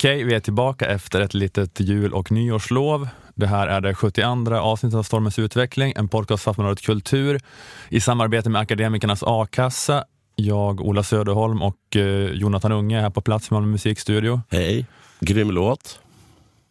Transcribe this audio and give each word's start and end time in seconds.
Okej, 0.00 0.24
vi 0.24 0.34
är 0.34 0.40
tillbaka 0.40 0.86
efter 0.86 1.20
ett 1.20 1.34
litet 1.34 1.80
jul 1.80 2.12
och 2.14 2.32
nyårslov. 2.32 3.08
Det 3.34 3.46
här 3.46 3.68
är 3.68 3.80
det 3.80 3.94
72 3.94 4.54
avsnittet 4.56 4.98
av 4.98 5.02
Stormens 5.02 5.38
utveckling, 5.38 5.92
en 5.96 6.08
podcast 6.08 6.42
för 6.44 6.50
Aftonbladet 6.50 6.82
Kultur 6.82 7.40
i 7.88 8.00
samarbete 8.00 8.50
med 8.50 8.60
Akademikernas 8.60 9.22
A-kassa. 9.26 10.04
Jag, 10.36 10.80
Ola 10.80 11.02
Söderholm 11.02 11.62
och 11.62 11.96
eh, 11.96 12.30
Jonathan 12.32 12.72
Unge 12.72 12.98
är 12.98 13.02
här 13.02 13.10
på 13.10 13.20
plats 13.20 13.50
med 13.50 13.56
Malmö 13.56 13.72
musikstudio. 13.72 14.40
Hej, 14.50 14.86
grym 15.20 15.50
låt. 15.50 16.00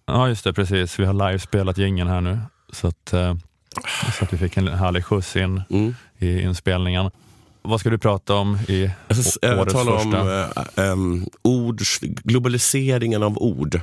Ja, 0.06 0.28
just 0.30 0.44
det, 0.44 0.54
precis. 0.54 1.00
Vi 1.00 1.06
har 1.06 1.14
livespelat 1.14 1.78
jingeln 1.78 2.10
här 2.10 2.22
nu, 2.22 2.40
så 2.74 2.88
att, 2.88 3.14
eh, 3.14 3.36
så 4.18 4.24
att 4.24 4.34
vi 4.34 4.38
fick 4.38 4.58
en 4.58 4.68
härlig 4.68 5.06
skjuts 5.06 5.36
in 5.36 5.62
Mm. 5.70 5.96
i 6.18 6.42
inspelningen. 6.42 7.12
Vad 7.62 7.80
ska 7.80 7.90
du 7.90 7.98
prata 7.98 8.36
om 8.36 8.58
i 8.68 8.92
Jag 9.08 9.18
ska 9.18 9.48
å- 9.48 9.52
eh, 9.52 9.60
årets 9.60 9.74
tala 9.74 9.92
första? 10.00 10.22
om 10.22 10.28
eh, 10.78 10.90
em, 10.92 11.26
ord, 11.42 11.82
globaliseringen 12.24 13.24
av 13.24 13.38
ord. 13.38 13.82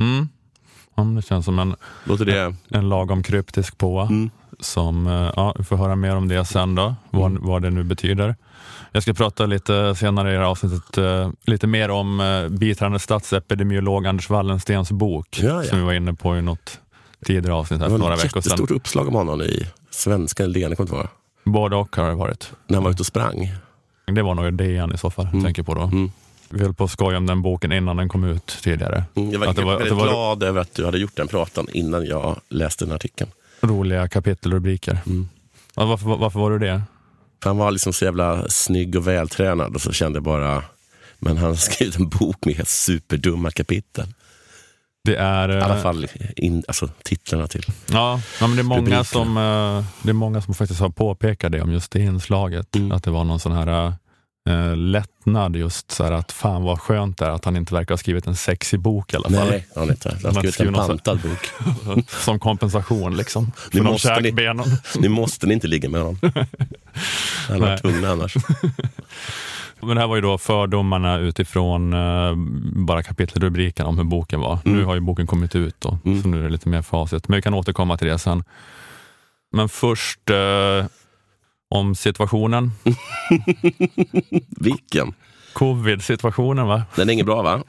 Mm. 0.00 0.28
Ja, 0.96 1.02
det 1.02 1.22
känns 1.22 1.44
som 1.44 1.58
en, 1.58 1.76
Låter 2.04 2.24
det? 2.24 2.54
en 2.68 2.88
lagom 2.88 3.22
kryptisk 3.22 3.78
påa. 3.78 4.02
Mm. 4.06 4.30
som, 4.60 5.06
eh, 5.06 5.30
ja, 5.36 5.54
vi 5.58 5.64
får 5.64 5.76
höra 5.76 5.96
mer 5.96 6.16
om 6.16 6.28
det 6.28 6.44
sen 6.44 6.74
då, 6.74 6.94
vad, 7.10 7.30
Mm. 7.30 7.42
vad 7.46 7.62
det 7.62 7.70
nu 7.70 7.82
betyder. 7.84 8.36
Jag 8.92 9.02
ska 9.02 9.14
prata 9.14 9.46
lite 9.46 9.94
senare 9.94 10.30
i 10.30 10.32
det 10.32 10.38
här 10.38 10.46
avsnittet 10.46 10.98
eh, 10.98 11.30
lite 11.44 11.66
mer 11.66 11.90
om 11.90 12.20
eh, 12.20 12.48
biträdande 12.48 12.98
statsepidemiolog 12.98 14.06
Anders 14.06 14.30
Wallenstens 14.30 14.92
bok 14.92 15.40
Ja, 15.42 15.48
ja. 15.64 15.68
som 15.68 15.78
vi 15.78 15.84
var 15.84 15.92
inne 15.92 16.14
på 16.14 16.36
i 16.36 16.42
något 16.42 16.80
tidigare 17.24 17.54
avsnitt 17.54 17.80
här 17.80 17.86
Det 17.86 17.90
för 17.90 17.98
var 17.98 18.04
några 18.04 18.14
ett 18.14 18.24
veckor 18.24 18.40
sedan. 18.40 18.50
jättestort 18.50 18.70
uppslag 18.70 19.08
om 19.08 19.14
honom 19.14 19.40
i 19.42 19.66
Svenska 19.90 20.44
eller 20.44 20.54
DN, 20.54 20.76
kommer 20.76 20.88
inte 20.90 20.96
ihåg. 20.96 21.08
Både 21.44 21.76
och 21.76 21.96
har 21.96 22.08
det 22.08 22.14
varit. 22.14 22.52
När 22.66 22.76
han 22.76 22.84
var 22.84 22.90
ute 22.90 23.02
och 23.02 23.06
sprang. 23.06 23.52
Det 24.06 24.22
var 24.22 24.34
nog 24.34 24.54
DN 24.54 24.92
i 24.94 24.98
så 24.98 25.10
fall, 25.10 25.26
Mm. 25.26 25.44
tänker 25.44 25.62
på 25.62 25.74
då. 25.74 25.80
Mm. 25.82 26.10
Vi 26.50 26.60
höll 26.62 26.74
på 26.74 26.84
att 26.84 26.90
skoja 26.90 27.16
om 27.18 27.26
den 27.26 27.42
boken 27.42 27.72
innan 27.72 27.96
den 27.96 28.08
kom 28.08 28.24
ut 28.24 28.46
tidigare. 28.62 29.04
Mm, 29.14 29.30
Jag 29.32 29.38
var, 29.40 29.46
Att 29.46 29.56
det 29.56 29.62
var- 29.64 29.70
väldigt 29.72 29.92
att 29.92 29.98
det 29.98 30.04
var- 30.04 30.10
glad 30.12 30.42
över 30.42 30.60
att 30.60 30.74
du 30.74 30.84
hade 30.84 30.98
gjort 30.98 31.16
den 31.16 31.28
pratan 31.28 31.66
innan 31.72 32.04
jag 32.06 32.40
läste 32.48 32.84
den 32.84 32.94
artikeln. 32.94 33.30
Roliga 33.60 34.08
kapitelrubriker. 34.08 34.98
Mm. 35.06 35.28
Ja, 35.76 35.84
varför, 35.84 36.06
varför 36.16 36.40
var 36.40 36.50
du 36.50 36.58
det? 36.58 36.82
För 37.42 37.50
han 37.50 37.56
var 37.56 37.70
liksom 37.70 37.92
så 37.92 38.04
jävla 38.04 38.48
snygg 38.48 38.96
och 38.96 39.06
vältränad 39.08 39.74
och 39.74 39.80
så 39.80 39.92
kände 39.92 40.16
jag 40.16 40.22
bara, 40.24 40.62
men 41.18 41.36
han 41.36 41.46
har 41.48 41.54
skrivit 41.54 41.96
en 41.96 42.08
bok 42.08 42.44
med 42.46 42.68
superdumma 42.68 43.50
kapitel. 43.50 44.06
Det 45.04 45.16
är... 45.16 45.48
I 45.48 45.56
eh, 45.56 45.64
alla 45.64 45.76
fall 45.76 46.06
in, 46.36 46.64
alltså, 46.68 46.88
titlarna 47.02 47.46
till. 47.46 47.64
Ja, 47.92 48.20
ja 48.40 48.46
men 48.46 48.56
det 48.56 48.62
är, 48.62 48.64
många 48.64 49.04
som, 49.04 49.36
eh, 49.36 49.84
det 50.02 50.10
är 50.10 50.12
många 50.12 50.40
som 50.40 50.54
faktiskt 50.54 50.80
har 50.80 50.88
påpekat 50.88 51.52
det 51.52 51.62
om 51.62 51.72
just 51.72 51.92
det 51.92 52.00
inslaget. 52.00 52.76
Mm. 52.76 52.92
Att 52.92 53.04
det 53.04 53.10
var 53.10 53.24
någon 53.24 53.40
sån 53.40 53.52
här 53.52 53.92
eh, 54.48 54.76
lättnad 54.76 55.56
just 55.56 55.90
så 55.90 56.04
här 56.04 56.12
att 56.12 56.32
fan 56.32 56.62
vad 56.62 56.80
skönt 56.80 57.18
det 57.18 57.26
är 57.26 57.30
att 57.30 57.44
han 57.44 57.56
inte 57.56 57.74
verkar 57.74 57.92
ha 57.92 57.98
skrivit 57.98 58.26
en 58.26 58.36
sexig 58.36 58.80
bok 58.80 59.12
i 59.12 59.16
alla 59.16 59.30
fall. 59.30 59.48
Nej, 59.48 59.66
han 59.74 59.90
inte. 59.90 60.16
Han 60.24 60.36
har 60.36 60.42
skrivit 60.42 60.60
en 60.60 60.86
pantad 60.86 61.20
bok. 61.20 62.08
Som 62.08 62.38
kompensation 62.38 63.16
liksom. 63.16 63.44
Ni 63.44 63.50
För 63.78 63.78
de 63.78 63.84
måste 63.84 64.20
ni-. 64.20 64.64
Nu 65.00 65.08
måste 65.08 65.46
ni 65.46 65.54
inte 65.54 65.66
ligga 65.66 65.88
med 65.88 66.00
honom. 66.00 66.18
Han 67.48 67.60
var 67.60 67.76
tvungna 67.76 68.08
annars. 68.10 68.34
Men 69.80 69.94
det 69.96 70.00
här 70.00 70.08
var 70.08 70.16
ju 70.16 70.22
då 70.22 70.38
fördomarna 70.38 71.18
utifrån 71.18 71.92
eh, 71.92 72.32
bara 72.86 73.02
kapitelrubriken 73.02 73.86
om 73.86 73.98
hur 73.98 74.04
boken 74.04 74.40
var. 74.40 74.58
Mm. 74.64 74.78
Nu 74.78 74.84
har 74.84 74.94
ju 74.94 75.00
boken 75.00 75.26
kommit 75.26 75.54
ut 75.56 75.74
då, 75.78 75.98
Mm. 76.04 76.22
så 76.22 76.28
nu 76.28 76.38
är 76.40 76.42
det 76.42 76.48
lite 76.50 76.68
mer 76.68 76.82
facit. 76.82 77.28
Men 77.28 77.36
vi 77.36 77.42
kan 77.42 77.54
återkomma 77.54 77.96
till 77.96 78.06
det 78.08 78.18
sen. 78.18 78.44
Men 79.52 79.68
först 79.68 80.30
eh, 80.30 80.86
om 81.74 81.94
situationen. 81.94 82.72
Vilken? 84.60 85.14
Covid-situationen 85.52 86.66
va? 86.66 86.82
Den 86.96 87.08
är 87.08 87.12
inget 87.12 87.26
bra 87.26 87.42
va? 87.42 87.62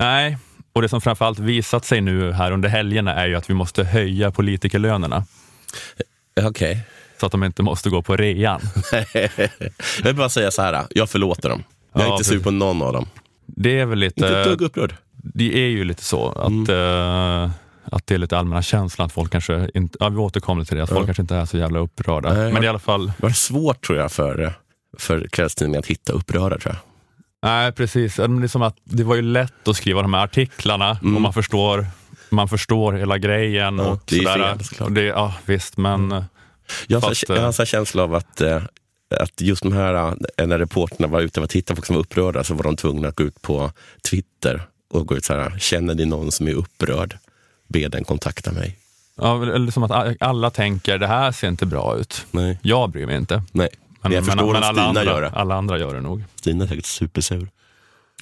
Nej, 0.00 0.38
och 0.72 0.82
det 0.82 0.88
som 0.88 1.00
framförallt 1.00 1.38
visat 1.38 1.84
sig 1.84 2.00
nu 2.00 2.32
här 2.32 2.52
under 2.52 2.68
helgerna 2.68 3.14
är 3.14 3.26
ju 3.26 3.34
att 3.36 3.50
vi 3.50 3.54
måste 3.54 3.84
höja 3.84 4.30
politikerlönerna 4.30 5.24
Okej. 6.42 6.80
så 7.20 7.26
att 7.26 7.32
de 7.32 7.44
inte 7.44 7.62
måste 7.62 7.90
gå 7.90 8.02
på 8.02 8.16
rean. 8.16 8.60
jag 9.98 10.04
vill 10.04 10.14
bara 10.16 10.28
säga 10.28 10.50
så 10.50 10.62
här, 10.62 10.84
jag 10.90 11.10
förlåter 11.10 11.48
dem. 11.48 11.64
Jag 11.92 12.02
är 12.02 12.06
Ja, 12.06 12.12
inte 12.12 12.24
sur 12.24 12.40
på 12.40 12.50
någon 12.50 12.82
av 12.82 12.92
dem. 12.92 13.06
Det 13.46 13.78
är 13.80 13.86
väl 13.86 14.02
Inte 14.02 14.26
ett 14.26 14.30
lite, 14.30 14.44
dugg 14.50 14.62
upprörd. 14.62 14.94
det 15.12 15.54
är 15.64 15.68
ju 15.68 15.84
lite 15.84 16.04
så 16.04 16.28
att, 16.28 16.48
Mm. 16.68 17.44
eh, 17.44 17.50
att 17.92 18.06
det 18.06 18.14
är 18.14 18.18
lite 18.18 18.38
allmänna 18.38 18.62
känslan 18.62 19.06
att 19.06 19.12
folk 19.12 19.32
kanske 19.32 19.68
inte, 19.74 19.96
ja 20.00 20.08
vi 20.08 20.16
återkommer 20.16 20.64
till 20.64 20.76
det, 20.76 20.82
att 20.82 20.88
folk 20.88 21.00
Ja. 21.02 21.04
kanske 21.06 21.22
inte 21.22 21.36
är 21.36 21.44
så 21.46 21.58
jävla 21.58 21.78
upprörda. 21.78 22.32
Nej, 22.34 22.52
Men 22.52 22.64
i 22.64 22.66
alla 22.66 22.78
fall, 22.78 23.06
Det 23.06 23.12
var 23.22 23.30
svårt 23.30 23.86
tror 23.86 23.98
jag 23.98 24.12
för, 24.12 24.52
för 24.98 25.26
kvällstidningen 25.32 25.78
att 25.78 25.86
hitta 25.86 26.12
upprörda 26.12 26.58
tror 26.58 26.74
jag. 26.74 26.80
nej 27.50 27.72
precis, 27.72 28.16
det 28.16 28.22
är 28.24 28.48
som 28.48 28.62
att 28.62 28.76
det 28.84 29.04
var 29.04 29.14
ju 29.14 29.22
lätt 29.22 29.68
att 29.68 29.76
skriva 29.76 30.02
de 30.02 30.14
här 30.14 30.24
artiklarna 30.24 30.98
Mm. 31.02 31.14
och 31.16 31.20
man 31.22 31.32
förstår 31.32 31.86
man 32.30 32.48
förstår 32.48 32.92
hela 32.92 33.18
grejen 33.18 33.78
Ja, 33.78 33.84
och 33.90 34.00
det 34.04 34.16
är 34.18 34.22
sådär. 34.22 34.48
fel, 34.56 34.64
såklart. 34.64 34.88
Och 34.88 34.94
det, 34.94 35.02
ja, 35.04 35.34
visst, 35.46 35.76
men 35.76 36.12
eh, 36.12 36.24
Jag 36.86 37.00
har, 37.00 37.08
Fast, 37.08 37.24
jag 37.28 37.36
har 37.36 37.42
eh, 37.52 37.60
en 37.60 37.66
känsla 37.66 38.02
av 38.02 38.14
att, 38.14 38.40
eh, 38.40 38.62
att 39.20 39.40
just 39.40 39.62
de 39.62 39.72
här, 39.72 39.94
eh, 40.38 40.46
när 40.46 40.58
reporterna 40.58 41.08
var 41.08 41.20
ute 41.20 41.40
och 41.40 41.50
tittade 41.50 41.74
på 41.74 41.76
folk 41.76 41.86
som 41.86 41.94
var 41.96 42.00
upprörda 42.00 42.44
så 42.44 42.54
var 42.54 42.62
de 42.62 42.76
tvungna 42.76 43.08
att 43.08 43.16
gå 43.16 43.24
ut 43.24 43.42
på 43.42 43.70
Twitter 44.10 44.62
och 44.94 45.06
gå 45.06 45.16
ut 45.16 45.24
så 45.24 45.34
här, 45.34 45.58
känner 45.58 45.94
ni 45.94 46.04
någon 46.04 46.32
som 46.32 46.48
är 46.48 46.52
upprörd? 46.54 47.18
Be 47.72 47.88
den 47.88 48.04
kontakta 48.04 48.52
mig. 48.52 48.76
ja, 49.16 49.42
eller 49.42 49.70
som 49.72 49.82
att 49.82 50.16
alla 50.22 50.50
tänker 50.50 50.98
det 50.98 51.06
här 51.06 51.32
ser 51.32 51.48
inte 51.48 51.66
bra 51.66 51.96
ut. 51.96 52.26
Nej, 52.30 52.58
Jag 52.62 52.90
bryr 52.90 53.06
mig 53.06 53.16
inte. 53.16 53.42
nej. 53.52 53.68
Men, 54.04 54.12
jag 54.12 54.24
förstår 54.26 54.42
om 54.44 54.56
alla, 54.56 54.66
Stina 54.66 54.82
andra, 54.82 55.04
gör 55.04 55.22
det. 55.22 55.30
alla 55.30 55.54
andra 55.54 55.78
gör 55.78 55.94
det 55.94 56.00
nog. 56.00 56.24
Stina 56.34 56.64
är 56.64 56.68
säkert 56.68 56.84
supersur. 56.84 57.48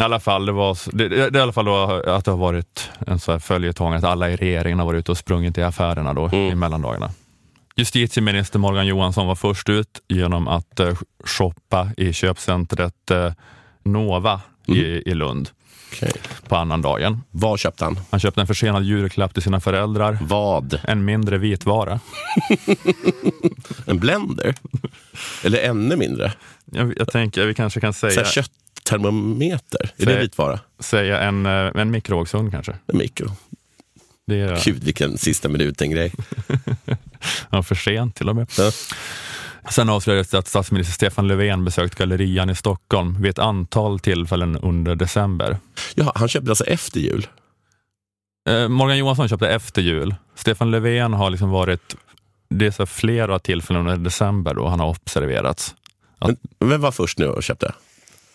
I 0.01 0.03
alla 0.03 0.21
fall, 0.21 0.47
det, 0.47 0.53
var, 0.53 0.79
det, 0.93 1.09
det, 1.31 1.39
i 1.39 1.43
alla 1.43 1.53
fall 1.53 1.69
att 2.09 2.25
det 2.25 2.31
har 2.31 2.39
varit 2.39 2.89
en 3.07 3.19
så 3.19 3.33
här 3.33 3.39
följetong 3.39 3.95
att 3.95 4.05
alla 4.05 4.31
i 4.31 4.37
regeringen 4.37 4.79
har 4.79 4.87
varit 4.87 4.99
ute 4.99 5.11
och 5.13 5.19
sprungit 5.19 5.59
i 5.59 5.63
affärerna 5.63 6.15
då, 6.15 6.25
Mm. 6.27 6.41
i 6.53 6.55
mellandagarna. 6.55 7.11
Justitieminister 7.77 8.59
Morgan 8.59 8.87
Johansson 8.87 9.27
var 9.27 9.35
först 9.35 9.69
ut 9.69 10.01
genom 10.09 10.49
att 10.49 10.81
eh, 10.81 10.95
shoppa 11.25 11.89
i 11.97 12.13
köpcentret 12.13 13.11
eh, 13.11 13.33
Nova 13.83 14.41
i, 14.67 14.79
i 15.11 15.15
Lund 15.15 15.49
Okej. 15.93 16.13
på 16.49 16.57
annandagen. 16.57 17.21
Vad 17.31 17.61
köpte 17.61 17.85
han? 17.85 18.01
Han 18.11 18.21
köpte 18.21 18.41
en 18.41 18.47
försenad 18.47 18.83
julklapp 18.85 19.33
till 19.35 19.43
sina 19.43 19.61
föräldrar, 19.61 20.19
Vad? 20.23 20.81
en 20.85 21.05
mindre 21.05 21.39
vitvara. 21.39 22.01
En 23.87 23.99
blender? 23.99 24.55
Eller 25.45 25.59
ännu 25.59 25.97
mindre? 25.97 26.33
Jag, 26.65 26.95
jag 26.99 27.09
tänker 27.13 27.47
vi 27.47 27.55
kanske 27.55 27.81
kan 27.81 27.93
Så 27.93 27.99
säga, 28.11 28.23
här 28.25 28.31
kötttermometer? 28.31 29.81
Är 29.97 30.05
Säg- 30.05 30.15
det 30.15 30.21
vitvara? 30.21 30.61
säga 30.79 31.21
en, 31.21 31.47
eh, 31.47 31.53
en 31.75 31.91
mikrovågsugn 31.91 32.51
kanske. 32.51 32.73
En 32.87 32.99
mikro? 32.99 33.31
Det 34.27 34.41
är 34.41 34.65
Gud 34.65 34.85
vilken 34.85 35.19
sista 35.19 35.49
minuten-grej. 35.49 36.13
ja, 37.51 37.63
för 37.63 37.75
sent 37.75 38.17
till 38.17 38.29
och 38.29 38.37
med. 38.37 38.51
Ja. 38.59 38.71
Sen 39.71 39.89
avslöjades 39.89 40.29
det 40.29 40.39
att 40.39 40.49
statsminister 40.49 40.93
Stefan 40.95 41.29
Löfven 41.29 41.65
besökt 41.65 41.95
Gallerian 41.95 42.51
i 42.51 42.55
Stockholm 42.55 43.23
vid 43.23 43.31
ett 43.31 43.39
antal 43.39 43.99
tillfällen 44.01 44.57
under 44.57 44.95
december. 44.95 45.57
Ja, 45.95 46.13
han 46.15 46.29
köpte 46.29 46.51
alltså 46.51 46.65
efter 46.65 47.01
jul? 47.01 47.27
Eh, 48.49 48.69
Morgan 48.69 48.99
Johansson 48.99 49.29
köpte 49.29 49.49
efter 49.49 49.83
jul. 49.83 50.15
Stefan 50.35 50.71
Löfven 50.71 51.13
har 51.13 51.31
liksom 51.31 51.51
varit, 51.51 51.97
det 52.51 52.67
är 52.67 52.71
så 52.71 52.87
flera 52.87 53.39
tillfällen 53.39 53.87
under 53.89 54.05
december 54.05 54.55
då 54.55 54.69
han 54.69 54.81
har 54.81 54.89
observerats. 54.89 55.75
Men, 56.21 56.37
vem 56.71 56.81
var 56.81 56.93
först 56.93 57.19
nu 57.19 57.27
och 57.27 57.43
köpte? 57.43 57.73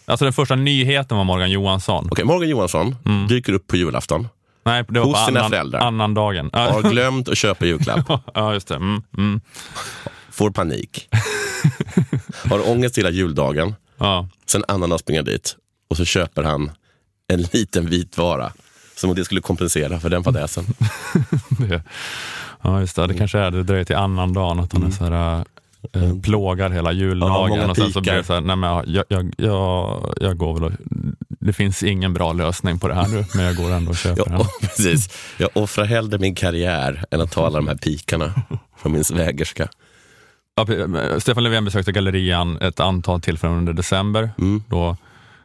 Alltså 0.05 0.25
den 0.25 0.33
första 0.33 0.55
nyheten 0.55 1.17
var 1.17 1.23
Morgan 1.23 1.51
Johansson. 1.51 2.07
Okej, 2.11 2.25
Morgan 2.25 2.49
Johansson 2.49 2.95
Mm. 3.05 3.27
dyker 3.27 3.53
upp 3.53 3.67
på 3.67 3.75
julafton, 3.77 4.27
Nej, 4.65 4.83
det 4.89 4.99
var 4.99 5.05
Hos 5.07 5.19
på 5.19 5.25
sina 5.25 5.39
annan, 5.39 5.51
föräldrar. 5.51 5.79
annan 5.79 6.13
dagen. 6.13 6.49
Har 6.53 6.81
glömt 6.89 7.29
att 7.29 7.37
köpa 7.37 7.65
julklapp, 7.65 8.21
ja, 8.33 8.53
just 8.53 8.67
det. 8.67 8.75
Mm, 8.75 9.01
mm. 9.17 9.41
Får 10.35 10.49
panik, 10.51 11.09
har 12.49 12.69
ångest 12.69 12.97
hela 12.97 13.09
juldagen, 13.09 13.75
Ja. 13.97 14.27
sen 14.45 14.63
Anna 14.67 14.97
springer 14.97 15.23
dit 15.23 15.55
och 15.89 15.97
så 15.97 16.05
köper 16.05 16.43
han 16.43 16.71
en 17.27 17.41
liten 17.41 17.89
vitvara. 17.89 18.51
Som 18.95 19.09
om 19.09 19.15
det 19.15 19.25
skulle 19.25 19.41
kompensera 19.41 19.99
för 19.99 20.09
den 20.09 20.23
fadäsen. 20.23 20.65
Det, 21.59 21.81
ja, 22.61 22.79
just 22.79 22.95
det. 22.95 23.07
Det 23.07 23.13
kanske 23.13 23.39
är 23.39 23.51
det 23.51 23.63
dröjer 23.63 23.83
till 23.85 23.95
annan 23.95 24.33
dagen 24.33 24.59
att 24.59 24.73
han 24.73 24.83
är 24.83 24.91
så 24.91 25.03
här, 25.05 25.45
eh, 25.93 26.19
plågar 26.23 26.69
hela 26.69 26.91
Ja, 26.91 26.99
juldagen. 26.99 27.49
många 27.49 27.67
och 27.69 27.75
sen 27.75 27.91
så 27.93 28.01
blir 28.01 28.13
det 28.13 28.23
så 28.23 28.33
här, 28.33 28.41
nej 28.41 28.55
men 28.55 28.69
jag, 28.87 29.05
jag, 29.09 29.33
jag, 29.37 30.13
jag 30.21 30.37
går 30.37 30.53
väl 30.53 30.63
och, 30.63 30.71
det 31.39 31.53
finns 31.53 31.83
ingen 31.83 32.13
bra 32.13 32.33
lösning 32.33 32.79
på 32.79 32.87
det 32.87 32.93
här 32.93 33.07
nu, 33.07 33.25
men 33.35 33.45
jag 33.45 33.55
går 33.55 33.71
ändå 33.71 33.91
och 33.91 33.97
köper 33.97 34.29
den. 34.29 34.39
precis. 34.61 35.09
jag 35.37 35.49
offrar 35.53 35.85
hellre 35.85 36.17
min 36.17 36.35
karriär 36.35 37.03
än 37.11 37.21
att 37.21 37.31
ta 37.31 37.45
alla 37.45 37.55
de 37.57 37.67
här 37.67 37.75
pikarna 37.77 38.33
från 38.77 38.91
min 38.91 39.03
svägerska. 39.03 39.67
Stefan 41.19 41.43
Löfven 41.43 41.65
besökte 41.65 41.91
Gallerian 41.91 42.57
ett 42.61 42.79
antal 42.79 43.21
tillfällen 43.21 43.57
under 43.57 43.73
december. 43.73 44.29
Mm. 44.37 44.63
Då, 44.69 44.97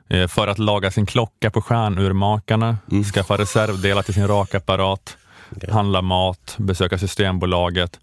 eh, 0.08 0.26
för 0.28 0.46
att 0.48 0.58
laga 0.58 0.90
sin 0.90 1.06
klocka 1.06 1.50
på 1.50 1.62
stjärnurmakarna, 1.62 2.76
Mm. 2.90 3.04
skaffa 3.04 3.38
reservdelar 3.38 4.02
till 4.02 4.14
sin 4.14 4.28
rakapparat, 4.28 5.16
Okej. 5.56 5.70
handla 5.72 6.02
mat, 6.02 6.54
besöka 6.58 6.98
Systembolaget 6.98 8.00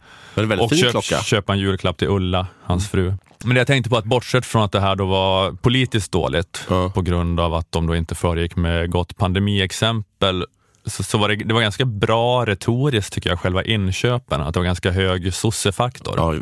och 0.59 0.71
köp, 0.75 1.23
köpa 1.25 1.53
en 1.53 1.59
julklapp 1.59 1.97
till 1.97 2.07
Ulla, 2.07 2.47
hans 2.63 2.89
fru. 2.89 3.13
Men 3.43 3.53
det 3.55 3.59
jag 3.59 3.67
tänkte 3.67 3.89
på 3.89 3.97
att 3.97 4.05
bortsett 4.05 4.45
från 4.45 4.63
att 4.63 4.71
det 4.71 4.79
här 4.79 4.95
då 4.95 5.05
var 5.05 5.51
politiskt 5.51 6.11
dåligt 6.11 6.65
Ja. 6.69 6.91
på 6.95 7.01
grund 7.01 7.39
av 7.39 7.53
att 7.53 7.71
de 7.71 7.87
då 7.87 7.95
inte 7.95 8.15
föregick 8.15 8.55
med 8.55 8.91
gott 8.91 9.17
pandemiexempel 9.17 10.45
så, 10.85 11.03
så 11.03 11.17
var 11.17 11.29
det, 11.29 11.35
det 11.35 11.53
var 11.53 11.61
ganska 11.61 11.85
bra 11.85 12.45
retoriskt 12.45 13.13
tycker 13.13 13.29
jag, 13.29 13.39
själva 13.39 13.63
inköpen. 13.63 14.41
Att 14.41 14.53
det 14.53 14.59
var 14.59 14.65
ganska 14.65 14.91
hög 14.91 15.33
sossefaktor. 15.33 16.13
Ja, 16.17 16.33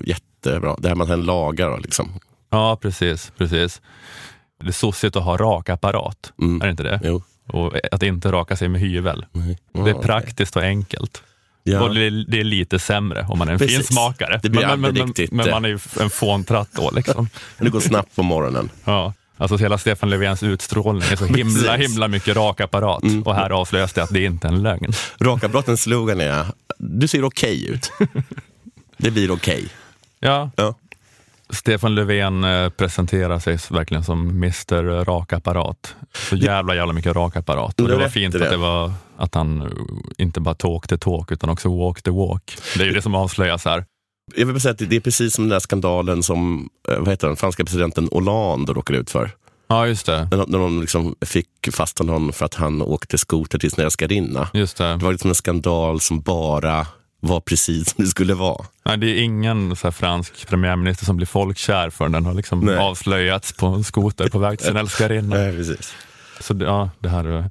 jättebra. 0.49 0.75
Det 0.79 0.87
här 0.87 0.95
man 0.95 1.07
sen 1.07 1.21
lagar 1.21 1.69
då, 1.69 1.77
liksom. 1.77 2.19
Ja, 2.49 2.77
precis. 2.81 3.31
precis. 3.37 3.81
Det 4.63 4.67
är 4.67 4.71
sossigt 4.71 5.15
att 5.15 5.23
ha 5.23 5.37
rakapparat, 5.37 6.31
Mm. 6.41 6.61
är 6.61 6.65
det 6.65 6.71
inte 6.71 6.83
det? 6.83 6.99
Jo. 7.03 7.23
Och 7.47 7.73
att 7.91 8.03
inte 8.03 8.31
raka 8.31 8.55
sig 8.55 8.67
med 8.67 8.81
hyvel. 8.81 9.25
Nej. 9.31 9.57
Det 9.73 9.79
är 9.79 9.87
Ja, 9.87 10.01
praktiskt 10.01 10.55
och 10.55 10.61
enkelt. 10.63 11.23
Ja. 11.63 11.81
Och 11.83 11.95
det 11.95 12.01
är, 12.05 12.25
det 12.31 12.39
är 12.39 12.43
lite 12.43 12.79
sämre 12.79 13.25
om 13.29 13.39
man 13.39 13.47
är 13.47 13.53
en 13.53 13.59
Precis. 13.59 13.77
fin 13.77 13.83
smakare. 13.85 14.39
Det 14.43 14.49
blir 14.49 14.67
men, 14.67 14.81
men, 14.81 14.95
riktigt, 14.95 15.31
men 15.31 15.49
man 15.49 15.65
är 15.65 15.69
ju 15.69 15.79
en 15.99 16.09
fåntratt 16.09 16.69
då 16.71 16.91
liksom. 16.95 17.29
Det 17.57 17.69
går 17.69 17.79
snabbt 17.79 18.15
på 18.15 18.23
morgonen. 18.23 18.69
Ja. 18.85 19.13
Alltså 19.37 19.57
hela 19.57 19.77
Stefan 19.77 20.09
Löfvens 20.09 20.43
utstrålning 20.43 21.03
är 21.11 21.15
så 21.15 21.25
himla. 21.25 21.75
Mm. 21.75 21.81
himla 21.81 22.07
mycket 22.07 22.35
rakapparat. 22.35 23.03
Och 23.25 23.35
här 23.35 23.49
avslöjas 23.49 23.93
det 23.93 24.03
att 24.03 24.09
det 24.09 24.23
inte 24.23 24.47
är 24.47 24.51
en 24.51 24.63
lögn. 24.63 24.91
Rakabrotens 25.19 25.81
slogan 25.81 26.21
är, 26.21 26.45
du 26.77 27.07
ser 27.07 27.23
okej 27.23 27.67
ut. 27.69 27.91
Det 28.97 29.11
blir 29.11 29.31
okej. 29.31 29.67
Ja, 30.25 30.49
Ja. 30.55 30.75
Stefan 31.49 31.95
Löfven 31.95 32.43
eh, 32.43 32.69
presenterar 32.69 33.39
sig 33.39 33.57
verkligen 33.69 34.03
som 34.03 34.29
Mr 34.29 35.05
Rakapparat. 35.05 35.95
Så 36.29 36.35
jävla, 36.35 36.75
jävla 36.75 36.93
mycket 36.93 37.15
rakapparat. 37.15 37.79
Och 37.81 37.87
Det 37.87 37.95
var 37.95 38.09
fint 38.09 38.35
att, 38.35 38.41
det 38.41 38.57
var, 38.57 38.91
att 39.17 39.35
han 39.35 39.61
eh, 39.61 39.67
inte 40.17 40.41
bara 40.41 40.55
talk 40.55 40.87
the 40.87 40.97
talk 40.97 41.31
utan 41.31 41.49
också 41.49 41.77
walk 41.77 42.01
the 42.01 42.11
walk. 42.11 42.57
Det 42.75 42.81
är 42.83 42.85
ju 42.87 42.93
det 42.93 43.01
som 43.01 43.15
avslöjas 43.15 43.65
här. 43.65 43.85
Jag 44.35 44.45
vill 44.45 44.55
bara 44.55 44.59
säga 44.59 44.71
att 44.71 44.89
det 44.89 44.95
är 44.95 44.99
precis 44.99 45.33
som 45.33 45.43
den 45.43 45.49
där 45.49 45.59
skandalen 45.59 46.23
som 46.23 46.69
eh, 46.89 46.97
vad 46.99 47.09
heter 47.09 47.27
den, 47.27 47.35
franska 47.35 47.65
presidenten 47.65 48.09
Hollande 48.11 48.73
råkade 48.73 48.99
ut 48.99 49.09
för. 49.09 49.31
Ja, 49.67 49.87
just 49.87 50.05
det. 50.05 50.27
När, 50.31 50.37
när 50.47 50.59
de 50.59 50.81
liksom 50.81 51.15
fick 51.21 51.47
fast 51.71 51.99
honom 51.99 52.33
för 52.33 52.45
att 52.45 52.53
han 52.53 52.81
åkte 52.81 53.17
skoter 53.17 53.59
till 53.59 53.71
sin 53.71 53.83
älskarinna. 53.83 54.49
Just 54.53 54.77
det. 54.77 54.83
Det 54.97 55.05
var 55.05 55.11
liksom 55.11 55.29
en 55.29 55.35
skandal 55.35 55.99
som 56.01 56.21
bara 56.21 56.87
var 57.27 57.39
precis 57.39 57.89
som 57.89 58.03
det 58.03 58.09
skulle 58.09 58.33
vara. 58.33 58.65
Nej, 58.83 58.97
det 58.97 59.07
är 59.07 59.23
ingen 59.23 59.75
så 59.75 59.91
fransk 59.91 60.47
premiärminister 60.47 61.05
som 61.05 61.17
blir 61.17 61.27
folkkär 61.27 61.89
förrän 61.89 62.11
den 62.11 62.25
har 62.25 62.33
liksom 62.33 62.59
Nej. 62.59 62.77
avslöjats 62.77 63.53
på 63.53 63.65
en 63.65 63.83
skoter 63.83 64.29
på 64.29 64.39
väg 64.39 64.59
till 64.59 64.67
sin 64.67 64.77
älskarinna. 64.77 65.35
Nej, 65.35 65.57
precis. 65.57 65.93
Så 66.39 66.55
ja, 66.59 66.89
det 66.99 67.09
här 67.09 67.25
är 67.25 67.49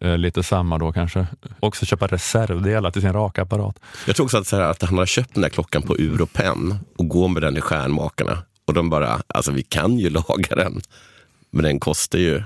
eh, 0.00 0.18
lite 0.18 0.42
samma 0.42 0.78
då 0.78 0.92
kanske. 0.92 1.26
Också 1.60 1.86
köpa 1.86 2.06
reservdelar 2.06 2.90
till 2.90 3.02
sin 3.02 3.12
rakapparat. 3.12 3.78
Jag 4.06 4.16
tror 4.16 4.26
också 4.26 4.38
att, 4.38 4.46
så 4.46 4.56
här, 4.56 4.62
att 4.62 4.82
han 4.82 4.98
har 4.98 5.06
köpt 5.06 5.34
den 5.34 5.42
här 5.42 5.50
klockan 5.50 5.82
på 5.82 5.94
Europen 5.94 6.78
och 6.96 7.08
går 7.08 7.28
med 7.28 7.42
den 7.42 7.56
i 7.56 7.60
stjärnmakarna. 7.60 8.38
Och 8.64 8.74
de 8.74 8.90
bara, 8.90 9.22
alltså 9.26 9.52
vi 9.52 9.62
kan 9.62 9.98
ju 9.98 10.10
laga 10.28 10.56
den. 10.56 10.80
Men 11.50 11.64
den 11.64 11.80
kostar 11.80 12.18
ju 12.18 12.42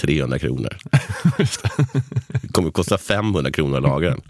300 0.00 0.38
kronor. 0.38 0.76
det 2.42 2.52
kommer 2.52 2.68
att 2.68 2.74
kosta 2.74 2.98
500 2.98 3.52
kronor 3.52 3.76
att 3.76 3.82
laga 3.82 4.10
den. 4.10 4.20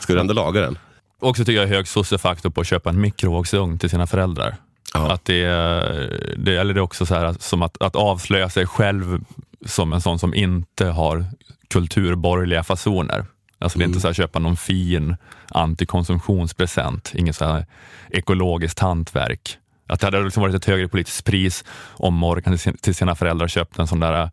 Ska 0.00 0.14
du 0.14 0.20
ändå 0.20 0.34
laga 0.34 0.60
den? 0.60 0.78
Också 1.22 1.44
tycker 1.44 1.60
jag 1.60 1.68
hög 1.68 1.88
sossefaktor 1.88 2.50
på 2.50 2.60
att 2.60 2.66
köpa 2.66 2.90
en 2.90 3.00
mikrovågsugn 3.00 3.78
till 3.78 3.90
sina 3.90 4.06
föräldrar. 4.06 4.56
Ja. 4.94 5.12
Att 5.12 5.24
det, 5.24 5.42
är- 5.44 6.34
det, 6.36 6.56
eller 6.56 6.74
det 6.74 6.80
är 6.80 6.82
också 6.82 7.06
så 7.06 7.14
här, 7.14 7.34
som 7.38 7.62
att, 7.62 7.82
att 7.82 7.96
avslöja 7.96 8.50
sig 8.50 8.66
själv 8.66 9.24
som 9.66 9.92
en 9.92 10.00
sån 10.00 10.18
som 10.18 10.34
inte 10.34 10.86
har 10.86 11.24
kulturborgerliga 11.70 12.62
fasoner. 12.64 13.24
Alltså 13.58 13.78
det 13.78 13.84
är 13.84 13.86
inte 13.86 14.00
så 14.00 14.06
här 14.08 14.14
köpa 14.14 14.38
någon 14.38 14.56
fin 14.56 15.16
antikonsumtionspresent, 15.48 17.12
inget 17.14 17.36
så 17.36 17.44
här 17.44 17.66
ekologiskt 18.10 18.78
hantverk. 18.78 19.58
Att 19.86 20.00
det 20.00 20.06
hade 20.06 20.24
liksom 20.24 20.40
varit 20.42 20.54
ett 20.54 20.64
högre 20.64 20.88
politiskt 20.88 21.24
pris 21.24 21.64
om 21.92 22.14
Morgan 22.14 22.52
till 22.52 22.58
sin- 22.58 22.76
till 22.76 22.94
sina 22.94 23.14
föräldrar 23.14 23.48
köpte 23.48 23.82
en 23.82 23.86
sån 23.88 24.00
där 24.00 24.30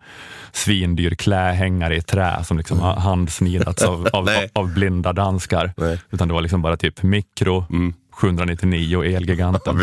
svindyr 0.52 1.16
klähängare 1.16 1.96
i 1.96 2.02
trä 2.02 2.44
som 2.44 2.58
liksom 2.58 2.80
har 2.80 2.96
handsnidats 2.96 3.84
av, 3.84 4.08
av, 4.14 4.30
av 4.54 4.74
blinda 4.74 5.14
danskar. 5.14 5.74
Nej. 5.78 6.00
Utan 6.12 6.28
det 6.28 6.34
var 6.34 6.42
liksom 6.42 6.62
bara 6.62 6.78
typ 6.78 7.04
mikro, 7.04 7.66
799 8.12 8.98
och 8.98 9.06
Elgiganten. 9.06 9.78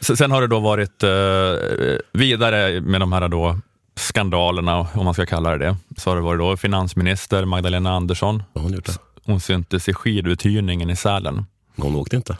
S- 0.00 0.18
Sen 0.18 0.30
har 0.30 0.40
det 0.40 0.46
då 0.46 0.60
varit 0.60 1.02
eh, 1.02 1.10
vidare 2.12 2.80
med 2.80 3.00
de 3.00 3.12
här 3.12 3.28
då 3.28 3.58
skandalerna, 3.96 4.78
om 4.94 5.04
man 5.04 5.14
ska 5.14 5.26
kalla 5.26 5.50
det 5.50 5.58
det. 5.58 5.76
Så 5.96 6.10
har 6.10 6.16
det 6.16 6.22
varit 6.22 6.38
då 6.40 6.56
finansminister 6.56 7.44
Magdalena 7.44 7.90
Andersson. 7.92 8.42
Hon? 8.54 8.82
Hon 9.24 9.40
syntes 9.40 9.88
i 9.88 9.92
skiduthyrningen 9.94 10.90
i 10.90 10.96
Sälen. 10.96 11.46
Hon 11.76 11.96
åkte 11.96 12.16
inte. 12.16 12.36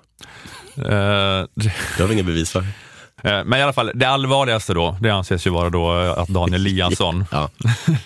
Eh, 0.76 0.82
Det 1.55 1.99
har 2.00 2.06
vi 2.06 2.12
ingen 2.12 2.26
bevis 2.26 2.50
för. 2.50 2.61
eh, 2.61 3.44
men 3.44 3.55
i 3.55 3.62
alla 3.62 3.72
fall, 3.72 3.90
det 3.94 4.05
allvarligaste 4.08 4.75
då, 4.75 4.96
det 5.00 5.11
anses 5.11 5.46
ju 5.46 5.50
vara 5.50 5.70
då 5.70 6.00
eh, 6.00 6.19
att 6.19 6.28
Daniel 6.28 6.67
Eliasson, 6.67 7.25
Ja. 7.32 7.50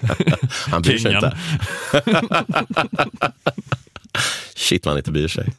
Han 0.71 0.83
bryr 0.83 0.99
sig 0.99 1.15
inte. 1.15 1.37
Shit 4.57 4.85
han 4.87 4.97
inte 4.97 5.11
bryr 5.13 5.29
sig. 5.29 5.53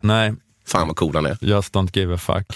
nej, 0.00 0.34
Fan 0.66 0.86
vad 0.88 0.96
cool 0.96 1.14
han 1.14 1.26
är. 1.26 1.38
just 1.40 1.74
don't 1.74 1.90
give 1.98 2.14
a 2.14 2.18
fuck. 2.18 2.46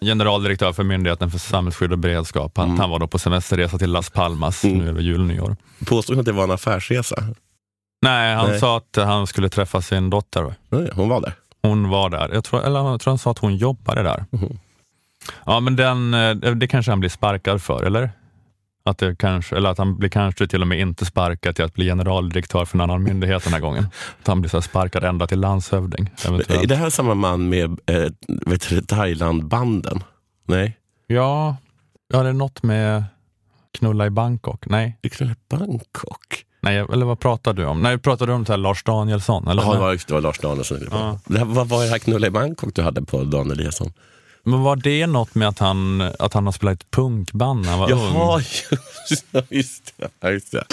Generaldirektör 0.00 0.72
för 0.72 0.82
Myndigheten 0.82 1.30
för 1.30 1.38
samhällsskydd 1.38 1.92
och 1.92 1.98
beredskap. 1.98 2.56
Han, 2.56 2.78
han 2.78 2.90
var 2.90 2.98
då 2.98 3.06
på 3.06 3.18
semesterresa 3.18 3.78
till 3.78 3.90
Las 3.92 4.10
Palmas 4.10 4.64
nu 4.64 4.88
över 4.88 5.00
jul 5.00 5.20
och 5.20 5.26
nyår. 5.26 5.56
Påstod 5.86 6.16
hon 6.16 6.20
att 6.20 6.26
det 6.26 6.32
var 6.32 6.44
en 6.44 6.50
affärsresa? 6.50 7.24
Nej, 8.02 8.34
han 8.34 8.48
Nej. 8.50 8.60
sa 8.60 8.76
att 8.76 8.96
han 8.96 9.26
skulle 9.26 9.48
träffa 9.48 9.82
sin 9.82 10.10
dotter. 10.10 10.54
Nej, 10.68 10.90
hon 10.94 11.08
var 11.08 11.20
där. 11.20 11.32
Hon 11.62 11.88
var 11.88 12.10
där. 12.10 12.30
Jag 12.32 12.44
tror, 12.44 12.62
eller 12.64 12.80
jag 12.80 13.00
tror 13.00 13.10
han 13.10 13.18
sa 13.18 13.30
att 13.30 13.38
hon 13.38 13.56
jobbade 13.56 14.02
där. 14.02 14.24
Mhm. 14.30 14.58
Ja, 15.46 15.60
men 15.60 15.76
den, 15.76 16.14
eh, 16.14 16.34
det 16.34 16.66
kanske 16.68 16.92
han 16.92 17.00
blir 17.00 17.10
sparkad 17.10 17.62
för, 17.62 17.82
eller? 17.84 18.10
Att 18.84 18.98
det 18.98 19.16
kanske, 19.18 19.56
eller 19.56 19.70
att 19.70 19.78
han 19.78 19.96
blir 19.98 20.08
kanske 20.08 20.46
till 20.46 20.62
och 20.62 20.68
med 20.68 20.80
inte 20.80 21.04
sparkad 21.04 21.56
till 21.56 21.64
att 21.64 21.74
bli 21.74 21.84
generaldirektör 21.86 22.64
för 22.64 22.76
en 22.76 22.80
annan 22.80 23.02
myndighet 23.02 23.44
den 23.44 23.52
här 23.52 23.60
gången. 23.60 23.86
Att 24.20 24.26
han 24.26 24.40
blir 24.40 24.50
så 24.50 24.62
sparkad 24.62 25.04
ända 25.04 25.26
till 25.26 25.40
landshövding. 25.40 26.10
Är 26.24 26.28
Eventuellt. 26.28 26.68
det 26.68 26.76
här 26.76 26.90
samma 26.90 27.14
man 27.14 27.48
med 27.48 27.78
eh, 27.86 28.80
Thailand-banden? 28.86 30.02
Nej, 30.44 30.76
Ja, 31.06 31.56
ja, 32.12 32.22
det 32.22 32.28
är 32.28 32.32
något 32.32 32.62
med 32.62 33.04
knulla 33.78 34.06
i 34.06 34.10
Bangkok. 34.10 34.66
Nej, 34.66 34.96
det 35.00 35.20
är 35.20 35.36
Bangkok. 35.48 36.44
Nej, 36.60 36.76
eller 36.92 37.06
vad 37.06 37.20
pratar 37.20 37.52
du 37.52 37.66
om? 37.66 37.82
Nej, 37.82 37.98
pratar 37.98 38.26
du 38.26 38.32
om 38.32 38.46
så 38.46 38.56
Lars 38.56 38.82
Danielsson? 38.82 39.48
Eller? 39.48 39.62
Ja, 39.62 39.72
det 39.72 39.78
var, 39.78 39.92
just 39.92 40.08
det 40.08 40.14
var 40.14 40.20
Lars 40.20 40.38
Danielsson. 40.38 40.78
Ja. 40.90 41.18
Det 41.24 41.44
vad 41.44 41.68
var 41.68 41.82
det 41.82 41.90
här 41.90 41.98
knulla 41.98 42.26
i 42.26 42.30
Bangkok 42.30 42.74
du 42.74 42.82
hade 42.82 43.02
på 43.02 43.24
Dan 43.24 43.50
Eliasson? 43.50 43.92
Men 44.42 44.62
var 44.62 44.76
det 44.76 45.06
något 45.06 45.34
med 45.34 45.48
att 45.48 45.58
han, 45.58 46.00
att 46.18 46.34
han 46.34 46.44
har 46.44 46.52
spelat 46.52 46.90
punkband 46.90 47.62
när 47.62 47.70
han 47.70 47.78
var 47.78 47.92
ung? 47.92 48.14
Jaha, 48.14 48.40
just, 49.10 49.24
just 49.48 49.94
det. 50.20 50.30
Just 50.32 50.52
det. 50.52 50.64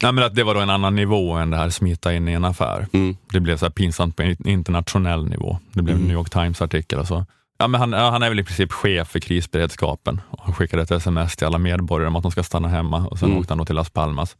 Ja, 0.00 0.12
men 0.12 0.24
att 0.24 0.34
det 0.34 0.42
var 0.44 0.54
då 0.54 0.60
en 0.60 0.70
annan 0.70 0.94
nivå 0.94 1.32
än 1.32 1.50
det 1.50 1.56
här 1.56 1.70
smita 1.70 2.14
in 2.14 2.28
i 2.28 2.32
en 2.32 2.44
affär. 2.44 2.86
Mm. 2.92 3.16
Det 3.32 3.40
blev 3.40 3.56
så 3.56 3.70
pinsamt 3.70 4.16
på 4.16 4.22
internationell 4.44 5.28
nivå. 5.28 5.58
Det 5.72 5.82
blev 5.82 5.96
en 5.96 6.02
New 6.02 6.12
York 6.16 6.30
Times-artikel 6.30 6.98
och 6.98 7.06
så. 7.06 7.24
Ja, 7.58 7.68
men 7.68 7.80
han, 7.80 7.92
han 7.92 8.22
är 8.22 8.28
väl 8.28 8.40
i 8.40 8.44
princip 8.44 8.72
chef 8.72 9.08
för 9.08 9.18
krisberedskapen. 9.20 10.20
Och 10.30 10.42
han 10.44 10.54
skickade 10.54 10.82
ett 10.82 10.90
sms 10.90 11.36
till 11.36 11.46
alla 11.46 11.58
medborgare 11.58 12.08
om 12.08 12.16
att 12.16 12.22
de 12.22 12.32
ska 12.32 12.42
stanna 12.42 12.68
hemma 12.68 13.06
och 13.06 13.18
sen 13.18 13.28
Mm. 13.28 13.40
åkte 13.40 13.50
han 13.52 13.58
då 13.58 13.64
till 13.64 13.74
Las 13.74 13.90
Palmas. 13.90 14.36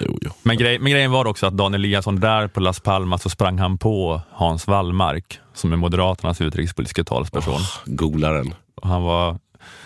Jo, 0.00 0.18
jo. 0.22 0.30
Men, 0.42 0.56
grej, 0.58 0.78
men 0.78 0.92
grejen 0.92 1.10
var 1.10 1.24
också 1.26 1.46
att 1.46 1.56
Daniel 1.56 1.84
Eliasson 1.84 2.20
där 2.20 2.46
på 2.48 2.60
Las 2.60 2.80
Palmas 2.80 3.22
så 3.22 3.30
sprang 3.30 3.58
han 3.58 3.78
på 3.78 4.20
Hans 4.30 4.66
Wallmark 4.66 5.38
som 5.54 5.72
är 5.72 5.76
Moderaternas 5.76 6.40
utrikespolitiska 6.40 7.04
talesperson. 7.04 7.60
Golaren. 7.84 8.54
Och 8.82 8.88
Han 8.88 9.02
var, 9.02 9.38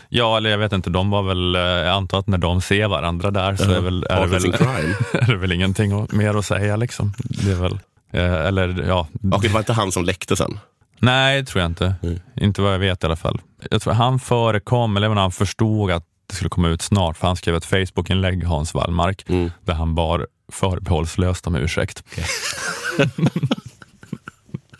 ja 0.08 0.36
eller 0.36 0.50
jag 0.50 0.58
vet 0.58 0.72
inte, 0.72 0.90
de 0.90 1.10
var 1.10 1.22
väl, 1.22 1.54
eh, 1.56 1.60
jag 1.62 1.88
antar 1.88 2.18
att 2.18 2.26
när 2.26 2.38
de 2.38 2.60
ser 2.60 2.88
varandra 2.88 3.30
där 3.30 3.56
så 3.56 3.70
är, 3.72 3.80
väl, 3.80 4.06
är, 4.10 4.20
det 4.20 4.26
väl, 4.26 4.44
är 5.22 5.26
det 5.26 5.36
väl 5.36 5.52
ingenting 5.52 6.06
mer 6.10 6.34
att 6.38 6.46
säga 6.46 6.76
liksom. 6.76 7.12
Det 7.18 7.50
är 7.52 7.56
väl, 7.56 7.78
eh, 8.12 8.46
eller 8.46 8.84
ja, 8.88 9.08
Och 9.32 9.42
det 9.42 9.48
var 9.48 9.60
inte 9.60 9.72
han 9.72 9.92
som 9.92 10.04
läckte 10.04 10.36
sen? 10.36 10.58
nej 10.98 11.44
tror 11.46 11.62
jag 11.62 11.70
inte. 11.70 11.94
Mm. 12.02 12.18
Inte 12.36 12.62
vad 12.62 12.74
jag 12.74 12.78
vet 12.78 13.02
i 13.02 13.06
alla 13.06 13.16
fall. 13.16 13.40
Jag 13.70 13.82
tror 13.82 13.92
han 13.92 14.18
förekom, 14.18 14.96
eller 14.96 15.08
han 15.08 15.32
förstod 15.32 15.90
att 15.90 16.04
det 16.26 16.34
skulle 16.34 16.50
komma 16.50 16.68
ut 16.68 16.82
snart, 16.82 17.16
för 17.16 17.26
han 17.26 17.36
skrev 17.36 17.54
ett 17.56 17.64
Facebook-inlägg, 17.64 18.44
Hans 18.44 18.74
Wallmark, 18.74 19.24
Mm. 19.28 19.50
där 19.64 19.74
han 19.74 19.94
bar 19.94 20.26
förbehållslöst 20.52 21.46
om 21.46 21.56
ursäkt. 21.56 22.04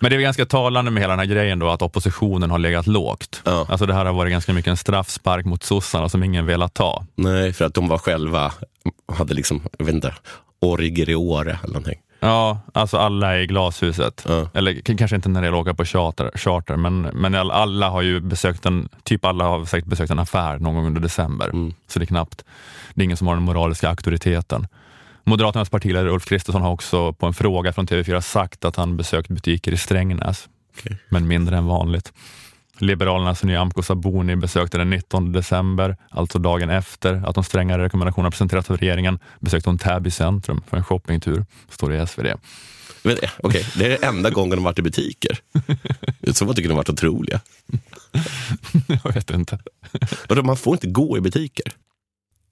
Men 0.05 0.11
det 0.11 0.17
är 0.17 0.21
ganska 0.21 0.47
talande 0.47 0.91
med 0.91 1.03
hela 1.03 1.13
den 1.13 1.19
här 1.19 1.27
grejen 1.27 1.59
då, 1.59 1.71
att 1.71 1.83
oppositionen 1.83 2.51
har 2.51 2.59
legat 2.59 2.87
lågt. 2.87 3.43
Ja. 3.45 3.67
Alltså 3.69 3.87
det 3.87 3.95
här 3.95 4.05
har 4.05 4.13
varit 4.13 4.33
ganska 4.33 4.53
mycket 4.53 4.71
en 4.71 4.77
straffspark 4.77 5.45
mot 5.45 5.63
sossarna 5.63 6.09
som 6.09 6.25
ingen 6.25 6.47
velat 6.47 6.75
ta. 6.75 7.05
Nej, 7.15 7.53
för 7.53 7.65
att 7.65 7.75
de 7.75 7.89
var 7.89 7.99
själva, 7.99 8.53
hade 9.13 9.35
liksom, 9.35 9.63
jag 9.79 9.87
vet 9.87 9.95
inte, 9.95 10.15
orger 10.61 11.11
i 11.11 11.15
Åre 11.15 11.59
eller 11.63 11.73
någonting. 11.73 11.99
Ja, 12.21 12.59
alltså 12.75 12.97
alla 12.97 13.35
är 13.35 13.39
i 13.39 13.47
glashuset. 13.47 14.25
Ja. 14.29 14.49
Eller 14.55 14.97
kanske 14.97 15.17
inte 15.17 15.29
när 15.29 15.43
det 15.43 15.51
åka 15.51 15.75
på 15.75 15.85
charter, 15.85 16.31
charter 16.35 16.77
men, 16.77 17.01
men 17.03 17.35
all- 17.35 17.51
alla 17.51 17.89
har 17.89 18.03
ju 18.03 18.21
besökt 18.21 18.67
en, 18.67 18.89
typ 19.03 19.25
alla 19.25 19.45
har 19.45 19.65
säkert 19.65 19.89
besökt 19.89 20.11
en 20.11 20.19
affär 20.19 20.59
någon 20.59 20.75
gång 20.75 20.87
under 20.87 21.01
december. 21.01 21.49
Mm. 21.49 21.75
Så 21.89 21.99
det 21.99 22.05
är 22.05 22.07
knappt, 22.07 22.45
det 22.95 23.03
är 23.03 23.05
ingen 23.05 23.17
som 23.17 23.27
har 23.27 23.35
den 23.35 23.45
moraliska 23.45 23.89
auktoriteten. 23.89 24.67
Moderaternas 25.25 25.71
partiledare 25.71 26.11
Ulf 26.11 26.25
Kristersson 26.25 26.63
har 26.63 26.71
också 26.71 27.13
på 27.13 27.27
en 27.27 27.35
fråga 27.35 27.73
från 27.73 27.87
TV4 27.87 28.21
sagt 28.21 28.65
att 28.65 28.77
han 28.77 28.97
besökt 28.97 29.29
butiker 29.29 29.73
i 29.73 29.77
Strängnäs, 29.77 30.49
Okej. 30.79 30.99
men 31.09 31.27
mindre 31.27 31.57
än 31.57 31.67
vanligt. 31.67 32.13
Liberalernas 32.79 33.43
Nyamko 33.43 33.83
Sabuni 33.83 34.37
besökte 34.37 34.79
den 34.79 34.91
19 34.91 35.33
december, 35.33 35.97
alltså 36.11 36.39
dagen 36.39 36.71
efter 36.71 37.29
att 37.29 37.35
de 37.35 37.45
strängare 37.45 37.85
rekommendationerna 37.85 38.31
presenterats 38.31 38.71
av 38.71 38.77
regeringen, 38.77 39.19
besökte 39.41 39.71
hon 39.71 39.79
Täby 39.79 40.11
centrum 40.11 40.63
för 40.69 40.77
en 40.77 40.85
shoppingtur, 40.85 41.47
står 41.71 41.91
det 41.91 42.03
i 42.03 42.07
SvD. 42.07 42.27
Men, 43.03 43.17
eh, 43.23 43.31
okej, 43.39 43.67
det 43.77 43.87
är 43.87 43.91
den 43.91 44.17
enda 44.17 44.31
gången 44.31 44.51
de 44.51 44.65
varit 44.65 44.79
i 44.79 44.83
butiker. 44.83 45.39
Så 46.33 46.45
man 46.45 46.55
tycker 46.55 46.69
de 46.69 46.77
varit 46.77 46.91
otroliga. 46.91 47.41
Jag 49.05 49.15
vet 49.15 49.31
inte. 49.31 49.59
Man 50.45 50.57
får 50.57 50.75
inte 50.75 50.87
gå 50.87 51.19
i 51.19 51.21
butiker? 51.21 51.73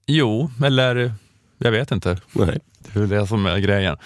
Jo, 0.06 0.50
eller 0.64 1.14
jag 1.62 1.70
vet 1.72 1.90
inte. 1.90 2.16
Nej. 2.32 2.58
Det 2.92 3.00
är 3.00 3.06
det 3.06 3.26
som 3.26 3.46
är 3.46 3.58
grejen. 3.58 3.96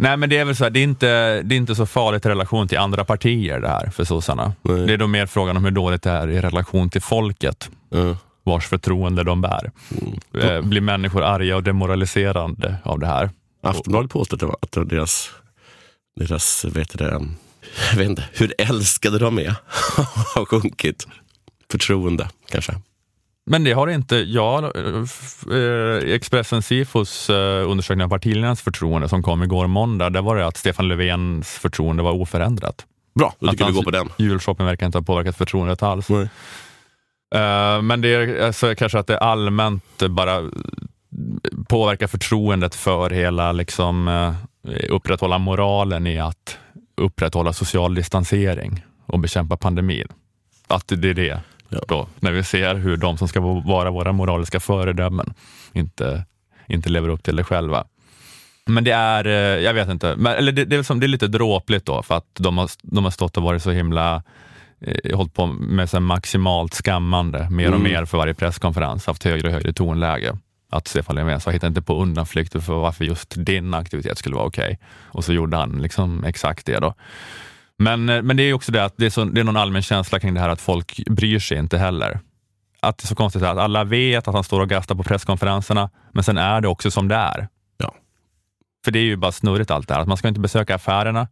Nej 0.00 0.16
men 0.16 0.28
det 0.30 0.38
är 0.38 0.44
väl 0.44 0.56
så 0.56 0.64
här, 0.64 0.70
det 0.70 0.80
är 0.80 0.84
inte, 0.84 1.42
det 1.42 1.54
är 1.54 1.56
inte 1.56 1.74
så 1.74 1.86
farligt 1.86 2.26
i 2.26 2.28
relation 2.28 2.68
till 2.68 2.78
andra 2.78 3.04
partier 3.04 3.60
det 3.60 3.68
här 3.68 3.90
för 3.90 4.04
sossarna. 4.04 4.52
Nej. 4.62 4.86
Det 4.86 4.92
är 4.92 4.96
då 4.96 5.06
mer 5.06 5.26
frågan 5.26 5.56
om 5.56 5.64
hur 5.64 5.70
dåligt 5.70 6.02
det 6.02 6.10
är 6.10 6.28
i 6.30 6.40
relation 6.40 6.90
till 6.90 7.02
folket, 7.02 7.70
Ja. 7.90 8.16
vars 8.44 8.66
förtroende 8.66 9.24
de 9.24 9.40
bär. 9.40 9.70
Eh, 10.40 10.60
Blir 10.62 10.80
människor 10.80 11.22
arga 11.22 11.56
och 11.56 11.62
demoraliserande 11.62 12.76
av 12.84 12.98
det 12.98 13.06
här? 13.06 13.30
Aftonbladet 13.62 14.10
påstår 14.10 14.56
att 14.62 14.72
deras, 14.90 15.30
deras 16.20 16.64
vet 16.64 16.98
det, 16.98 17.04
jag 17.90 17.98
vet 17.98 18.08
inte, 18.08 18.24
hur 18.32 18.54
älskade 18.58 19.18
de 19.18 19.38
är 19.38 19.54
har 20.34 20.44
sjunkit. 20.44 21.06
Förtroende 21.70 22.28
kanske. 22.50 22.74
Men 23.48 23.64
det 23.64 23.72
har 23.72 23.88
inte 23.88 24.16
jag. 24.16 24.64
Eh, 24.64 26.14
Expressen 26.14 26.62
Sifos 26.62 27.30
eh, 27.30 27.70
undersökning 27.70 28.04
av 28.04 28.08
partiledarnas 28.08 28.62
förtroende 28.62 29.08
som 29.08 29.22
kom 29.22 29.42
igår 29.42 29.66
måndag, 29.66 30.10
där 30.10 30.22
var 30.22 30.36
det 30.36 30.46
att 30.46 30.56
Stefan 30.56 30.88
Löfvens 30.88 31.48
förtroende 31.48 32.02
var 32.02 32.12
oförändrat. 32.12 32.86
Bra, 33.14 33.34
då 33.38 33.48
tycker 33.48 33.64
Att 33.64 33.70
vi 33.70 33.74
går 33.74 33.82
på 33.82 33.90
den. 33.90 34.08
Julshoppen 34.16 34.66
verkar 34.66 34.86
inte 34.86 34.98
ha 34.98 35.02
påverkat 35.02 35.36
förtroendet 35.36 35.82
alls. 35.82 36.08
Nej. 36.08 36.28
Eh, 37.34 37.82
men 37.82 38.00
det 38.00 38.08
är 38.08 38.46
alltså, 38.46 38.74
kanske 38.74 38.98
att 38.98 39.06
det 39.06 39.18
allmänt 39.18 40.02
bara 40.10 40.50
påverkar 41.68 42.06
förtroendet 42.06 42.74
för 42.74 43.10
hela 43.10 43.52
liksom, 43.52 44.08
eh, 44.08 44.34
upprätthålla 44.88 45.38
moralen 45.38 46.06
i 46.06 46.18
att 46.18 46.58
upprätthålla 46.96 47.52
social 47.52 47.94
distansering 47.94 48.84
och 49.06 49.18
bekämpa 49.18 49.56
pandemin. 49.56 50.08
Att 50.66 50.88
det 50.88 51.10
är 51.10 51.14
det 51.14 51.40
Ja. 51.68 51.78
då, 51.88 52.06
när 52.20 52.32
vi 52.32 52.42
ser 52.42 52.74
hur 52.74 52.96
de 52.96 53.18
som 53.18 53.28
ska 53.28 53.40
vara 53.40 53.90
våra 53.90 54.12
moraliska 54.12 54.60
föredömen 54.60 55.34
inte, 55.72 56.24
inte 56.66 56.88
lever 56.88 57.08
upp 57.08 57.22
till 57.22 57.36
det 57.36 57.44
själva. 57.44 57.84
Men 58.66 58.84
det 58.84 58.90
är, 58.90 59.26
eh, 59.26 59.32
jag 59.64 59.74
vet 59.74 59.88
inte, 59.88 60.14
men, 60.16 60.32
eller 60.32 60.52
det, 60.52 60.64
det, 60.64 60.76
är 60.76 60.82
som, 60.82 61.00
det 61.00 61.06
är 61.06 61.08
lite 61.08 61.28
dråpligt 61.28 61.86
då 61.86 62.02
för 62.02 62.16
att 62.16 62.26
de 62.38 62.58
har, 62.58 62.70
de 62.82 63.04
har 63.04 63.10
stått 63.10 63.36
och 63.36 63.42
varit 63.42 63.62
så 63.62 63.70
himla 63.70 64.22
eh, 64.80 65.16
hållit 65.16 65.34
på 65.34 65.46
med 65.46 65.90
så 65.90 66.00
maximalt 66.00 66.74
skammande 66.74 67.50
mer 67.50 67.68
och 67.68 67.76
Mm. 67.80 67.92
mer 67.92 68.04
för 68.04 68.18
varje 68.18 68.34
presskonferens, 68.34 69.06
haft 69.06 69.24
högre 69.24 69.48
och 69.48 69.54
högre 69.54 69.72
tonläge. 69.72 70.36
Att 70.70 70.88
Stefan 70.88 71.16
Löfven 71.16 71.40
sa, 71.40 71.50
hitta 71.50 71.66
inte 71.66 71.82
på 71.82 72.02
undanflykter 72.02 72.60
för 72.60 72.74
varför 72.74 73.04
just 73.04 73.34
din 73.36 73.74
aktivitet 73.74 74.18
skulle 74.18 74.36
vara 74.36 74.46
okej. 74.46 74.78
Och 75.04 75.24
så 75.24 75.32
gjorde 75.32 75.56
han 75.56 75.70
liksom 75.82 76.24
exakt 76.24 76.66
det 76.66 76.78
då. 76.78 76.94
Men, 77.78 78.08
eh, 78.08 78.22
men 78.22 78.36
det 78.36 78.42
är 78.42 78.52
också 78.52 78.72
det 78.72 78.84
att 78.84 78.94
det 78.96 79.06
är, 79.06 79.10
så, 79.10 79.24
det 79.24 79.40
är 79.40 79.44
någon 79.44 79.56
allmän 79.56 79.82
känsla 79.82 80.20
kring 80.20 80.34
det 80.34 80.40
här 80.40 80.48
att 80.48 80.60
folk 80.60 81.02
bryr 81.06 81.38
sig 81.38 81.58
inte 81.58 81.78
heller. 81.78 82.20
Att 82.80 82.98
det 82.98 83.04
är 83.04 83.06
så 83.06 83.14
konstigt 83.14 83.42
att 83.42 83.58
alla 83.58 83.84
vet 83.84 84.28
att 84.28 84.34
han 84.34 84.44
står 84.44 84.60
och 84.60 84.68
gastar 84.68 84.94
på 84.94 85.02
presskonferenserna, 85.02 85.90
men 86.12 86.24
sen 86.24 86.38
är 86.38 86.60
det 86.60 86.68
också 86.68 86.90
som 86.90 87.08
det 87.08 87.14
är. 87.14 87.48
Ja. 87.76 87.94
För 88.84 88.90
det 88.90 88.98
är 88.98 89.04
ju 89.04 89.16
bara 89.16 89.32
snurrigt 89.32 89.70
allt 89.70 89.88
det 89.88 89.94
här, 89.94 90.00
att 90.00 90.08
man 90.08 90.16
ska 90.16 90.28
inte 90.28 90.40
besöka 90.40 90.74
affärerna 90.74 91.28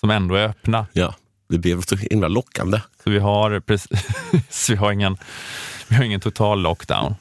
som 0.00 0.10
ändå 0.10 0.34
är 0.34 0.48
öppna. 0.48 0.86
Ja, 0.92 1.14
det 1.48 1.58
blev 1.58 1.82
så 1.82 1.96
himla 1.96 2.28
lockande. 2.28 2.80
Så 3.04 3.10
vi 3.10 3.18
har, 3.18 3.60
precis, 3.60 4.68
vi 4.70 4.76
har, 4.76 4.92
ingen, 4.92 5.16
vi 5.88 5.96
har 5.96 6.04
ingen 6.04 6.20
total 6.20 6.62
lockdown. 6.62 7.14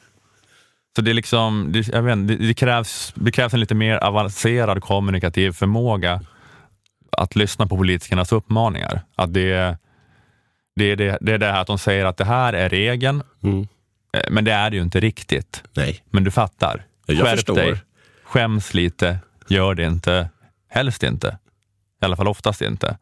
Så 0.96 1.02
det, 1.02 1.12
är 1.12 1.14
liksom, 1.14 1.72
det, 1.72 1.88
jag 1.88 2.02
vet, 2.02 2.28
det, 2.28 2.36
det, 2.36 2.54
krävs, 2.54 3.14
det 3.16 3.32
krävs 3.32 3.54
en 3.54 3.60
lite 3.60 3.76
mer 3.76 3.98
avancerad 3.98 4.82
kommunikativ 4.82 5.52
förmåga 5.52 6.22
att 7.12 7.36
lyssna 7.36 7.68
på 7.68 7.78
politikernas 7.78 8.32
uppmaningar. 8.32 9.02
Att 9.16 9.34
det, 9.34 9.78
det, 10.76 10.86
är 10.92 10.96
det, 10.96 11.18
det 11.22 11.34
är 11.34 11.38
det 11.38 11.46
här 11.52 11.62
att 11.62 11.68
de 11.68 11.78
säger 11.80 12.06
att 12.06 12.18
det 12.18 12.26
här 12.26 12.54
är 12.54 12.70
regeln, 12.70 13.24
Mm. 13.44 13.68
eh, 14.14 14.22
men 14.32 14.46
det 14.46 14.52
är 14.52 14.70
det 14.70 14.76
ju 14.76 14.82
inte 14.84 15.00
riktigt. 15.00 15.64
Nej, 15.76 16.04
Men 16.10 16.24
du 16.24 16.32
fattar. 16.32 16.84
Ja, 17.06 17.14
jag 17.14 17.26
Skärp 17.26 17.36
förstår. 17.36 17.56
dig. 17.56 17.78
Skäms 18.24 18.74
lite. 18.74 19.20
Gör 19.48 19.76
det 19.76 19.84
inte. 19.86 20.30
Helst 20.70 21.04
inte. 21.04 21.38
I 22.02 22.06
alla 22.06 22.16
fall 22.16 22.28
oftast 22.28 22.62
inte. 22.62 22.98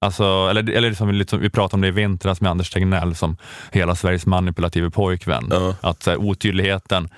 Alltså, 0.00 0.24
eller 0.50 0.70
eller 0.70 0.88
liksom, 0.88 1.10
lite 1.10 1.30
som 1.30 1.40
vi 1.40 1.50
pratade 1.50 1.74
om 1.74 1.80
det 1.80 1.88
i 1.88 1.90
vintras 1.90 2.40
med 2.40 2.50
Anders 2.50 2.70
Tegnell 2.70 3.14
som 3.14 3.36
hela 3.72 3.94
Sveriges 3.94 4.26
manipulative 4.26 4.90
pojkvän. 4.90 5.46
Ja. 5.50 5.76
Att 5.80 6.02
så 6.02 6.10
här, 6.10 6.16
otydligheten 6.16 7.08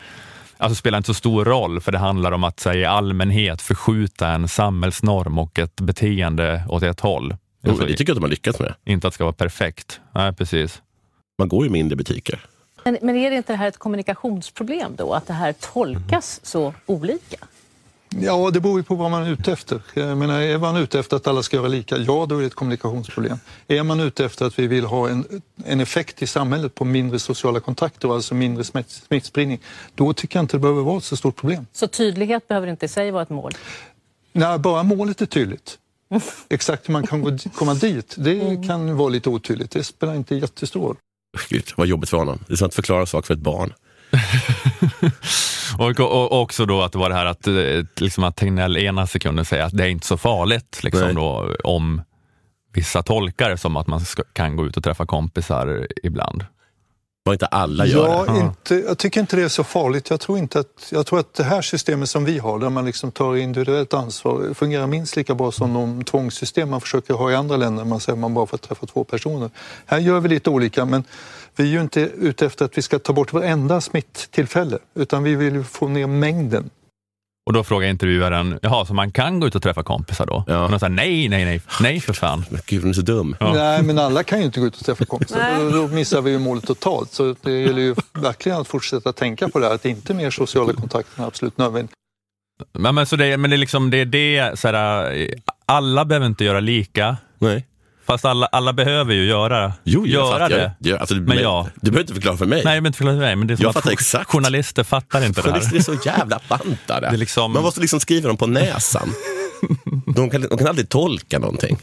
alltså, 0.56 0.75
spelar 0.75 0.99
inte 0.99 1.06
så 1.06 1.14
stor 1.14 1.44
roll 1.44 1.80
för 1.80 1.92
det 1.92 1.99
handlar 1.99 2.32
om 2.32 2.44
att 2.44 2.64
här, 2.64 2.76
i 2.76 2.84
allmänhet 2.84 3.62
förskjuta 3.62 4.28
en 4.28 4.49
samhällsnorm 4.49 5.38
och 5.38 5.58
ett 5.58 5.80
beteende 5.80 6.64
åt 6.68 6.82
ett 6.82 7.00
håll. 7.00 7.37
Jo, 7.62 7.70
Alltså, 7.70 7.87
det 7.87 7.96
tycker 7.96 8.11
jag 8.11 8.14
att 8.14 8.20
de 8.20 8.25
har 8.25 8.30
lyckats 8.30 8.58
med. 8.61 8.75
inte 8.84 9.06
att 9.06 9.12
det 9.12 9.14
ska 9.14 9.25
vara 9.25 9.32
perfekt. 9.32 10.00
Nej, 10.14 10.32
precis. 10.32 10.82
Man 11.38 11.49
går 11.49 11.64
ju 11.64 11.68
i 11.68 11.73
mindre 11.73 11.96
butiker. 11.96 12.40
Men, 12.84 12.99
men 13.02 13.16
är 13.16 13.30
det 13.30 13.37
inte 13.37 13.52
det 13.52 13.56
här 13.56 13.68
ett 13.68 13.78
kommunikationsproblem 13.78 14.92
då? 14.96 15.12
Att 15.14 15.26
det 15.26 15.32
här 15.32 15.52
tolkas 15.52 16.40
så 16.42 16.75
olika? 16.87 17.37
Ja, 18.21 18.50
det 18.50 18.61
beror 18.61 18.78
ju 18.78 18.83
på 18.83 18.94
vad 18.94 19.11
man 19.11 19.23
är 19.23 19.30
ute 19.30 19.52
efter. 19.52 19.83
Jag 19.94 20.18
menar, 20.18 20.40
är 20.40 20.59
man 20.59 20.76
ute 20.76 20.99
efter 20.99 21.16
att 21.16 21.26
alla 21.26 21.42
ska 21.42 21.56
göra 21.56 21.68
lika, 21.68 21.97
ja 21.97 22.26
då 22.28 22.37
är 22.37 22.40
det 22.40 22.47
ett 22.47 22.54
kommunikationsproblem. 22.54 23.38
Är 23.68 23.83
man 23.83 24.00
ute 24.00 24.25
efter 24.25 24.47
att 24.47 24.59
vi 24.59 24.66
vill 24.66 24.85
ha 24.85 25.09
en, 25.09 25.42
en 25.64 25.80
effekt 25.80 26.23
i 26.23 26.26
samhället 26.26 26.75
på 26.75 26.85
mindre 26.85 27.18
sociala 27.18 27.61
kontakter, 27.61 28.09
och 28.09 28.14
alltså 28.14 28.35
mindre 28.35 28.64
smitt, 28.64 28.90
smittspridning, 28.90 29.61
då 29.94 30.12
tycker 30.12 30.38
jag 30.38 30.42
inte 30.42 30.56
det 30.56 30.61
behöver 30.61 30.83
vara 30.83 30.99
ett 30.99 31.04
så 31.04 31.16
stort 31.16 31.37
problem. 31.37 31.66
Så 31.73 31.87
tydlighet 31.87 32.49
behöver 32.49 32.66
inte 32.66 32.87
i 32.87 32.88
sig 32.88 33.11
vara 33.11 33.23
ett 33.23 33.30
mål? 33.30 33.52
När 34.33 34.59
bara 34.59 34.83
målet 34.83 35.21
är 35.21 35.26
tydligt. 35.26 35.78
Exakt 36.49 36.88
hur 36.88 36.92
man 36.92 37.06
kan 37.06 37.23
gå, 37.23 37.38
komma 37.54 37.75
dit, 37.75 38.14
det 38.18 38.66
kan 38.66 38.97
vara 38.97 39.09
lite 39.09 39.28
otydligt. 39.28 39.71
Det 39.71 39.85
spelar 39.85 40.14
inte 40.14 40.35
jättestor 40.35 40.80
roll. 40.80 40.97
Gud, 41.49 41.64
vad 41.76 41.87
jobbigt 41.87 42.11
för 42.11 42.16
honom. 42.16 42.38
Det 42.47 42.52
är 42.52 42.56
som 42.56 42.66
att 42.66 42.75
förklara 42.75 43.06
saker 43.06 43.26
för 43.26 43.35
ett 43.35 43.40
barn. 43.40 43.73
Och, 45.78 46.00
och, 46.00 46.33
och 46.33 46.42
också 46.42 46.66
då 46.66 46.83
att 46.83 46.92
det 46.92 46.99
var 46.99 47.09
det 47.09 47.14
här 47.14 47.26
att, 47.26 47.47
eh, 47.47 47.54
liksom 47.97 48.25
att 48.25 48.37
Tegnell 48.37 48.76
ena 48.76 49.06
sekunden 49.06 49.44
säger 49.44 49.64
att 49.64 49.76
det 49.76 49.85
är 49.85 49.88
inte 49.88 50.06
så 50.06 50.16
farligt 50.16 50.80
liksom 50.83 51.14
då, 51.14 51.56
om 51.64 52.02
vissa 52.73 53.02
tolkar 53.02 53.50
det 53.50 53.59
som 53.59 53.76
att 53.76 53.87
man 53.87 54.00
ska, 54.00 54.23
kan 54.33 54.56
gå 54.56 54.66
ut 54.66 54.76
och 54.76 54.85
träffa 54.85 55.06
kompisar 55.06 55.87
ibland. 56.02 56.44
Vad 57.26 57.35
inte 57.35 57.47
alla 57.47 57.87
gör 57.87 58.26
det. 58.26 58.33
Ja, 58.33 58.40
inte, 58.40 58.75
jag 58.75 58.99
tycker 58.99 59.21
inte 59.21 59.37
det 59.37 59.42
är 59.42 59.49
så 59.49 59.64
farligt. 59.64 60.11
Jag 60.11 60.21
tror, 60.21 60.38
inte 60.38 60.59
att, 60.59 60.88
jag 60.90 61.06
tror 61.06 61.18
att 61.18 61.35
det 61.35 61.44
här 61.44 61.62
systemet 61.62 62.09
som 62.09 62.25
vi 62.25 62.38
har, 62.38 62.59
där 62.59 62.71
man 62.71 62.85
liksom 62.85 63.11
tar 63.11 63.37
individuellt 63.37 63.94
ansvar, 63.94 64.54
fungerar 64.54 64.87
minst 64.87 65.16
lika 65.16 65.35
bra 65.35 65.52
som 65.52 65.75
de 65.75 66.04
tvångssystem 66.04 66.71
man 66.71 66.80
försöker 66.80 67.14
ha 67.14 67.30
i 67.30 67.35
andra 67.35 67.56
länder. 67.56 67.85
Man 67.85 68.00
säger 68.00 68.16
att 68.16 68.21
man 68.21 68.35
bara 68.35 68.47
får 68.47 68.59
träffa 68.59 68.87
två 68.87 69.04
personer. 69.04 69.50
Här 69.87 69.99
gör 69.99 70.21
vi 70.21 70.28
lite 70.28 70.50
olika, 70.50 70.85
men 70.85 71.04
vi 71.56 71.64
är 71.64 71.68
ju 71.68 71.80
inte 71.80 72.00
ute 72.00 72.46
efter 72.46 72.64
att 72.64 72.78
vi 72.78 72.82
ska 72.82 72.99
ta 72.99 73.12
bort 73.12 73.32
varenda 73.32 73.80
smitttillfälle, 73.80 74.78
utan 74.94 75.23
vi 75.23 75.34
vill 75.34 75.54
ju 75.54 75.64
få 75.64 75.88
ner 75.88 76.06
mängden. 76.06 76.70
Och 77.46 77.52
då 77.52 77.64
frågar 77.64 77.88
intervjuaren, 77.88 78.58
jaha, 78.62 78.87
så 78.87 78.94
man 78.94 79.12
kan 79.12 79.40
gå 79.40 79.46
ut 79.46 79.54
och 79.54 79.62
träffa 79.62 79.82
kompisar 79.82 80.26
då? 80.26 80.44
Ja. 80.46 80.64
Och 80.64 80.70
de 80.70 80.80
säger 80.80 80.94
nej, 80.94 81.28
nej, 81.28 81.44
nej, 81.44 81.62
nej 81.80 82.00
för 82.00 82.12
fan. 82.12 82.44
Men 82.50 82.61
gud, 82.66 82.80
hon 82.80 82.90
är 82.90 82.94
så 82.94 83.02
dum. 83.02 83.37
Ja. 83.40 83.52
Nej, 83.52 83.82
men 83.82 83.99
alla 83.99 84.23
kan 84.23 84.38
ju 84.38 84.44
inte 84.44 84.61
gå 84.61 84.66
ut 84.66 84.76
och 84.76 84.84
träffa 84.84 85.04
kompisar. 85.04 85.58
Då, 85.61 85.70
då 85.70 85.88
missar 85.88 86.23
vi 86.23 86.30
ju 86.30 86.38
målet 86.38 86.66
totalt. 86.66 87.12
Så 87.12 87.34
det 87.42 87.61
gäller 87.61 87.82
ju 87.82 87.94
verkligen 88.12 88.61
att 88.61 88.68
fortsätta 88.68 89.12
tänka 89.12 89.49
på 89.49 89.58
det 89.58 89.66
här, 89.66 89.75
att 89.75 89.84
inte 89.84 90.14
mer 90.14 90.30
sociala 90.30 90.73
kontakter 90.73 91.23
är 91.23 91.26
absolut 91.26 91.58
nödvändigt. 91.58 91.94
Men, 92.73 92.94
men, 92.94 93.06
så 93.06 93.16
det, 93.16 93.37
men 93.37 93.50
det 93.50 93.56
är 93.56 93.58
liksom 93.58 93.90
det, 93.90 93.99
är 93.99 94.04
det 94.04 94.58
så 94.58 94.68
här, 94.68 95.30
alla 95.66 96.04
behöver 96.04 96.26
inte 96.26 96.44
göra 96.44 96.61
lika, 96.61 97.16
Nej. 97.38 97.66
Fast 98.06 98.25
alla, 98.25 98.46
alla 98.46 98.73
behöver 98.73 99.14
ju 99.14 99.25
göra, 99.26 99.73
Jo, 99.84 100.06
jag 100.06 100.26
göra 100.26 100.38
fattar. 100.38 100.49
det. 100.49 100.75
Jag, 100.90 100.99
alltså, 101.00 101.14
Men 101.14 101.38
ja. 101.38 101.68
Du 101.75 101.90
behöver 101.90 102.00
inte 102.00 102.14
förklara 102.14 102.37
för 102.37 102.46
mig. 102.46 102.62
Nej, 102.64 102.80
men 102.80 102.87
inte 102.87 102.96
förklara 102.96 103.16
för 103.16 103.20
mig, 103.23 103.37
men 103.37 103.46
det 103.46 103.54
är 103.54 103.56
som 103.56 103.62
Jag 103.62 103.68
att 103.70 103.75
fattar 103.75 103.90
exakt. 103.92 104.30
journalister 104.30 104.84
fattar 104.84 105.25
inte 105.26 105.40
det 105.42 105.50
här. 105.52 105.61
Journalister 105.61 105.92
är 105.92 105.96
så 105.99 106.08
jävla 106.08 106.40
bantade. 106.49 107.11
Det 107.11 107.16
liksom- 107.16 107.52
Man 107.52 107.62
måste 107.62 107.80
liksom 107.80 108.00
skriva 108.00 108.28
dem 108.28 108.37
på 108.37 108.46
näsan. 108.46 109.08
De 110.16 110.30
kan, 110.30 110.40
de 110.40 110.58
kan 110.58 110.66
aldrig 110.66 110.88
tolka 110.88 111.38
någonting. 111.38 111.76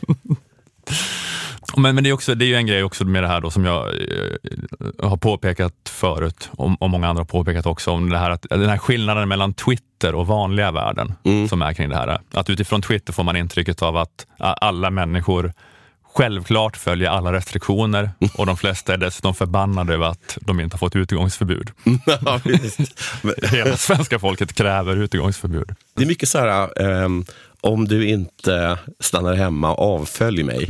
Men, 1.78 1.96
men 1.96 2.04
det, 2.04 2.10
är 2.10 2.14
också, 2.14 2.36
det 2.36 2.46
är 2.46 2.48
ju 2.48 2.56
en 2.56 2.66
grej 2.68 2.84
också 2.84 3.06
med 3.06 3.24
det 3.24 3.28
här 3.28 3.42
då 3.42 3.50
som 3.50 3.66
jag 3.66 3.88
eh, 3.88 5.10
har 5.10 5.18
påpekat 5.18 5.74
förut 5.90 6.50
och, 6.52 6.82
och 6.82 6.90
många 6.90 7.08
andra 7.10 7.20
har 7.22 7.26
påpekat 7.26 7.66
också 7.66 7.92
om 7.92 8.10
det 8.10 8.18
här 8.18 8.30
att, 8.30 8.46
den 8.50 8.70
här 8.70 8.78
skillnaden 8.78 9.28
mellan 9.30 9.54
Twitter 9.54 10.16
och 10.16 10.28
vanliga 10.28 10.72
världen 10.72 11.14
som 11.50 11.62
är 11.62 11.74
kring 11.74 11.90
det 11.90 11.96
här. 11.96 12.20
Att 12.34 12.50
utifrån 12.50 12.82
Twitter 12.82 13.14
får 13.14 13.24
man 13.24 13.36
intrycket 13.36 13.82
av 13.82 13.98
att 13.98 14.26
alla 14.38 14.90
människor 14.90 15.54
självklart 16.14 16.78
följer 16.78 17.10
alla 17.10 17.34
restriktioner 17.34 18.12
och 18.34 18.46
de 18.46 18.58
flesta 18.58 18.94
är 18.94 18.98
dessutom 18.98 19.36
förbannade 19.36 19.94
över 19.94 20.06
att 20.06 20.38
de 20.42 20.60
inte 20.60 20.74
har 20.74 20.78
fått 20.80 20.96
utegångsförbud. 20.96 21.72
Ja, 22.06 22.40
Hela 23.52 23.78
svenska 23.78 24.20
folket 24.20 24.54
kräver 24.54 24.96
utegångsförbud. 24.96 25.76
det 25.96 26.04
är 26.04 26.08
mycket 26.08 26.30
så 26.30 26.40
här, 26.40 26.82
ehm, 26.82 27.26
om 27.62 27.88
du 27.88 28.08
inte 28.08 28.78
stannar 29.00 29.34
hemma, 29.34 29.76
avfölj 29.76 30.44
mig. 30.44 30.68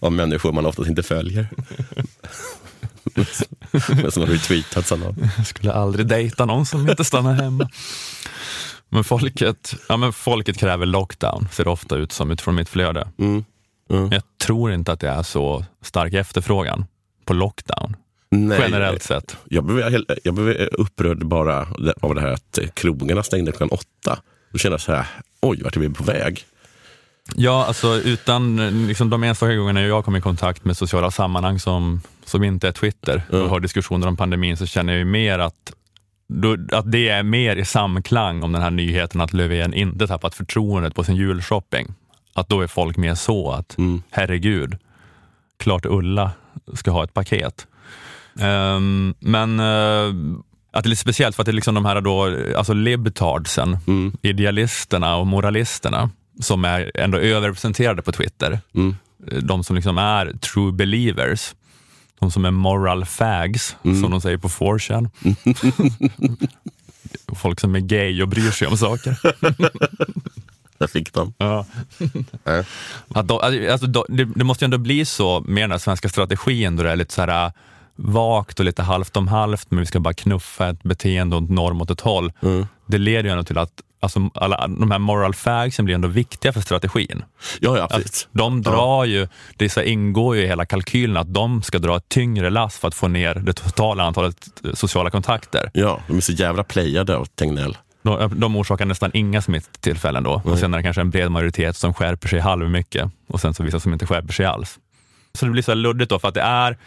Av 0.00 0.12
människor 0.12 0.52
man 0.52 0.66
oftast 0.66 0.88
inte 0.88 1.02
följer. 1.02 1.48
Men 4.02 4.10
som 4.12 4.22
har 4.22 4.28
retweetats 4.28 4.92
av 4.92 4.98
någon. 4.98 5.30
Jag 5.36 5.46
skulle 5.46 5.72
aldrig 5.72 6.06
dejta 6.06 6.44
någon 6.44 6.66
som 6.66 6.88
inte 6.90 7.04
stannar 7.04 7.34
hemma. 7.34 7.68
Men 8.88 9.04
folket, 9.04 9.74
ja, 9.88 9.96
men 9.96 10.12
folket 10.12 10.58
kräver 10.58 10.86
lockdown, 10.86 11.48
ser 11.52 11.64
det 11.64 11.70
ofta 11.70 11.96
ut 11.96 12.12
som 12.12 12.30
utifrån 12.30 12.54
mitt 12.54 12.68
flöde. 12.68 13.08
Mm. 13.18 13.44
Men 13.88 14.10
Jag 14.10 14.22
tror 14.42 14.72
inte 14.72 14.92
att 14.92 15.00
det 15.00 15.08
är 15.08 15.22
så 15.22 15.64
stark 15.82 16.14
efterfrågan 16.14 16.86
på 17.24 17.34
lockdown, 17.34 17.96
Nej, 18.30 18.58
generellt 18.60 19.02
sett. 19.02 19.36
Jag 19.44 19.64
blev, 19.64 20.04
jag 20.24 20.34
blev 20.34 20.68
upprörd 20.72 21.26
bara 21.26 21.66
av 22.00 22.14
det 22.14 22.20
här 22.20 22.32
att 22.32 22.58
krogarna 22.74 23.22
stängde 23.22 23.52
klockan 23.52 23.68
åtta. 23.68 24.18
Då 24.52 24.58
kände 24.58 24.74
jag 24.74 24.80
så 24.80 24.92
här, 24.92 25.06
oj 25.40 25.62
vart 25.62 25.76
är 25.76 25.80
vi 25.80 25.90
på 25.90 26.04
väg? 26.04 26.44
Ja, 27.36 27.64
alltså 27.66 27.96
utan 27.96 28.56
liksom, 28.86 29.10
de 29.10 29.24
enstaka 29.24 29.54
gångerna 29.54 29.82
jag 29.82 30.04
kom 30.04 30.16
i 30.16 30.20
kontakt 30.20 30.64
med 30.64 30.76
sociala 30.76 31.10
sammanhang 31.10 31.58
som, 31.58 32.00
som 32.24 32.44
inte 32.44 32.68
är 32.68 32.72
Twitter 32.72 33.22
och 33.30 33.38
har 33.38 33.60
diskussioner 33.60 34.08
om 34.08 34.16
pandemin 34.16 34.56
så 34.56 34.66
känner 34.66 34.92
jag 34.92 34.98
ju 34.98 35.04
mer 35.04 35.38
att, 35.38 35.72
att 36.72 36.92
det 36.92 37.08
är 37.08 37.22
mer 37.22 37.56
i 37.56 37.64
samklang 37.64 38.42
om 38.42 38.52
den 38.52 38.62
här 38.62 38.70
nyheten 38.70 39.20
att 39.20 39.32
Löfven 39.32 39.74
inte 39.74 40.06
tappat 40.06 40.34
förtroendet 40.34 40.94
på 40.94 41.04
sin 41.04 41.16
julshopping. 41.16 41.94
Att 42.34 42.48
då 42.48 42.60
är 42.60 42.66
folk 42.66 42.96
mer 42.96 43.14
så 43.14 43.52
att, 43.52 43.76
herregud, 44.10 44.76
klart 45.58 45.86
Ulla 45.86 46.30
ska 46.74 46.90
ha 46.90 47.04
ett 47.04 47.14
paket. 47.14 47.66
Ehm, 48.40 49.14
men 49.18 49.60
eh, 49.60 50.14
att 50.70 50.84
det 50.84 50.86
är 50.86 50.90
lite 50.90 51.02
speciellt 51.02 51.36
för 51.36 51.42
att 51.42 51.46
det 51.46 51.50
är 51.50 51.54
liksom 51.54 51.74
de 51.74 51.84
här 51.84 52.00
då, 52.00 52.36
alltså 52.56 52.72
libtardsen, 52.72 53.78
idealisterna 54.22 55.16
och 55.16 55.26
moralisterna 55.26 56.10
som 56.40 56.64
är 56.64 56.90
ändå 56.94 57.18
överrepresenterade 57.18 58.02
på 58.02 58.12
Twitter. 58.12 58.60
Eh, 59.32 59.38
De 59.38 59.64
som 59.64 59.76
liksom 59.76 59.98
är 59.98 60.32
true 60.32 60.72
believers. 60.72 61.54
De 62.18 62.30
som 62.30 62.44
är 62.44 62.50
moral 62.50 63.04
fags, 63.04 63.76
som 63.82 64.10
de 64.10 64.20
säger 64.20 64.38
på 64.38 64.48
4chan. 64.48 65.10
Folk 67.36 67.60
som 67.60 67.74
är 67.74 67.80
gay 67.80 68.22
och 68.22 68.28
bryr 68.28 68.50
sig 68.50 68.68
om 68.68 68.76
saker. 68.78 69.18
Där 70.78 70.86
fick 70.86 71.12
de. 71.12 71.34
Ja. 71.38 71.66
Att 73.08 73.28
då, 73.28 73.40
alltså, 73.40 73.86
då, 73.86 74.06
det, 74.08 74.24
det 74.24 74.44
måste 74.44 74.64
ju 74.64 74.66
ändå 74.66 74.78
bli 74.78 75.04
så 75.04 75.40
med 75.40 75.62
den 75.62 75.70
här 75.70 75.78
svenska 75.78 76.08
strategin 76.08 76.76
då 76.76 76.82
det 76.82 76.90
är 76.90 76.96
lite 76.96 77.14
så 77.14 77.20
här 77.20 77.46
äh, 77.46 77.52
vagt 77.96 78.58
och 78.58 78.64
lite 78.64 78.82
halvt 78.82 79.16
om 79.16 79.28
halvt, 79.28 79.70
men 79.70 79.80
vi 79.80 79.86
ska 79.86 80.00
bara 80.00 80.14
knuffa 80.14 80.68
ett 80.68 80.82
beteende 80.82 81.36
och 81.36 81.42
en 81.42 81.54
norm 81.54 81.82
åt 81.82 81.90
ett 81.90 82.00
håll. 82.00 82.32
Det 82.86 82.98
leder 82.98 83.24
ju 83.24 83.30
ändå 83.30 83.44
till 83.44 83.58
att 83.58 83.82
alltså, 84.00 84.30
alla, 84.34 84.66
de 84.66 84.90
här 84.90 84.98
moral 84.98 85.34
fagsen 85.34 85.84
blir 85.84 85.94
ändå 85.94 86.08
viktiga 86.08 86.52
för 86.52 86.60
strategin. 86.60 87.24
Ja, 87.60 87.78
ja, 87.78 87.88
precis. 87.88 88.28
de 88.32 88.62
drar 88.62 89.04
ju, 89.04 89.28
det 89.56 89.68
så 89.68 89.82
ingår 89.82 90.36
ju 90.36 90.42
i 90.42 90.46
hela 90.46 90.66
kalkylen 90.66 91.16
att 91.16 91.34
de 91.34 91.62
ska 91.62 91.78
dra 91.78 91.96
ett 91.96 92.08
tyngre 92.08 92.50
lass 92.50 92.78
för 92.78 92.88
att 92.88 92.94
få 92.94 93.08
ner 93.08 93.34
det 93.34 93.52
totala 93.52 94.04
antalet 94.04 94.36
sociala 94.74 95.10
kontakter. 95.10 95.70
Ja, 95.74 96.00
de 96.06 96.16
är 96.16 96.20
så 96.20 96.32
jävla 96.32 96.64
playade 96.64 97.16
av 97.16 97.24
Tegnell. 97.24 97.76
De, 98.02 98.40
de 98.40 98.56
orsakar 98.56 98.86
nästan 98.86 99.10
inga 99.14 99.42
smitttillfällen 99.42 100.22
då 100.22 100.42
och 100.44 100.58
sen 100.58 100.74
är 100.74 100.78
det 100.78 100.82
kanske 100.82 101.00
en 101.00 101.10
bred 101.10 101.30
majoritet 101.30 101.76
som 101.76 101.94
skärper 101.94 102.28
sig 102.28 102.40
halvmycket 102.40 103.10
och 103.28 103.40
sen 103.40 103.54
så 103.54 103.62
vissa 103.62 103.80
som 103.80 103.92
inte 103.92 104.06
skärper 104.06 104.32
sig 104.32 104.46
alls. 104.46 104.78
Så 105.34 105.44
det 105.44 105.52
blir 105.52 105.62
så 105.62 105.74
luddigt 105.74 106.10
då 106.10 106.18
för 106.18 106.28
att 106.28 106.34
det 106.34 106.40
är 106.40 106.78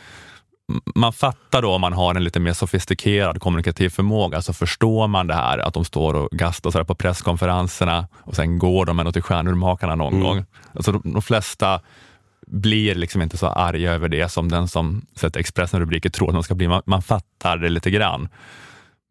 man 0.95 1.13
fattar 1.13 1.61
då 1.61 1.71
om 1.71 1.81
man 1.81 1.93
har 1.93 2.15
en 2.15 2.23
lite 2.23 2.39
mer 2.39 2.53
sofistikerad 2.53 3.41
kommunikativ 3.41 3.89
förmåga 3.89 4.41
så 4.41 4.53
förstår 4.53 5.07
man 5.07 5.27
det 5.27 5.33
här 5.33 5.57
att 5.57 5.73
de 5.73 5.85
står 5.85 6.13
och 6.13 6.29
gastar 6.31 6.71
så 6.71 6.85
på 6.85 6.95
presskonferenserna 6.95 8.07
och 8.17 8.35
sen 8.35 8.59
går 8.59 8.85
de 8.85 8.99
ändå 8.99 9.11
till 9.11 9.21
stjärnurmakarna 9.21 9.95
någon 9.95 10.19
gång. 10.19 10.45
Alltså 10.73 10.91
de, 10.91 11.13
de 11.13 11.21
flesta 11.21 11.81
blir 12.47 12.95
liksom 12.95 13.21
inte 13.21 13.37
så 13.37 13.47
arga 13.47 13.91
över 13.91 14.09
det 14.09 14.29
som 14.29 14.49
den 14.49 14.67
som 14.67 15.05
sätter 15.15 15.39
Expressen-rubriker 15.39 16.09
tror 16.09 16.27
att 16.27 16.33
de 16.33 16.43
ska 16.43 16.55
bli. 16.55 16.67
Man, 16.67 16.81
man 16.85 17.01
fattar 17.01 17.57
det 17.57 17.69
lite 17.69 17.91
grann. 17.91 18.29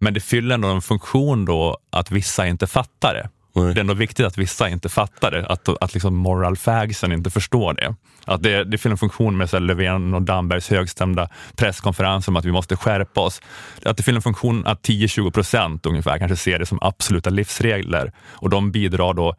Men 0.00 0.14
det 0.14 0.20
fyller 0.20 0.54
ändå 0.54 0.68
en 0.68 0.82
funktion 0.82 1.44
då 1.44 1.78
att 1.90 2.10
vissa 2.10 2.46
inte 2.46 2.66
fattar 2.66 3.14
det. 3.14 3.28
Nej. 3.64 3.74
Det 3.74 3.78
är 3.78 3.80
ändå 3.80 3.94
viktigt 3.94 4.26
att 4.26 4.38
vissa 4.38 4.68
inte 4.68 4.88
fattar 4.88 5.30
det, 5.30 5.46
att, 5.46 5.68
att 5.82 5.94
liksom 5.94 6.16
moral 6.16 6.56
fagsen 6.56 7.12
inte 7.12 7.30
förstår 7.30 7.74
det. 7.74 7.94
Att 8.24 8.42
det, 8.42 8.64
det 8.64 8.78
fyller 8.78 8.94
en 8.94 8.98
funktion 8.98 9.36
med 9.36 9.50
så 9.50 9.56
här 9.56 9.60
Löfven 9.60 10.14
och 10.14 10.22
Dambergs 10.22 10.70
högstämda 10.70 11.28
presskonferens 11.56 12.28
om 12.28 12.36
att 12.36 12.44
vi 12.44 12.52
måste 12.52 12.76
skärpa 12.76 13.20
oss. 13.20 13.42
Att 13.84 13.96
det 13.96 14.02
fyller 14.02 14.18
en 14.18 14.22
funktion 14.22 14.66
att 14.66 14.82
10-20 14.88 15.30
procent 15.30 15.86
ungefär 15.86 16.18
kanske 16.18 16.36
ser 16.36 16.58
det 16.58 16.66
som 16.66 16.78
absoluta 16.82 17.30
livsregler 17.30 18.12
och 18.30 18.50
de 18.50 18.70
bidrar 18.72 19.14
då 19.14 19.34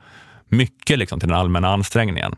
mycket 0.50 1.00
liksom 1.00 1.20
till 1.20 1.30
den 1.30 1.38
allmänna 1.38 1.70
ansträngningen. 1.74 2.36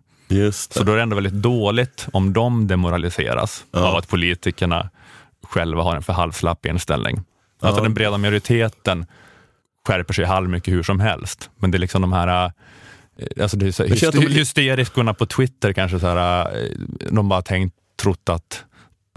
Så 0.51 0.83
då 0.83 0.91
är 0.91 0.95
det 0.95 1.01
ändå 1.01 1.15
väldigt 1.15 1.33
dåligt 1.33 2.07
om 2.13 2.33
de 2.33 2.67
demoraliseras 2.67 3.63
Ja. 3.71 3.79
av 3.79 3.95
att 3.95 4.07
politikerna 4.09 4.89
själva 5.43 5.83
har 5.83 5.95
en 5.95 6.03
för 6.03 6.13
halvslapp 6.13 6.65
inställning. 6.65 7.21
Alltså 7.61 7.83
den 7.83 7.93
breda 7.93 8.17
majoriteten 8.17 9.05
skärper 9.87 10.13
sig 10.13 10.25
halv 10.25 10.49
mycket 10.49 10.73
hur 10.73 10.83
som 10.83 10.99
helst. 10.99 11.49
Men 11.57 11.71
det 11.71 11.77
är 11.77 11.79
liksom 11.79 12.01
de 12.01 12.13
här 12.13 12.45
eh, 12.45 13.43
alltså 13.43 13.57
det 13.57 13.65
är 13.65 13.87
hyster- 13.87 14.11
de- 14.11 14.27
hysteriskorna 14.33 15.13
på 15.13 15.25
Twitter 15.25 15.73
kanske 15.73 15.99
så 15.99 16.07
här, 16.07 16.41
eh, 16.55 16.69
de 17.11 17.29
bara 17.29 17.41
tänkt, 17.41 17.75
trott 18.01 18.29
att 18.29 18.63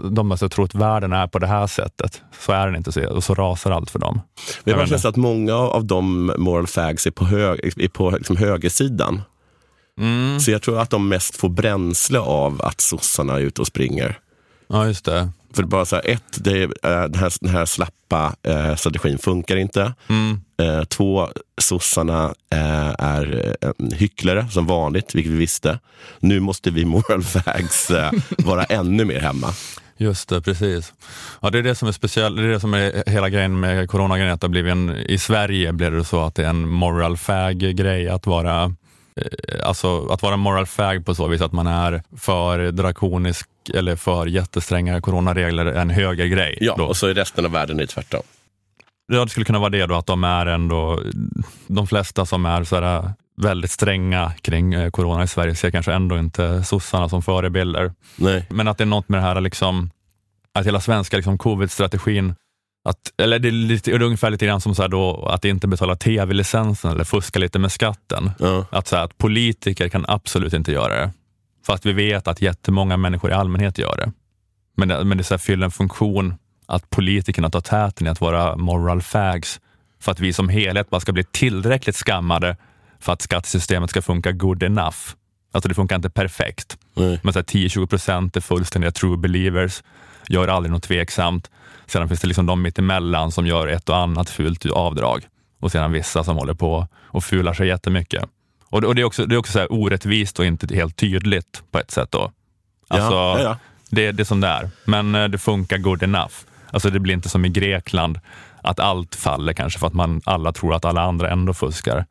de 0.03 0.29
har 0.31 0.37
så 0.37 0.49
trott 0.49 0.75
världen 0.75 1.13
är 1.13 1.27
på 1.27 1.39
det 1.39 1.47
här 1.47 1.67
sättet. 1.67 2.21
Så 2.39 2.51
är 2.51 2.65
den 2.65 2.75
inte 2.75 2.91
så, 2.91 3.07
och 3.09 3.23
så 3.23 3.33
rasar 3.35 3.71
allt 3.71 3.89
för 3.91 3.99
dem. 3.99 4.21
Men 4.63 4.77
Jag 4.79 4.89
känns 4.89 5.05
att 5.05 5.15
många 5.15 5.53
av 5.55 5.85
de 5.85 6.25
moral 6.37 6.67
fags 6.67 7.07
är 7.07 7.11
på, 7.11 7.25
hög, 7.25 7.59
är 7.77 7.87
på 7.87 8.09
liksom 8.11 8.37
högersidan. 8.37 9.21
Mm. 9.99 10.39
Så 10.39 10.51
jag 10.51 10.61
tror 10.61 10.79
att 10.79 10.89
de 10.89 11.09
mest 11.09 11.35
får 11.35 11.49
bränsle 11.49 12.19
av 12.19 12.61
att 12.61 12.81
sossarna 12.81 13.33
är 13.35 13.39
ute 13.39 13.61
och 13.61 13.67
springer. 13.67 14.19
Ja, 14.67 14.87
just 14.87 15.05
det. 15.05 15.29
För 15.57 15.63
bara 15.63 15.85
så 15.85 15.95
här, 15.95 16.09
ett, 16.09 16.43
det 16.43 16.51
är, 16.51 16.63
eh, 16.63 17.09
den, 17.09 17.15
här, 17.15 17.33
den 17.41 17.51
här 17.51 17.65
slappa 17.65 18.35
eh, 18.43 18.75
strategin 18.75 19.17
funkar 19.17 19.55
inte. 19.55 19.93
Mm. 20.09 20.41
Eh, 20.61 20.83
två, 20.83 21.29
sossarna 21.61 22.33
eh, 22.51 22.95
är 22.99 23.55
eh, 23.61 23.71
hycklare 23.93 24.47
som 24.51 24.65
vanligt, 24.65 25.15
vilket 25.15 25.31
vi 25.33 25.37
visste. 25.37 25.79
Nu 26.19 26.39
måste 26.39 26.71
vi 26.71 26.85
moral 26.95 27.23
fags 27.23 27.91
eh, 27.91 28.11
vara 28.37 28.63
ännu 28.63 29.05
mer 29.05 29.19
hemma. 29.19 29.47
Just 29.97 30.29
det, 30.29 30.41
precis. 30.41 30.93
Ja, 31.41 31.49
det 31.49 31.57
är 31.57 31.63
det 31.63 31.75
som 31.75 31.87
är 31.87 31.91
speciellt, 31.91 32.37
det 32.37 32.43
är 32.43 32.47
det 32.47 32.59
som 32.59 32.73
är 32.73 33.09
hela 33.09 33.29
grejen 33.29 33.59
med 33.59 33.89
coronagrejen, 33.89 34.33
att 34.33 34.41
det 34.41 34.49
blivit 34.49 34.71
en, 34.71 34.89
i 34.89 35.17
Sverige 35.17 35.73
blev 35.73 35.91
det 35.91 36.03
så 36.03 36.23
att 36.23 36.35
det 36.35 36.45
är 36.45 36.49
en 36.49 36.69
moral 36.69 37.17
fag-grej 37.17 38.09
att 38.09 38.27
vara 38.27 38.75
Alltså 39.63 40.07
att 40.07 40.21
vara 40.21 40.37
moral 40.37 40.65
fag 40.65 41.05
på 41.05 41.15
så 41.15 41.27
vis 41.27 41.41
att 41.41 41.51
man 41.51 41.67
är 41.67 42.03
för 42.17 42.71
drakonisk 42.71 43.49
eller 43.69 43.95
för 43.95 44.25
jättestränga 44.25 45.01
coronaregler 45.01 45.65
en 45.65 45.89
högergrej. 45.89 46.57
Ja, 46.61 46.75
då. 46.77 46.85
och 46.85 46.97
så 46.97 47.09
i 47.09 47.13
resten 47.13 47.45
av 47.45 47.51
världen 47.51 47.77
är 47.77 47.81
det 47.81 47.87
tvärtom. 47.87 48.23
Ja, 49.13 49.23
det 49.23 49.29
skulle 49.29 49.45
kunna 49.45 49.59
vara 49.59 49.69
det 49.69 49.85
då, 49.85 49.95
att 49.95 50.05
de 50.05 50.23
är 50.23 50.45
ändå, 50.45 51.01
de 51.67 51.87
flesta 51.87 52.25
som 52.25 52.45
är 52.45 52.63
så 52.63 52.81
här 52.81 53.13
väldigt 53.41 53.71
stränga 53.71 54.33
kring 54.41 54.73
eh, 54.73 54.89
corona 54.89 55.23
i 55.23 55.27
Sverige 55.27 55.55
ser 55.55 55.71
kanske 55.71 55.93
ändå 55.93 56.19
inte 56.19 56.63
sossarna 56.63 57.09
som 57.09 57.21
förebilder. 57.21 57.93
Nej. 58.15 58.45
Men 58.49 58.67
att 58.67 58.77
det 58.77 58.83
är 58.83 58.85
något 58.85 59.09
med 59.09 59.19
det 59.19 59.23
här 59.23 59.41
liksom, 59.41 59.89
att 60.53 60.65
hela 60.65 60.81
svenska 60.81 61.17
liksom, 61.17 61.37
covid-strategin, 61.37 62.35
att, 62.89 62.97
eller 63.17 63.39
det 63.39 63.47
är, 63.47 63.51
lite, 63.51 63.91
det 63.91 63.95
är 63.97 64.01
ungefär 64.01 64.29
lite 64.29 64.45
grann 64.45 64.61
som 64.61 64.75
så 64.75 64.81
här 64.81 64.89
då, 64.89 65.25
att 65.25 65.45
inte 65.45 65.67
betala 65.67 65.95
tv-licensen 65.95 66.91
eller 66.91 67.03
fuska 67.03 67.39
lite 67.39 67.59
med 67.59 67.71
skatten. 67.71 68.31
Ja. 68.39 68.65
Att, 68.71 68.87
så 68.87 68.95
här, 68.95 69.03
att 69.03 69.17
politiker 69.17 69.89
kan 69.89 70.05
absolut 70.07 70.53
inte 70.53 70.71
göra 70.71 70.95
det. 70.95 71.11
Fast 71.67 71.85
vi 71.85 71.93
vet 71.93 72.27
att 72.27 72.41
jättemånga 72.41 72.97
människor 72.97 73.31
i 73.31 73.33
allmänhet 73.33 73.77
gör 73.77 73.97
det. 73.97 74.11
Men, 74.77 74.87
det- 74.87 75.03
men 75.03 75.17
det 75.17 75.23
så 75.23 75.33
här, 75.33 75.39
fyller 75.39 75.65
en 75.65 75.71
funktion 75.71 76.35
att 76.65 76.89
politikerna 76.89 77.49
tar 77.49 77.61
täten 77.61 78.07
i 78.07 78.09
att 78.09 78.21
vara 78.21 78.55
moral 78.57 79.01
fags 79.01 79.59
för 80.01 80.11
att 80.11 80.19
vi 80.19 80.33
som 80.33 80.49
helhet 80.49 80.89
bara 80.89 80.99
ska 81.01 81.11
bli 81.11 81.23
tillräckligt 81.23 81.95
skammade 81.95 82.57
för 82.99 83.13
att 83.13 83.21
skattesystemet 83.21 83.89
ska 83.89 84.01
funka 84.01 84.31
good 84.31 84.63
enough. 84.63 84.97
Alltså 85.53 85.69
det 85.69 85.75
funkar 85.75 85.95
inte 85.95 86.09
perfekt. 86.09 86.77
Nej. 86.95 87.19
Men 87.23 87.33
så 87.33 87.39
här 87.39 87.43
10-20 87.43 87.87
procent 87.87 88.37
är 88.37 88.41
fullständiga 88.41 88.91
true 88.91 89.17
believers, 89.17 89.83
gör 90.29 90.47
aldrig 90.47 90.71
något 90.71 90.83
tveksamt. 90.83 91.51
Sedan 91.85 92.07
finns 92.07 92.21
det 92.21 92.27
liksom 92.27 92.45
de 92.45 92.61
mittemellan 92.61 93.31
som 93.31 93.47
gör 93.47 93.67
ett 93.67 93.89
och 93.89 93.97
annat 93.97 94.29
fult 94.29 94.65
avdrag. 94.65 95.25
Och 95.59 95.71
sedan 95.71 95.91
vissa 95.91 96.23
som 96.23 96.37
håller 96.37 96.53
på 96.53 96.87
och 97.01 97.23
fular 97.23 97.53
sig 97.53 97.67
jättemycket. 97.67 98.23
Och, 98.77 98.81
det- 98.81 98.87
och 98.87 98.95
det 98.95 99.01
är 99.01 99.05
också, 99.05 99.25
det 99.25 99.35
är 99.35 99.39
också 99.39 99.51
så 99.51 99.59
här 99.59 99.71
orättvist 99.73 100.39
och 100.39 100.45
inte 100.45 100.75
helt 100.75 100.95
tydligt 100.97 101.63
på 101.71 101.79
ett 101.79 101.91
sätt. 101.91 102.11
Då. 102.11 102.31
Alltså, 102.87 103.13
ja, 103.13 103.41
ja. 103.41 103.57
Det, 103.89 104.11
det 104.11 104.23
är 104.23 104.25
som 104.25 104.41
det 104.41 104.47
är. 104.47 104.69
Men 104.85 105.15
eh, 105.15 105.27
det 105.27 105.37
funkar 105.37 105.77
good 105.77 106.03
enough. 106.03 106.33
Alltså 106.71 106.89
det 106.89 106.99
blir 106.99 107.13
inte 107.13 107.29
som 107.29 107.45
i 107.45 107.49
Grekland, 107.49 108.19
att 108.63 108.79
allt 108.79 109.15
faller 109.15 109.53
kanske 109.53 109.79
för 109.79 109.87
att 109.87 109.93
man 109.93 110.21
alla 110.25 110.51
tror 110.51 110.73
att 110.75 110.85
alla 110.85 111.01
andra 111.01 111.29
ändå 111.31 111.53
fuskar. 111.53 112.05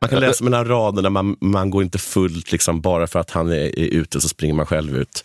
Man 0.00 0.10
kan 0.10 0.20
läsa 0.20 0.44
mellan 0.44 0.64
raderna, 0.68 1.10
man, 1.10 1.36
man 1.40 1.70
går 1.70 1.82
inte 1.82 1.98
fullt 1.98 2.52
liksom, 2.52 2.80
bara 2.80 3.06
för 3.06 3.18
att 3.20 3.30
han 3.30 3.48
är, 3.48 3.78
är 3.78 3.88
ute 3.94 4.20
så 4.20 4.28
springer 4.28 4.54
man 4.54 4.66
själv 4.66 4.96
ut 4.96 5.24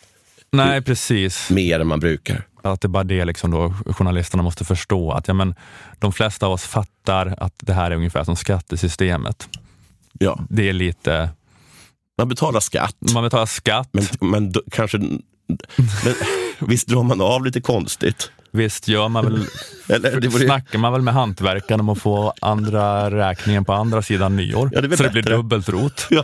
Nej, 0.52 0.82
precis. 0.82 1.50
mer 1.50 1.80
än 1.80 1.88
man 1.88 2.00
brukar. 2.00 2.48
Att 2.62 2.82
det 2.82 2.86
är 2.86 2.90
bara 2.90 3.04
det 3.04 3.26
liksom 3.26 3.52
då 3.52 3.74
journalisterna 3.86 4.44
måste 4.44 4.66
förstå. 4.66 5.12
Att 5.12 5.28
ja, 5.28 5.34
men, 5.34 5.56
de 6.00 6.14
flesta 6.14 6.46
av 6.46 6.52
oss 6.52 6.64
fattar 6.64 7.36
att 7.38 7.54
det 7.58 7.74
här 7.74 7.92
är 7.92 7.96
ungefär 7.96 8.24
som 8.24 8.36
skattesystemet. 8.36 9.50
Ja, 10.20 10.40
Det 10.50 10.70
är 10.70 10.74
lite, 10.74 11.30
man 12.18 12.30
betalar 12.30 12.60
skatt, 12.60 12.96
man 13.14 13.24
betalar 13.24 13.46
skatt. 13.46 13.90
men, 13.92 14.06
men 14.20 14.52
då, 14.52 14.62
kanske... 14.72 14.98
Men, 14.98 15.18
visst 16.68 16.88
drar 16.88 17.04
man 17.04 17.22
av 17.22 17.46
lite 17.46 17.62
konstigt? 17.62 18.32
Visst 18.56 18.88
gör 18.88 19.10
man 19.10 19.26
väl, 19.26 19.46
Eller, 19.90 20.20
det 20.20 20.28
vore, 20.28 20.46
snackar 20.46 20.80
man 20.80 20.94
väl 20.94 21.02
med 21.02 21.14
hantverkaren 21.14 21.80
om 21.80 21.90
att 21.90 22.02
få 22.02 22.34
andra 22.42 23.12
räkningen 23.12 23.66
på 23.66 23.74
andra 23.74 24.02
sidan 24.02 24.36
nyår. 24.36 24.70
Ja, 24.74 24.82
det 24.82 24.98
så 24.98 25.04
det 25.04 25.10
blir 25.10 25.24
dubbelt 25.24 25.70
rot. 25.70 26.08
ja, 26.10 26.24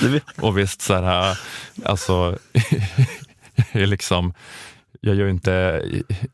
det, 0.00 0.20
Och 0.42 0.58
visst, 0.58 0.82
så 0.82 0.94
här, 0.94 1.38
alltså, 1.84 2.38
liksom, 3.72 4.34
jag 5.00 5.14
gör 5.16 5.24
ju 5.24 5.30
inte, 5.30 5.82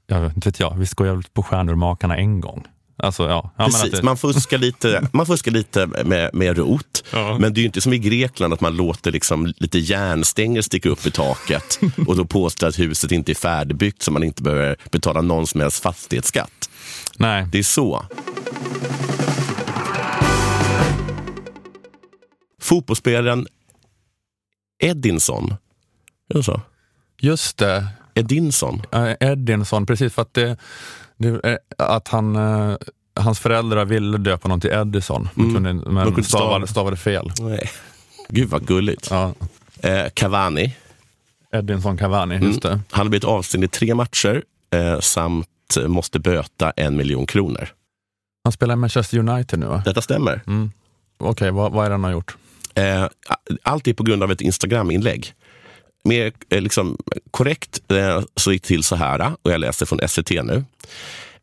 jag 0.07 0.21
vet 0.21 0.37
inte 0.37 0.49
vet 0.49 0.61
jag, 0.61 0.75
visst 0.79 0.95
går 0.95 1.07
jag 1.07 1.35
på 1.35 1.43
Stjärnurmakarna 1.43 2.17
en 2.17 2.41
gång. 2.41 2.67
Alltså, 2.97 3.29
ja, 3.29 3.51
ja, 3.57 3.65
Precis, 3.65 3.91
det, 3.91 4.03
man 4.03 4.17
fuskar 4.17 4.59
lite, 4.59 5.09
man 5.13 5.27
fuskar 5.27 5.53
lite 5.53 5.87
med, 5.87 6.31
med 6.35 6.57
rot. 6.57 7.05
Ja. 7.13 7.39
Men 7.39 7.55
det 7.55 7.59
är 7.59 7.63
ju 7.63 7.67
inte 7.67 7.81
som 7.81 7.93
i 7.93 7.99
Grekland 7.99 8.55
att 8.55 8.61
man 8.61 8.77
låter 8.77 9.13
liksom 9.13 9.53
lite 9.57 9.79
järnstänger 9.79 10.63
sticka 10.63 10.89
upp 10.89 11.07
i 11.07 11.11
taket 11.11 11.81
och 12.07 12.17
då 12.17 12.25
påstår 12.25 12.67
att 12.67 12.79
huset 12.79 13.13
inte 13.13 13.33
är 13.33 13.35
färdigbyggt 13.35 14.03
så 14.03 14.11
man 14.11 14.23
inte 14.23 14.43
behöver 14.43 14.77
betala 14.91 15.21
någon 15.21 15.47
som 15.47 15.61
helst 15.61 15.83
fastighetsskatt. 15.83 16.71
nej, 17.19 17.47
Det 17.53 17.59
är 17.59 17.63
så. 17.63 18.07
Fotbollsspelaren 22.61 23.47
Edinson, 24.83 25.55
är 26.31 26.35
det 26.35 26.43
så? 26.43 26.61
just 27.21 27.59
det. 27.59 27.87
Edinson. 28.15 28.83
Edinson, 29.21 29.87
precis 29.87 30.13
för 30.15 30.23
att, 30.23 30.35
det, 30.35 30.57
det, 31.17 31.41
är 31.45 31.59
att 31.79 32.09
han, 32.09 32.37
eh, 32.37 32.77
hans 33.21 33.39
föräldrar 33.41 33.85
ville 33.85 34.19
döpa 34.19 34.43
honom 34.45 34.61
till 34.61 34.71
Edison, 34.71 35.29
Mm. 35.37 35.55
kunde, 35.55 35.73
De 35.73 35.95
men 35.95 36.05
kunde 36.05 36.25
stava. 36.25 36.45
stavade, 36.45 36.67
stavade 36.67 36.97
fel. 36.97 37.33
Nej. 37.41 37.71
Gud 38.29 38.49
vad 38.49 38.67
gulligt. 38.67 39.09
Ja, 39.11 39.33
Eh, 39.83 40.07
Cavani, 40.15 40.77
Edinson 41.53 41.97
Cavani, 41.99 42.35
Mm. 42.35 42.49
just 42.49 42.63
det. 42.63 42.81
han 42.91 43.07
har 43.07 43.09
blivit 43.11 43.25
avstängd 43.25 43.65
i 43.65 43.69
tre 43.69 43.95
matcher 43.95 44.43
eh, 44.71 45.01
samt 45.01 45.49
måste 45.87 46.19
böta 46.19 46.71
en 46.71 46.97
miljon 46.97 47.27
kronor. 47.27 47.69
Han 48.45 48.53
spelar 48.53 48.75
i 48.75 48.77
Manchester 48.77 49.19
United 49.19 49.59
nu 49.59 49.67
va? 49.67 49.83
Detta 49.85 50.03
stämmer. 50.03 50.41
Mm. 50.47 50.71
Okej, 51.19 51.51
vad, 51.51 51.73
vad 51.73 51.85
är 51.85 51.89
det 51.91 51.95
han 51.95 52.05
har 52.05 52.11
gjort? 52.11 52.37
Eh, 52.75 53.07
allt 53.63 53.89
är 53.89 53.95
på 53.95 54.03
grund 54.03 54.23
av 54.23 54.33
ett 54.33 54.41
Instagram-inlägg. 54.41 55.33
Mer 56.05 56.33
eh, 56.49 56.61
liksom, 56.61 56.97
korrekt 57.31 57.81
eh, 57.93 58.23
så 58.37 58.53
gick 58.53 58.63
det 58.63 58.67
till 58.69 58.83
så 58.83 58.97
här, 58.97 59.33
och 59.43 59.51
jag 59.53 59.61
läser 59.61 59.87
från 59.87 59.99
SVT 60.09 60.31
nu. 60.45 60.65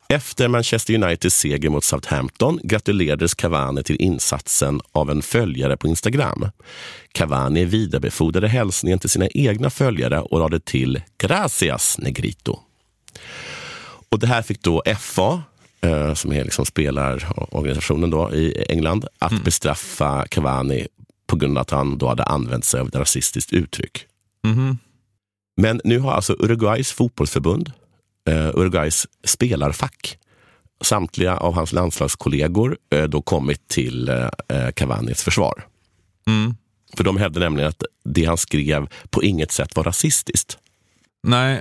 Efter 0.08 0.48
Manchester 0.48 0.94
Uniteds 0.94 1.36
seger 1.36 1.70
mot 1.70 1.84
Southampton 1.84 2.60
gratulerades 2.64 3.34
Cavani 3.34 3.82
till 3.82 3.96
insatsen 3.96 4.80
av 4.92 5.10
en 5.10 5.22
följare 5.22 5.76
på 5.76 5.88
Instagram. 5.88 6.50
Cavani 7.12 7.64
vidarebefordrade 7.64 8.48
hälsningen 8.48 8.98
till 8.98 9.10
sina 9.10 9.28
egna 9.28 9.70
följare 9.70 10.20
och 10.20 10.38
lade 10.38 10.60
till 10.60 11.02
“Gracias 11.18 11.98
Negrito”. 11.98 12.58
Och 14.08 14.18
det 14.18 14.26
här 14.26 14.42
fick 14.42 14.62
då 14.62 14.82
FA, 14.98 15.42
eh, 15.80 16.14
som 16.14 16.32
är 16.32 16.44
liksom 16.44 16.66
spelarorganisationen 16.66 18.10
då 18.10 18.34
i 18.34 18.64
England, 18.68 19.06
att 19.18 19.44
bestraffa 19.44 20.26
Cavani 20.28 20.86
på 21.26 21.36
grund 21.36 21.58
av 21.58 21.62
att 21.62 21.70
han 21.70 21.98
då 21.98 22.08
hade 22.08 22.24
använt 22.24 22.64
sig 22.64 22.80
av 22.80 22.88
ett 22.88 22.96
rasistiskt 22.96 23.52
uttryck. 23.52 24.06
Mhm. 24.44 24.78
Men 25.56 25.80
nu 25.84 25.98
har 25.98 26.12
alltså 26.12 26.36
Uruguays 26.38 26.92
fotbollsförbund, 26.92 27.72
eh, 28.28 28.48
Uruguays 28.48 29.06
spelarfack, 29.24 30.18
samtliga 30.84 31.36
av 31.36 31.54
hans 31.54 31.72
landslagskollegor 31.72 32.76
eh, 32.94 33.04
då 33.04 33.22
kommit 33.22 33.68
till 33.68 34.08
eh, 34.08 34.28
eh, 34.48 34.70
Cavanis 34.72 35.22
försvar. 35.22 35.66
Mm. 36.26 36.54
För 36.96 37.04
de 37.04 37.16
hävdar 37.16 37.40
nämligen 37.40 37.68
att 37.68 37.82
det 38.04 38.24
han 38.24 38.36
skrev 38.36 38.88
på 39.10 39.22
inget 39.22 39.52
sätt 39.52 39.76
var 39.76 39.84
rasistiskt. 39.84 40.58
Nej, 41.22 41.60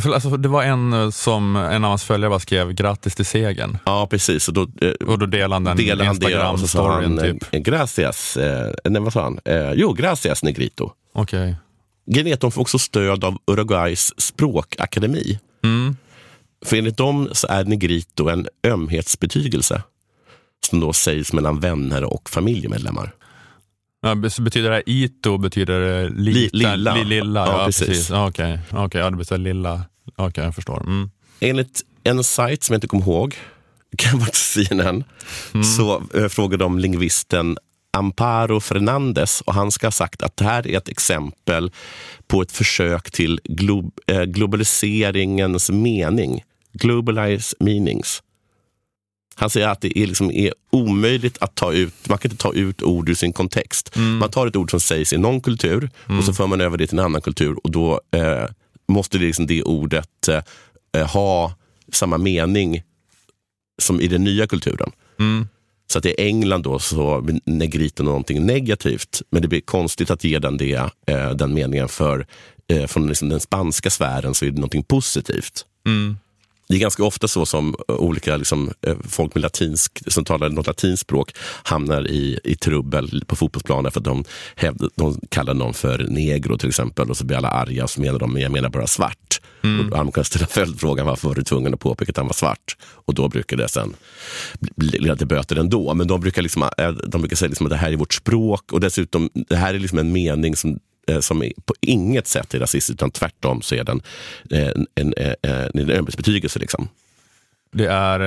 för 0.00 0.12
alltså, 0.14 0.36
det 0.36 0.48
var 0.48 0.62
en 0.62 0.92
eh, 0.92 1.10
som 1.10 1.56
en 1.56 1.84
av 1.84 1.88
hans 1.88 2.04
följare 2.04 2.30
bara 2.30 2.40
skrev 2.40 2.72
grattis 2.72 3.14
till 3.14 3.24
segern. 3.24 3.78
Ja, 3.84 4.06
precis. 4.10 4.48
Och 4.48 4.54
då, 4.54 4.62
eh, 4.80 4.90
Och 4.90 5.18
då 5.18 5.26
delade 5.26 5.54
han 5.54 5.64
den 5.64 5.76
delade 5.76 6.10
Instagram-storyn 6.10 7.20
typ. 7.20 7.54
eh, 7.54 7.60
gracias, 7.60 8.36
eh, 8.36 8.74
nej 8.84 9.02
vad 9.02 9.12
sa 9.12 9.22
han? 9.22 9.38
Eh, 9.44 9.72
jo, 9.74 9.92
gracias 9.92 10.42
negrito. 10.42 10.92
Okej. 11.14 11.56
Att 12.34 12.40
de 12.40 12.52
får 12.52 12.60
också 12.60 12.78
stöd 12.78 13.24
av 13.24 13.38
Uruguays 13.46 14.20
språkakademi. 14.20 15.38
Mm. 15.64 15.96
För 16.64 16.76
enligt 16.76 16.96
dem 16.96 17.28
så 17.32 17.46
är 17.46 17.64
negrito 17.64 18.28
en 18.28 18.48
ömhetsbetygelse 18.66 19.82
som 20.66 20.80
då 20.80 20.92
sägs 20.92 21.32
mellan 21.32 21.60
vänner 21.60 22.04
och 22.04 22.30
familjemedlemmar. 22.30 23.14
Ja, 24.02 24.14
betyder 24.14 24.68
det 24.70 24.74
här 24.74 24.82
ito, 24.86 25.38
betyder 25.38 25.80
det 25.80 26.08
lita, 26.08 26.56
Li- 26.56 26.66
lilla. 26.72 26.94
Li, 26.94 27.04
lilla? 27.04 27.46
Ja, 27.46 27.58
Ja, 27.60 27.66
precis. 27.66 27.86
precis. 27.88 28.10
Okej, 28.10 28.58
Okej, 28.72 29.00
ja, 29.00 29.10
det 29.10 29.16
betyder 29.16 29.38
lilla. 29.38 29.82
Okej, 30.16 30.44
jag 30.44 30.54
förstår. 30.54 30.80
Mm. 30.80 31.10
Enligt 31.40 31.82
en 32.04 32.24
sajt 32.24 32.62
som 32.62 32.72
jag 32.72 32.76
inte 32.76 32.86
kommer 32.86 33.04
ihåg, 33.04 33.36
kan 33.98 34.18
vara 34.18 34.30
CNN, 34.32 35.04
så 35.76 36.02
eh, 36.14 36.28
frågade 36.28 36.64
de 36.64 36.78
lingvisten 36.78 37.58
Amparo 37.94 38.60
Fernandes 38.60 39.40
och 39.40 39.54
han 39.54 39.70
ska 39.70 39.86
ha 39.86 39.92
sagt 39.92 40.22
att 40.22 40.36
det 40.36 40.44
här 40.44 40.66
är 40.66 40.76
ett 40.76 40.88
exempel 40.88 41.72
på 42.26 42.42
ett 42.42 42.52
försök 42.52 43.10
till 43.10 43.40
glo 43.44 43.90
eh, 44.06 44.22
globaliseringens 44.22 45.70
mening. 45.70 46.44
Globalize 46.72 47.56
meanings. 47.60 48.22
Han 49.34 49.50
säger 49.50 49.68
att 49.68 49.80
det 49.80 49.98
är, 49.98 50.06
liksom, 50.06 50.30
är 50.30 50.52
omöjligt 50.70 51.38
att 51.40 51.54
ta 51.54 51.72
ut, 51.72 52.08
man 52.08 52.18
kan 52.18 52.30
inte 52.30 52.42
ta 52.42 52.52
ut 52.52 52.82
ord 52.82 53.08
ur 53.08 53.14
sin 53.14 53.32
kontext. 53.32 53.96
Man 53.96 54.30
tar 54.30 54.46
ett 54.46 54.56
ord 54.56 54.70
som 54.70 54.80
sägs 54.80 55.12
i 55.12 55.18
någon 55.18 55.40
kultur 55.40 55.90
och 56.18 56.24
så 56.24 56.32
för 56.32 56.46
man 56.46 56.60
över 56.60 56.78
det 56.78 56.86
till 56.86 56.98
en 56.98 57.04
annan 57.04 57.20
kultur 57.20 57.56
och 57.64 57.70
då 57.70 58.00
eh, 58.10 58.44
måste 58.88 59.18
det, 59.18 59.24
liksom, 59.24 59.46
det 59.46 59.62
ordet 59.62 60.28
eh, 60.96 61.06
ha 61.06 61.54
samma 61.92 62.18
mening 62.18 62.82
som 63.82 64.00
i 64.00 64.08
den 64.08 64.24
nya 64.24 64.46
kulturen. 64.46 64.92
Mm. 65.18 65.48
Så 65.94 65.98
att 65.98 66.06
i 66.06 66.14
England 66.18 66.62
då 66.62 66.78
så 66.78 67.20
blir 67.20 68.02
någonting 68.02 68.46
negativt, 68.46 69.22
men 69.30 69.42
det 69.42 69.48
blir 69.48 69.60
konstigt 69.60 70.10
att 70.10 70.24
ge 70.24 70.38
den, 70.38 70.56
det, 70.56 70.74
eh, 71.06 71.30
den 71.30 71.54
meningen 71.54 71.88
för 71.88 72.26
eh, 72.68 72.86
från 72.86 73.06
liksom 73.06 73.28
den 73.28 73.40
spanska 73.40 73.90
sfären 73.90 74.34
så 74.34 74.44
är 74.44 74.50
det 74.50 74.56
någonting 74.56 74.84
positivt. 74.84 75.64
Mm. 75.86 76.16
Det 76.68 76.74
är 76.74 76.78
ganska 76.78 77.04
ofta 77.04 77.28
så 77.28 77.46
som 77.46 77.74
olika 77.88 78.36
liksom, 78.36 78.72
eh, 78.86 78.96
folk 79.08 79.34
med 79.34 79.42
latinsk, 79.42 80.02
som 80.06 80.24
talar 80.24 80.48
något 80.48 80.66
latinspråk 80.66 81.32
hamnar 81.62 82.08
i, 82.08 82.40
i 82.44 82.56
trubbel 82.56 83.24
på 83.26 83.36
fotbollsplanen 83.36 83.92
för 83.92 84.00
att 84.00 84.04
de, 84.04 84.24
hävdar, 84.56 84.90
de 84.96 85.20
kallar 85.28 85.54
någon 85.54 85.74
för 85.74 86.06
negro 86.08 86.58
till 86.58 86.68
exempel 86.68 87.10
och 87.10 87.16
så 87.16 87.24
blir 87.24 87.36
alla 87.36 87.50
arga 87.50 87.84
och 87.84 87.90
så 87.90 88.00
menar 88.00 88.18
de, 88.18 88.38
jag 88.38 88.52
menar 88.52 88.68
bara 88.68 88.86
svart. 88.86 89.40
Och 89.64 89.90
då 89.90 89.96
har 89.96 90.04
man 90.04 90.12
kunnat 90.12 90.26
ställa 90.26 90.46
följdfrågan 90.46 91.06
varför 91.06 91.28
var 91.28 91.34
du 91.34 91.42
tvungen 91.42 91.74
att 91.74 91.80
påpeka 91.80 92.10
att 92.10 92.16
han 92.16 92.26
var 92.26 92.34
svart? 92.34 92.76
Och 92.82 93.14
då 93.14 93.28
brukar 93.28 93.56
det 93.56 93.68
sen 93.68 93.94
leda 94.76 95.16
till 95.16 95.26
böter 95.26 95.56
ändå. 95.56 95.94
Men 95.94 96.06
de 96.06 96.20
brukar, 96.20 96.42
liksom, 96.42 96.62
eh, 96.62 96.90
de 96.90 97.20
brukar 97.20 97.36
säga 97.36 97.48
liksom 97.48 97.66
att 97.66 97.70
det 97.70 97.76
här 97.76 97.92
är 97.92 97.96
vårt 97.96 98.14
språk 98.14 98.72
och 98.72 98.80
dessutom, 98.80 99.30
det 99.34 99.56
här 99.56 99.74
är 99.74 99.78
liksom 99.78 99.98
en 99.98 100.12
mening 100.12 100.56
som 100.56 100.70
eh, 100.70 100.76
Eh, 101.06 101.20
som 101.20 101.50
på 101.64 101.74
inget 101.80 102.26
sätt 102.26 102.54
är 102.54 102.58
rasistisk, 102.58 102.94
utan 102.94 103.10
tvärtom 103.10 103.62
så 103.62 103.74
är 103.74 103.84
den 103.84 104.02
eh, 104.50 104.68
en, 104.68 104.86
en, 104.94 105.14
en, 105.42 105.80
en 105.80 105.90
ömhetsbetygelse. 105.90 106.58
Liksom. 106.58 106.88
Det 107.76 107.86
är, 107.86 108.20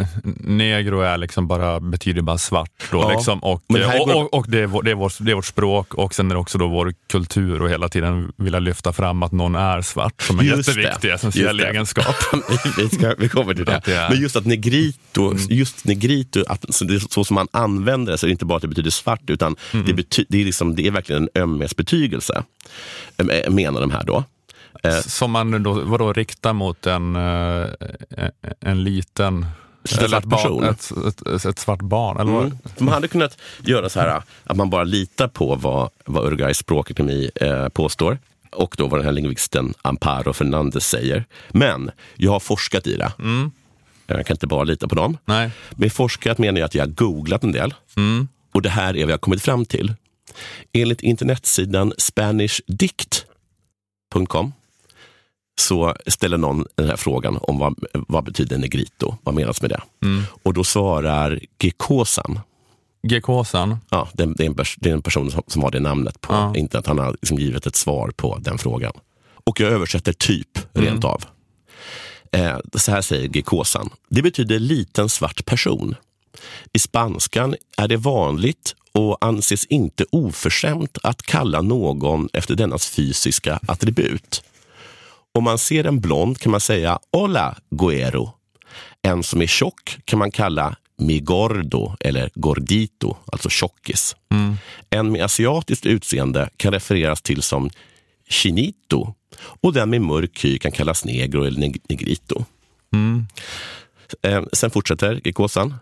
eh, 0.00 0.06
negro 0.40 1.00
är 1.00 1.18
liksom 1.18 1.46
bara, 1.46 1.80
betyder 1.80 2.22
bara 2.22 2.38
svart. 2.38 2.70
Då, 2.90 2.98
Ja, 2.98 3.10
liksom, 3.10 3.38
och, 3.38 3.62
men 3.68 3.82
här 3.82 4.00
och, 4.00 4.08
går- 4.08 4.14
och, 4.24 4.34
och 4.34 4.46
det, 4.48 4.58
är 4.60 4.66
vår, 4.66 4.82
det, 4.82 4.90
är 4.90 4.94
vår, 4.94 5.12
det 5.18 5.30
är 5.30 5.34
vårt 5.34 5.44
språk 5.46 5.94
och 5.94 6.14
sen 6.14 6.30
är 6.30 6.34
det 6.34 6.40
också 6.40 6.58
då 6.58 6.68
vår 6.68 6.94
kultur 7.12 7.62
och 7.62 7.70
hela 7.70 7.88
tiden 7.88 8.32
vilja 8.36 8.58
lyfta 8.58 8.92
fram 8.92 9.22
att 9.22 9.32
någon 9.32 9.54
är 9.54 9.82
svart 9.82 10.22
som 10.22 10.38
en 10.40 10.46
Just 10.46 10.68
jätteviktig 10.68 11.10
essentiell 11.10 11.60
egenskap. 11.60 12.16
vi, 12.78 12.88
ska, 12.88 13.14
vi 13.18 13.28
kommer 13.28 13.54
till 13.54 13.64
det. 13.64 13.80
Det 13.84 14.06
Men 14.10 14.20
just 14.20 14.36
att 14.36 14.46
negrito, 14.46 15.34
just 15.48 15.84
negrito 15.84 16.44
att, 16.48 16.74
så, 16.74 16.84
så 17.10 17.24
som 17.24 17.34
man 17.34 17.48
använder 17.50 18.12
det, 18.12 18.18
så 18.18 18.26
är 18.26 18.28
det 18.28 18.32
inte 18.32 18.44
bara 18.44 18.56
att 18.56 18.62
det 18.62 18.68
betyder 18.68 18.90
svart, 18.90 19.22
utan 19.30 19.56
det, 19.86 19.92
bety, 19.92 20.24
det, 20.28 20.40
är 20.40 20.44
liksom, 20.44 20.74
det 20.76 20.86
är 20.86 20.90
verkligen 20.90 21.28
en 21.34 21.42
ömhetsbetygelse, 21.42 22.42
eh, 23.18 23.50
menar 23.50 23.80
de 23.80 23.90
här 23.90 24.04
då. 24.04 24.24
Eh, 24.82 25.00
Som 25.00 25.30
man 25.30 25.62
då, 25.62 25.72
vadå, 25.72 26.12
riktar 26.12 26.52
mot 26.52 26.86
en, 26.86 27.16
eh, 27.16 27.66
en 28.60 28.84
liten 28.84 29.46
svart 29.84 30.24
ett, 30.24 30.30
person. 30.30 30.64
ett, 30.64 30.92
ett, 31.26 31.44
ett 31.44 31.58
svart 31.58 31.82
barn. 31.82 32.20
Eller? 32.20 32.40
Mm. 32.40 32.58
Man 32.78 32.94
hade 32.94 33.08
kunnat 33.08 33.38
göra 33.62 33.88
så 33.88 34.00
här 34.00 34.22
att 34.44 34.56
man 34.56 34.70
bara 34.70 34.84
litar 34.84 35.28
på 35.28 35.54
vad, 35.54 35.90
vad 36.04 36.26
Uruguays 36.26 36.58
språkakademi 36.58 37.30
eh, 37.34 37.68
påstår 37.68 38.18
och 38.52 38.74
då 38.78 38.88
vad 38.88 39.00
den 39.00 39.04
här 39.04 39.12
lingvisten 39.12 39.74
Amparo 39.82 40.32
Fernandez 40.32 40.88
säger. 40.88 41.24
Men 41.48 41.90
jag 42.16 42.30
har 42.30 42.40
forskat 42.40 42.86
i 42.86 42.96
det. 42.96 43.12
Jag 44.06 44.26
kan 44.26 44.34
inte 44.34 44.46
bara 44.46 44.64
lita 44.64 44.88
på 44.88 44.94
dem. 44.94 45.18
Nej. 45.24 45.50
Med 45.70 45.92
forskat 45.92 46.38
menar 46.38 46.60
jag 46.60 46.66
att 46.66 46.74
jag 46.74 46.82
har 46.82 46.90
googlat 46.92 47.44
en 47.44 47.52
del. 47.52 47.74
Och 48.54 48.62
det 48.62 48.68
här 48.68 48.96
är 48.96 49.04
vad 49.04 49.10
jag 49.10 49.16
har 49.16 49.18
kommit 49.18 49.42
fram 49.42 49.64
till. 49.64 49.94
Enligt 50.72 51.00
internetsidan 51.00 51.92
SpanishDict.com 51.98 54.52
så 55.60 55.94
ställer 56.06 56.38
någon 56.38 56.64
den 56.74 56.88
här 56.88 56.96
frågan 56.96 57.38
om 57.40 57.58
vad, 57.58 57.74
vad 57.92 58.24
betyder 58.24 58.58
negrito? 58.58 59.16
Vad 59.22 59.34
menas 59.34 59.62
med 59.62 59.70
det? 59.70 59.80
Och 60.42 60.54
då 60.54 60.64
svarar 60.64 61.40
Gekosan, 61.58 62.40
Gekåsan. 63.08 63.76
ja, 63.90 64.08
det, 64.14 64.34
det, 64.34 64.42
är 64.44 64.46
en 64.46 64.54
pers- 64.54 64.76
det 64.80 64.88
är 64.88 64.92
en 64.92 65.02
person 65.02 65.30
som, 65.30 65.42
som 65.46 65.62
har 65.62 65.70
det 65.70 65.80
namnet 65.80 66.20
på 66.20 66.32
Ja. 66.34 66.56
internet. 66.56 66.86
Han 66.86 66.98
har 66.98 67.12
liksom 67.12 67.38
givit 67.38 67.66
ett 67.66 67.76
svar 67.76 68.10
på 68.16 68.38
den 68.40 68.58
frågan. 68.58 68.92
Och 69.44 69.60
jag 69.60 69.72
översätter 69.72 70.12
typ 70.12 70.58
rent 70.72 71.04
av. 71.04 71.24
Eh, 72.32 72.56
så 72.74 72.90
här 72.90 73.02
säger 73.02 73.28
Gekosan. 73.36 73.90
Det 74.08 74.22
betyder 74.22 74.58
liten 74.58 75.08
svart 75.08 75.44
person. 75.44 75.94
I 76.72 76.78
spanskan 76.78 77.56
är 77.76 77.88
det 77.88 77.96
vanligt 77.96 78.74
och 78.92 79.24
anses 79.24 79.64
inte 79.64 80.04
oförskämt 80.12 80.98
att 81.02 81.22
kalla 81.22 81.62
någon 81.62 82.28
efter 82.32 82.54
dennas 82.54 82.86
fysiska 82.90 83.60
attribut. 83.68 84.42
Om 85.36 85.44
man 85.44 85.58
ser 85.58 85.84
en 85.84 86.00
blond 86.00 86.38
kan 86.38 86.50
man 86.52 86.60
säga 86.60 86.98
Hola 87.12 87.56
Guero. 87.70 88.30
En 89.02 89.22
som 89.22 89.42
är 89.42 89.46
tjock 89.46 89.98
kan 90.04 90.18
man 90.18 90.30
kalla 90.30 90.76
mi 90.98 91.20
gordo 91.20 91.96
eller 92.00 92.30
gordito, 92.34 93.16
alltså 93.32 93.48
tjockis. 93.48 94.16
En 94.90 95.12
med 95.12 95.24
asiatiskt 95.24 95.86
utseende 95.86 96.48
kan 96.56 96.72
refereras 96.72 97.22
till 97.22 97.42
som 97.42 97.70
chinito 98.28 99.14
och 99.60 99.72
den 99.72 99.90
med 99.90 100.00
mörk 100.02 100.44
hy 100.44 100.58
kan 100.58 100.72
kallas 100.72 101.04
negro 101.04 101.44
eller 101.44 101.60
neg- 101.60 101.82
negrito. 101.88 102.44
Eh, 104.22 104.42
sen 104.52 104.70
fortsätter 104.70 105.20
Gekosan. 105.24 105.74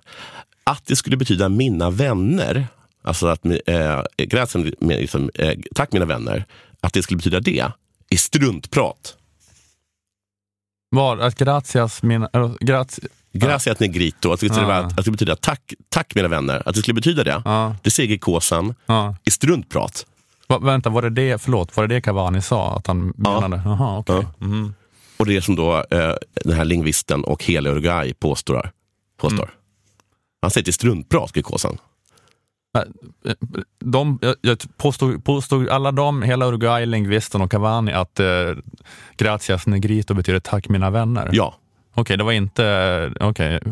Att 0.64 0.86
det 0.86 0.96
skulle 0.96 1.16
betyda 1.16 1.48
mina 1.48 1.90
vänner, 1.90 2.66
alltså 3.02 3.26
att 3.26 3.46
eh, 3.66 4.02
gränsen 4.16 4.72
liksom, 4.80 5.30
eh, 5.34 5.54
tack 5.74 5.92
mina 5.92 6.04
vänner, 6.04 6.44
att 6.80 6.92
det 6.92 7.02
skulle 7.02 7.16
betyda 7.16 7.40
det 7.40 7.58
är 8.10 8.16
struntprat. 8.16 9.16
Var, 10.94 11.18
att 11.18 11.34
gracias 11.34 12.02
mina... 12.02 12.28
Äh, 12.32 12.52
grazie, 12.60 13.08
Gracias 13.32 13.80
negrito, 13.80 14.32
att 14.32 14.40
det, 14.40 14.48
skulle 14.48 14.66
vara, 14.66 14.78
att 14.78 15.04
det 15.04 15.10
betyder 15.10 15.34
tack, 15.34 15.74
tack 15.88 16.14
mina 16.14 16.28
vänner, 16.28 16.62
att 16.66 16.74
det 16.74 16.80
skulle 16.80 16.94
betyda 16.94 17.24
det. 17.24 17.42
Ja. 17.44 17.76
Det 17.82 17.90
säger 17.90 18.18
ja. 18.86 19.16
är 19.24 19.30
struntprat. 19.30 20.06
Va, 20.46 20.58
vänta, 20.58 20.90
var 20.90 21.02
det 21.02 21.10
det, 21.10 21.42
förlåt, 21.42 21.76
var 21.76 21.86
det 21.86 21.94
det 21.94 22.00
Cavani 22.00 22.42
sa 22.42 22.76
att 22.76 22.86
han 22.86 23.14
Ja. 23.16 23.40
menade? 23.40 23.62
Jaha, 23.64 23.98
okej. 23.98 24.26
Mhm. 24.38 24.74
Och 25.16 25.26
det 25.26 25.42
som 25.42 25.56
då 25.56 25.84
eh, 25.90 26.14
den 26.44 26.52
här 26.56 26.64
lingvisten 26.64 27.24
och 27.24 27.44
hela 27.44 27.70
Uruguay 27.70 28.14
påstår. 28.14 28.70
påstår. 29.20 29.44
Mm. 29.44 29.54
Han 30.42 30.50
säger 30.50 30.64
till 30.64 30.74
struntprat, 30.74 31.36
Gekosan. 31.36 31.78
De, 33.84 34.18
jag- 34.40 34.58
påstod, 34.76 35.24
påstod 35.24 35.68
alla 35.68 35.92
de, 35.92 36.22
hela 36.22 36.46
Uruguay, 36.46 36.86
lingvisten 36.86 37.40
och 37.42 37.50
Cavani 37.50 37.92
att 37.92 38.20
eh, 38.20 38.26
gracias 39.16 39.66
negrito 39.66 40.14
betyder 40.14 40.40
tack 40.40 40.68
mina 40.68 40.90
vänner? 40.90 41.30
Ja, 41.32 41.54
Okej, 41.96 42.16
det 42.16 42.24
var 42.24 42.32
inte... 42.32 42.62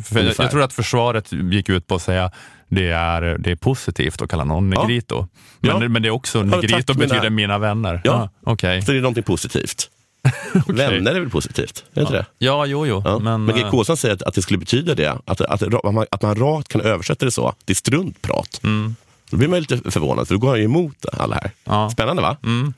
För 0.04 0.20
jag, 0.24 0.34
jag 0.38 0.50
tror 0.50 0.62
att 0.62 0.72
försvaret 0.72 1.32
gick 1.32 1.68
ut 1.68 1.86
på 1.86 1.94
att 1.94 2.02
säga 2.02 2.30
det 2.68 2.88
är, 2.90 3.22
det 3.38 3.50
är 3.50 3.56
positivt 3.56 4.22
att 4.22 4.30
kalla 4.30 4.44
någon 4.44 4.70
negrito. 4.70 5.26
Men, 5.60 5.82
Ja. 5.82 5.88
men 5.88 6.02
det 6.02 6.08
är 6.08 6.10
också, 6.10 6.38
Ja, 6.38 6.44
negrito 6.44 6.94
mina- 6.94 7.06
betyder 7.08 7.30
mina 7.30 7.58
vänner. 7.58 8.00
Ja. 8.04 8.30
Okej. 8.44 8.82
så 8.82 8.92
det 8.92 8.98
är 8.98 9.02
någonting 9.02 9.24
positivt. 9.24 9.90
Vänner 10.66 11.14
är 11.14 11.20
väl 11.20 11.30
positivt? 11.30 11.84
Är 11.90 11.94
det 11.94 12.00
inte 12.00 12.12
det? 12.12 12.26
Ja, 12.38 12.66
jo, 12.66 12.86
jo. 12.86 13.02
Ja. 13.04 13.18
Men, 13.18 13.44
Men 13.44 13.54
eh, 13.56 13.64
Gekosan 13.64 13.96
säger 13.96 14.14
att, 14.14 14.22
att 14.22 14.34
det 14.34 14.42
skulle 14.42 14.58
betyda 14.58 14.94
det, 14.94 15.18
att, 15.24 15.40
att, 15.40 15.62
att, 15.62 15.84
man, 15.94 16.06
att 16.10 16.22
man 16.22 16.34
rakt 16.34 16.68
kan 16.68 16.80
översätta 16.80 17.24
det 17.24 17.30
så. 17.30 17.54
Det 17.64 17.72
är 17.72 17.74
struntprat. 17.74 18.60
Mm. 18.64 18.96
Då 19.30 19.36
blir 19.36 19.48
man 19.48 19.60
lite 19.60 19.90
förvånad, 19.90 20.28
för 20.28 20.34
då 20.34 20.38
går 20.40 20.48
han 20.48 20.58
ju 20.58 20.64
emot 20.64 21.04
alla 21.12 21.34
här. 21.34 21.50
Ja. 21.64 21.90
Spännande 21.90 22.22
va? 22.22 22.36
Mm. 22.42 22.74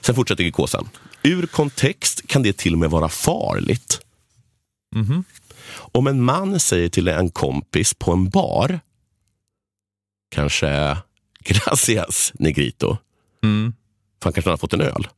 Sen 0.00 0.14
fortsätter 0.14 0.44
Gekosan. 0.44 0.88
Ur 1.22 1.46
kontext 1.46 2.22
kan 2.26 2.42
det 2.42 2.56
till 2.56 2.72
och 2.72 2.78
med 2.78 2.90
vara 2.90 3.08
farligt. 3.08 4.00
Mhm. 4.94 5.24
Om 5.74 6.06
en 6.06 6.22
man 6.24 6.60
säger 6.60 6.88
till 6.88 7.08
en 7.08 7.30
kompis 7.30 7.94
på 7.94 8.12
en 8.12 8.28
bar, 8.28 8.80
kanske 10.34 10.96
gracias 11.44 12.32
negrito, 12.34 12.96
Mm. 13.44 13.72
för 14.22 14.26
han 14.26 14.32
kanske 14.32 14.50
har 14.50 14.56
fått 14.56 14.72
en 14.72 14.80
öl. 14.80 15.08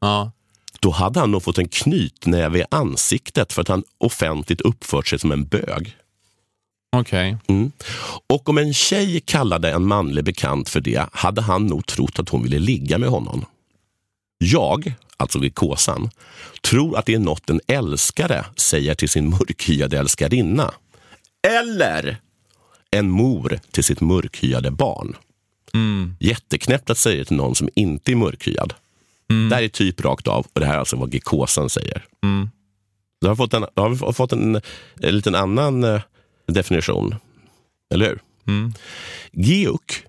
Ja. 0.00 0.32
Då 0.80 0.90
hade 0.90 1.20
han 1.20 1.30
nog 1.30 1.42
fått 1.42 1.58
en 1.58 1.68
knytnäve 1.68 2.58
i 2.58 2.64
ansiktet 2.70 3.52
för 3.52 3.62
att 3.62 3.68
han 3.68 3.84
offentligt 3.98 4.60
uppfört 4.60 5.06
sig 5.06 5.18
som 5.18 5.32
en 5.32 5.44
bög. 5.44 5.96
Okej. 6.96 7.36
Mm. 7.48 7.72
Och 8.26 8.48
om 8.48 8.58
en 8.58 8.74
tjej 8.74 9.20
kallade 9.20 9.72
en 9.72 9.86
manlig 9.86 10.24
bekant 10.24 10.68
för 10.68 10.80
det 10.80 11.08
hade 11.12 11.42
han 11.42 11.66
nog 11.66 11.86
trott 11.86 12.18
att 12.18 12.28
hon 12.28 12.42
ville 12.42 12.58
ligga 12.58 12.98
med 12.98 13.08
honom. 13.08 13.44
Jag, 14.38 14.94
alltså 15.16 15.38
Gekosan, 15.38 16.10
tror 16.62 16.98
att 16.98 17.06
det 17.06 17.14
är 17.14 17.18
något 17.18 17.50
en 17.50 17.60
älskare 17.66 18.44
säger 18.56 18.94
till 18.94 19.08
sin 19.08 19.30
mörkhyade 19.30 19.98
älskarinna. 19.98 20.74
Eller 21.48 22.20
en 22.90 23.10
mor 23.10 23.60
till 23.70 23.84
sitt 23.84 24.00
mörkhyade 24.00 24.70
barn. 24.70 25.16
Mm. 25.74 26.16
Jätteknäppt 26.20 26.90
att 26.90 26.98
säga 26.98 27.24
till 27.24 27.36
någon 27.36 27.54
som 27.54 27.68
inte 27.74 28.12
är 28.12 28.16
mörkhyad. 28.16 28.74
Det 29.28 29.54
här 29.54 29.62
är 29.62 29.68
typ 29.68 30.00
rakt 30.00 30.28
av 30.28 30.46
och 30.52 30.60
det 30.60 30.66
här 30.66 30.74
är 30.74 30.78
alltså 30.78 30.96
vad 30.96 31.14
Gekosan 31.14 31.70
säger. 31.70 32.04
Mm. 32.24 32.50
Då 33.20 33.28
har 33.28 33.34
vi 33.34 33.36
fått 33.36 33.54
en, 33.54 33.66
då 33.74 33.82
har 33.82 33.88
vi 33.88 34.12
fått 34.12 34.32
en, 34.32 34.60
en 35.00 35.16
liten 35.16 35.34
annan 35.34 35.84
eh, 35.84 36.00
definition. 36.46 37.14
Eller 37.94 38.06
hur? 38.06 38.20
Mm. 38.46 38.74
Geuk, 39.32 40.02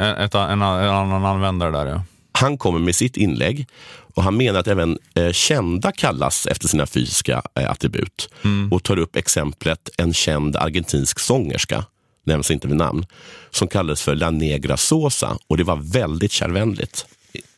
En, 0.00 0.14
en, 0.14 0.62
en 0.62 0.62
annan 0.62 1.24
användare 1.24 1.70
där 1.70 1.86
ja. 1.86 2.02
han 2.32 2.58
kommer 2.58 2.78
med 2.78 2.94
sitt 2.94 3.16
inlägg 3.16 3.66
och 4.14 4.22
han 4.22 4.36
menar 4.36 4.60
att 4.60 4.68
även 4.68 4.98
eh, 5.14 5.32
kända 5.32 5.92
kallas 5.92 6.46
efter 6.46 6.68
sina 6.68 6.86
fysiska 6.86 7.42
eh, 7.54 7.70
attribut 7.70 8.28
och 8.70 8.82
tar 8.82 8.98
upp 8.98 9.16
exemplet 9.16 9.90
en 9.98 10.14
känd 10.14 10.56
argentinsk 10.56 11.18
sångerska, 11.18 11.84
nämns 12.24 12.50
inte 12.50 12.68
vid 12.68 12.76
namn, 12.76 13.06
som 13.50 13.68
kallades 13.68 14.02
för 14.02 14.14
La 14.14 14.30
Negra 14.30 14.76
Sosa 14.76 15.38
och 15.46 15.56
det 15.56 15.64
var 15.64 15.76
väldigt 15.76 16.32
kärvänligt 16.32 17.06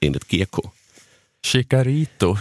enligt 0.01 0.33
Geko. 0.33 0.63
Chicarito. 1.47 2.37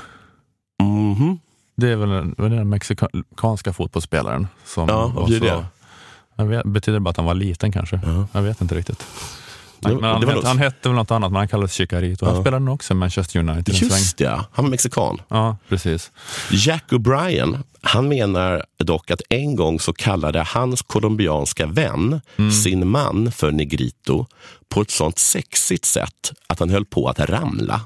Mhm. 0.83 1.39
Det 1.75 1.87
är 1.89 1.95
väl 1.95 2.09
den, 2.09 2.35
den 2.37 2.69
mexikanska 2.69 3.73
fotbollsspelaren 3.73 4.47
som 4.65 4.89
Ja, 4.89 4.95
var 4.97 5.09
vad 5.09 5.25
betyder 5.25 5.55
det? 5.55 5.65
Jag 6.35 6.45
vet, 6.45 6.65
betyder 6.65 6.99
bara 6.99 7.09
att 7.09 7.17
han 7.17 7.25
var 7.25 7.33
liten 7.33 7.71
kanske. 7.71 7.99
Jag 8.31 8.41
vet 8.41 8.61
inte 8.61 8.75
riktigt. 8.75 9.05
Nej, 9.81 9.95
men 9.95 10.03
han, 10.03 10.27
hette, 10.27 10.47
han 10.47 10.57
hette 10.57 10.89
väl 10.89 10.95
något 10.95 11.11
annat, 11.11 11.31
men 11.31 11.37
han 11.39 11.47
kallades 11.47 11.73
Chicarito. 11.73 12.25
Han 12.25 12.35
Ja. 12.35 12.41
spelade 12.41 12.71
också 12.71 12.93
i 12.93 12.95
Manchester 12.97 13.39
United. 13.39 13.75
Just 13.75 14.17
det, 14.17 14.29
han 14.51 14.65
var 14.65 14.69
mexikan. 14.69 15.21
Ja, 15.27 15.57
precis. 15.69 16.11
Jack 16.51 16.83
O'Brien, 16.91 17.63
han 17.81 18.07
menar 18.07 18.65
dock 18.83 19.11
att 19.11 19.21
en 19.29 19.55
gång 19.55 19.79
så 19.79 19.93
kallade 19.93 20.43
hans 20.43 20.81
colombianska 20.81 21.65
vän 21.65 22.21
sin 22.63 22.87
man 22.87 23.31
för 23.31 23.51
negrito 23.51 24.25
på 24.69 24.81
ett 24.81 24.91
sånt 24.91 25.19
sexigt 25.19 25.85
sätt 25.85 26.31
att 26.47 26.59
han 26.59 26.69
höll 26.69 26.85
på 26.85 27.07
att 27.09 27.19
ramla. 27.19 27.81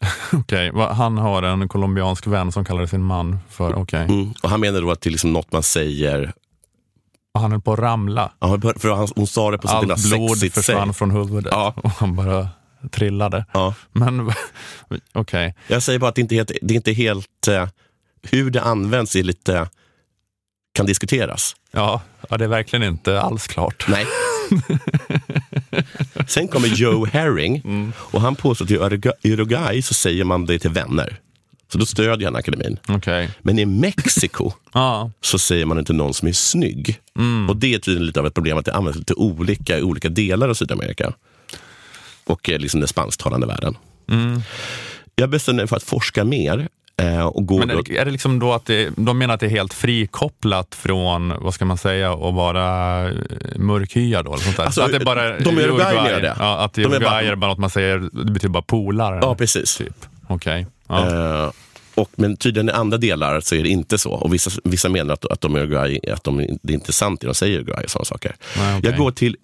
Okej, 0.32 0.70
va- 0.70 0.92
han 0.92 1.18
har 1.18 1.42
en 1.42 1.68
colombiansk 1.68 2.26
vän 2.26 2.52
som 2.52 2.64
kallar 2.64 2.86
sin 2.86 3.02
man 3.04 3.38
för, 3.50 3.74
okej. 3.74 4.04
Mm. 4.04 4.34
Och 4.42 4.50
han 4.50 4.60
menar 4.60 4.80
då 4.80 4.90
att 4.90 5.00
det 5.00 5.08
är 5.08 5.12
liksom 5.12 5.32
något 5.32 5.52
man 5.52 5.62
säger, 5.62 6.32
Och 7.34 7.40
Han 7.40 7.50
höll 7.52 7.60
på 7.60 7.72
att 7.72 7.78
ramla. 7.78 8.32
ja, 8.38 8.60
för 8.76 8.90
han, 8.94 9.08
hon 9.16 9.26
sa 9.26 9.50
det 9.50 9.58
på 9.58 9.68
Allt 9.68 10.08
blod 10.08 10.30
sexigt 10.30 10.54
försvann 10.54 10.88
sätt. 10.88 10.96
från 10.96 11.10
huvudet 11.10 11.52
Ja. 11.56 11.74
och 11.82 11.90
han 11.90 12.16
bara 12.16 12.48
trillade. 12.90 13.44
Ja. 13.52 13.74
Men 13.92 14.32
okej, 15.12 15.54
Jag 15.66 15.82
säger 15.82 15.98
bara 15.98 16.08
att 16.08 16.14
det 16.14 16.20
inte 16.20 16.34
är 16.34 16.36
helt, 16.36 16.52
det 16.62 16.74
är 16.74 16.76
inte 16.76 16.92
helt 16.92 17.48
eh, 17.48 17.68
hur 18.22 18.50
det 18.50 18.62
används 18.62 19.16
är 19.16 19.22
lite, 19.22 19.68
kan 20.74 20.86
diskuteras. 20.86 21.56
ja, 21.70 22.00
ja, 22.30 22.36
det 22.36 22.44
är 22.44 22.48
verkligen 22.48 22.82
inte 22.82 23.20
alls 23.20 23.46
klart. 23.46 23.84
Nej. 23.88 24.06
Sen 26.28 26.48
kommer 26.48 26.68
Joe 26.68 27.06
Herring 27.06 27.62
och 27.96 28.20
han 28.20 28.34
påstår 28.36 28.64
att 28.64 28.70
i 28.70 28.78
Urugu- 28.78 29.12
Uruguay 29.32 29.82
så 29.82 29.94
säger 29.94 30.24
man 30.24 30.46
det 30.46 30.58
till 30.58 30.70
vänner. 30.70 31.20
Så 31.74 31.78
då 31.78 31.86
stödjer 31.86 32.28
han 32.28 32.36
akademin. 32.36 32.78
Okej. 32.88 33.30
Men 33.42 33.58
i 33.58 33.64
Mexiko 33.66 34.52
Ja, 34.72 35.10
så 35.20 35.38
säger 35.38 35.66
man 35.66 35.78
inte 35.78 35.92
någon 35.92 36.14
som 36.14 36.28
är 36.28 36.32
snygg. 36.32 37.00
Och 37.48 37.56
det 37.56 37.74
är 37.74 37.78
tydligen 37.78 38.06
lite 38.06 38.20
av 38.20 38.26
ett 38.26 38.34
problem 38.34 38.58
att 38.58 38.64
det 38.64 38.74
används 38.74 38.98
lite 38.98 39.14
olika 39.14 39.78
i 39.78 39.82
olika 39.82 40.08
delar 40.08 40.48
av 40.48 40.54
Sydamerika. 40.54 41.12
Och 42.24 42.48
liksom 42.48 42.80
den 42.80 42.88
spansktalande 42.88 43.46
världen. 43.46 43.76
Jag 45.14 45.30
bestämde 45.30 45.62
mig 45.62 45.68
för 45.68 45.76
att 45.76 45.82
forska 45.82 46.24
mer 46.24 46.68
Eh, 46.96 47.30
Men 47.58 47.70
är 47.70 47.82
det, 47.82 47.98
är 47.98 48.04
det 48.04 48.10
liksom 48.10 48.38
då 48.38 48.52
att 48.52 48.66
det, 48.66 48.90
de 48.96 49.18
menar 49.18 49.34
att 49.34 49.40
det 49.40 49.46
är 49.46 49.50
helt 49.50 49.74
frikopplat 49.74 50.74
från, 50.74 51.32
vad 51.40 51.54
ska 51.54 51.64
man 51.64 51.78
säga, 51.78 52.12
att 52.12 52.34
vara 52.34 53.02
eh, 53.08 53.14
mörkhyad 53.56 54.24
då? 54.24 54.32
Eller 54.34 54.44
sånt 54.44 54.56
där. 54.56 54.64
Alltså, 54.64 54.80
Så 54.80 54.86
att 54.86 54.92
det 54.92 55.04
bara 55.04 55.38
de 55.38 55.58
är 55.58 55.62
Uruguay, 55.62 55.94
Uruguay, 55.96 56.20
det. 56.20 56.36
Ja, 56.38 56.58
att 56.64 56.72
De 56.74 56.80
är 56.82 56.86
Uruguay 56.86 57.10
bara- 57.10 57.22
är 57.22 57.36
bara 57.36 57.50
något 57.50 57.58
man 57.58 57.70
säger, 57.70 57.98
det 58.12 58.32
betyder 58.32 58.48
bara 58.52 58.62
polare. 58.62 59.18
ja, 59.22 59.34
precis. 59.34 59.76
Typ. 59.76 60.06
Okej. 60.26 60.66
Ja. 60.88 61.44
Eh, 61.44 61.50
och, 61.94 62.10
men 62.16 62.36
tydligen 62.36 62.68
i 62.68 62.72
andra 62.72 62.98
delar 62.98 63.40
så 63.40 63.54
är 63.54 63.62
det 63.62 63.68
inte 63.68 63.98
så. 63.98 64.10
Och 64.10 64.34
vissa, 64.34 64.50
vissa 64.64 64.88
menar 64.88 65.14
att, 65.14 65.24
att, 65.24 65.40
de 65.40 65.54
är 65.54 65.58
Uruguay, 65.60 66.00
att 66.12 66.24
de, 66.24 66.36
det 66.62 66.72
är 66.72 66.74
inte 66.74 66.92
sant 66.92 67.20
det 67.20 67.26
de 67.26 67.34
säger 67.34 67.56
Uruguay 67.58 67.84
och 67.84 67.90
sådana 67.90 68.04
saker. 68.04 68.36
Nej, 68.58 68.78
okej. 68.78 68.90
Jag 68.90 68.98
går 68.98 69.10
till 69.10 69.36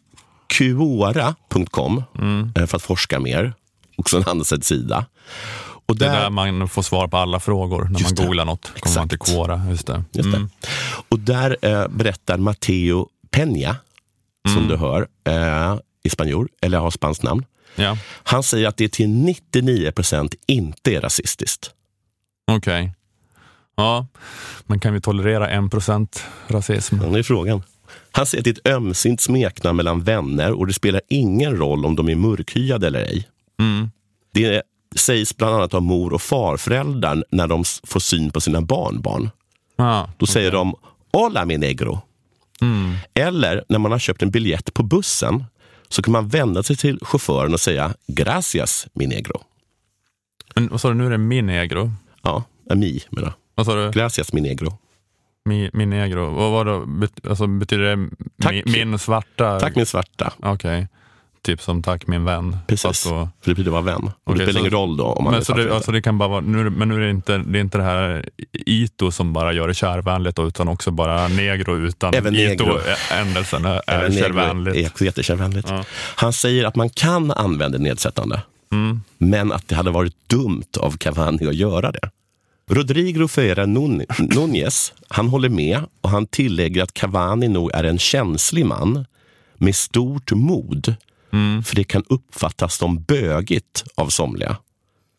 Quora.com 0.48 2.02
Mm. 2.18 2.52
eh, 2.56 2.66
för 2.66 2.76
att 2.76 2.82
forska 2.82 3.20
mer. 3.20 3.52
Också 3.96 4.16
en 4.16 4.22
handelssedd 4.24 4.64
sida. 4.64 5.06
Och 5.86 5.96
det 5.96 6.06
är 6.06 6.12
där, 6.12 6.20
där 6.22 6.30
man 6.30 6.68
får 6.68 6.82
svar 6.82 7.08
på 7.08 7.16
alla 7.16 7.40
frågor 7.40 7.84
när 7.84 8.00
man 8.02 8.14
det. 8.14 8.22
googlar 8.24 8.44
något. 8.44 8.72
kommer 8.80 8.96
man 8.96 9.08
till 9.08 9.16
Exakt. 9.16 9.32
Quora. 9.36 9.66
Just 9.70 9.86
det. 9.86 10.04
Just 10.12 10.30
det. 10.32 10.36
Mm. 10.36 10.50
Och 11.08 11.18
där 11.18 11.56
eh, 11.62 11.88
berättar 11.88 12.38
Matteo 12.38 13.08
Peña, 13.30 13.74
som 14.48 14.56
Mm. 14.56 14.68
du 14.68 14.76
hör, 14.76 15.08
eh, 15.24 15.78
i 16.02 16.10
spanjor, 16.10 16.48
eller 16.60 16.78
har 16.78 16.90
spanskt 16.90 17.22
namn. 17.22 17.44
Ja, 17.76 17.96
Han 18.22 18.42
säger 18.42 18.68
att 18.68 18.76
det 18.76 18.92
till 18.92 19.08
99 19.08 19.90
procent 19.92 20.34
inte 20.46 20.94
är 20.94 21.00
rasistiskt. 21.00 21.70
Okej. 22.56 22.92
Ja, 23.76 24.06
men 24.66 24.80
kan 24.80 24.94
vi 24.94 25.00
tolerera 25.00 25.48
en 25.48 25.70
procent 25.70 26.24
rasism? 26.48 26.98
Det 27.12 27.18
är 27.18 27.22
frågan. 27.22 27.62
Han 28.12 28.26
säger 28.26 28.40
att 28.40 28.44
det 28.44 28.50
är 28.50 28.70
ett 28.70 28.76
ömsint 28.76 29.20
smeknamn 29.20 29.76
mellan 29.76 30.00
vänner 30.02 30.52
och 30.52 30.66
det 30.66 30.72
spelar 30.72 31.00
ingen 31.08 31.56
roll 31.56 31.86
om 31.86 31.96
de 31.96 32.08
är 32.08 32.14
mörkhyade 32.14 32.86
eller 32.86 33.00
ej. 33.00 33.28
Mm. 33.58 33.90
Det 34.32 34.62
sägs 34.96 35.36
bland 35.36 35.54
annat 35.54 35.74
av 35.74 35.82
mor 35.82 36.12
och 36.12 36.22
farföräldrar 36.22 37.24
när 37.30 37.46
de 37.46 37.64
får 37.84 38.00
syn 38.00 38.30
på 38.30 38.40
sina 38.40 38.60
barnbarn. 38.60 39.30
Ja, 39.76 40.10
Då 40.16 40.26
säger 40.26 40.50
de 40.52 40.74
Hola 41.12 41.44
mi 41.44 41.58
negro. 41.58 42.00
mm. 42.60 42.94
Eller 43.14 43.64
när 43.68 43.78
man 43.78 43.92
har 43.92 43.98
köpt 43.98 44.22
en 44.22 44.30
biljett 44.30 44.74
på 44.74 44.82
bussen 44.82 45.44
så 45.88 46.02
kan 46.02 46.12
man 46.12 46.28
vända 46.28 46.62
sig 46.62 46.76
till 46.76 46.98
chauffören 47.02 47.54
och 47.54 47.60
säga 47.60 47.94
Gracias 48.06 48.86
mi 48.92 49.06
negro. 49.06 49.40
Men 50.54 50.68
vad 50.68 50.80
sa 50.80 50.88
du, 50.88 50.94
nu 50.94 51.06
är 51.06 51.10
det 51.10 51.18
min 51.18 51.46
negro? 51.46 51.92
Ja, 52.22 52.44
mi 52.74 53.00
menar. 53.10 53.32
Vad 53.54 53.66
sa 53.66 53.74
du? 53.74 53.90
Gracias 53.90 54.32
mi 54.32 54.40
negro. 54.40 54.78
Mi, 55.44 55.70
min 55.72 55.90
negro? 55.90 56.30
Vad 56.30 56.50
var 56.52 56.64
det? 56.64 57.28
Alltså, 57.28 57.46
betyder 57.46 57.96
det 57.96 58.08
Tack. 58.42 58.52
mi, 58.52 58.62
min 58.66 58.98
svarta? 58.98 59.60
Tack 59.60 59.76
min 59.76 59.86
svarta. 59.86 60.32
Okej. 60.42 60.88
Typ 61.42 61.62
som 61.62 61.82
tack 61.82 62.06
min 62.06 62.24
vän. 62.24 62.56
Precis, 62.66 63.04
då- 63.04 63.10
för 63.10 63.28
det 63.44 63.50
betyder 63.50 63.70
vara 63.70 63.82
vän. 63.82 64.04
Och 64.04 64.12
Okej, 64.24 64.38
det 64.38 64.44
spelar 64.44 64.52
så- 64.52 64.58
ingen 64.58 64.70
roll 64.70 64.96
då 64.96 65.04
om 65.04 65.24
man 65.24 65.32
men, 65.32 65.44
så 65.44 65.52
det, 65.54 65.74
alltså 65.74 65.92
det 65.92 66.02
kan 66.02 66.18
bara 66.18 66.28
vara, 66.28 66.40
nu, 66.40 66.70
men 66.70 66.88
nu 66.88 66.94
är 66.94 66.98
det 67.00 67.10
inte 67.10 67.38
det, 67.38 67.58
är 67.58 67.60
inte 67.60 67.78
det 67.78 67.84
här 67.84 68.28
ito 68.52 69.10
som 69.10 69.32
bara 69.32 69.52
gör 69.52 69.68
det 69.68 69.74
kärvänligt 69.74 70.38
utan 70.38 70.68
också 70.68 70.90
bara 70.90 71.28
negro 71.28 71.76
utan 71.76 72.14
Även 72.14 72.32
negro. 72.32 72.64
ito-ändelsen 72.78 73.64
är, 73.64 73.82
Även 73.86 74.10
negro 74.12 74.22
kärvänligt. 74.24 74.74
är 74.76 74.86
också 74.86 75.04
jättekärvänligt. 75.04 75.68
Ja. 75.70 75.84
Han 76.16 76.32
säger 76.32 76.64
att 76.64 76.76
man 76.76 76.90
kan 76.90 77.30
använda 77.30 77.78
nedsättande, 77.78 78.42
Mm. 78.72 79.00
men 79.18 79.52
att 79.52 79.68
det 79.68 79.74
hade 79.74 79.90
varit 79.90 80.16
dumt 80.28 80.64
av 80.80 80.96
Cavani 80.96 81.46
att 81.48 81.54
göra 81.54 81.92
det. 81.92 82.10
Rodrigo 82.70 83.28
Ferreira 83.28 83.64
Nun- 83.66 84.06
Núñez, 84.08 84.92
han 85.08 85.28
håller 85.28 85.48
med 85.48 85.80
och 86.00 86.10
han 86.10 86.26
tillägger 86.26 86.82
att 86.82 86.94
Cavani 86.94 87.48
nog 87.48 87.70
är 87.74 87.84
en 87.84 87.98
känslig 87.98 88.66
man 88.66 89.04
med 89.54 89.76
stort 89.76 90.32
mod, 90.32 90.94
Mm. 91.32 91.62
för 91.62 91.76
det 91.76 91.84
kan 91.84 92.04
uppfattas 92.08 92.76
som 92.76 93.02
bögigt 93.02 93.84
av 93.94 94.08
somliga. 94.08 94.56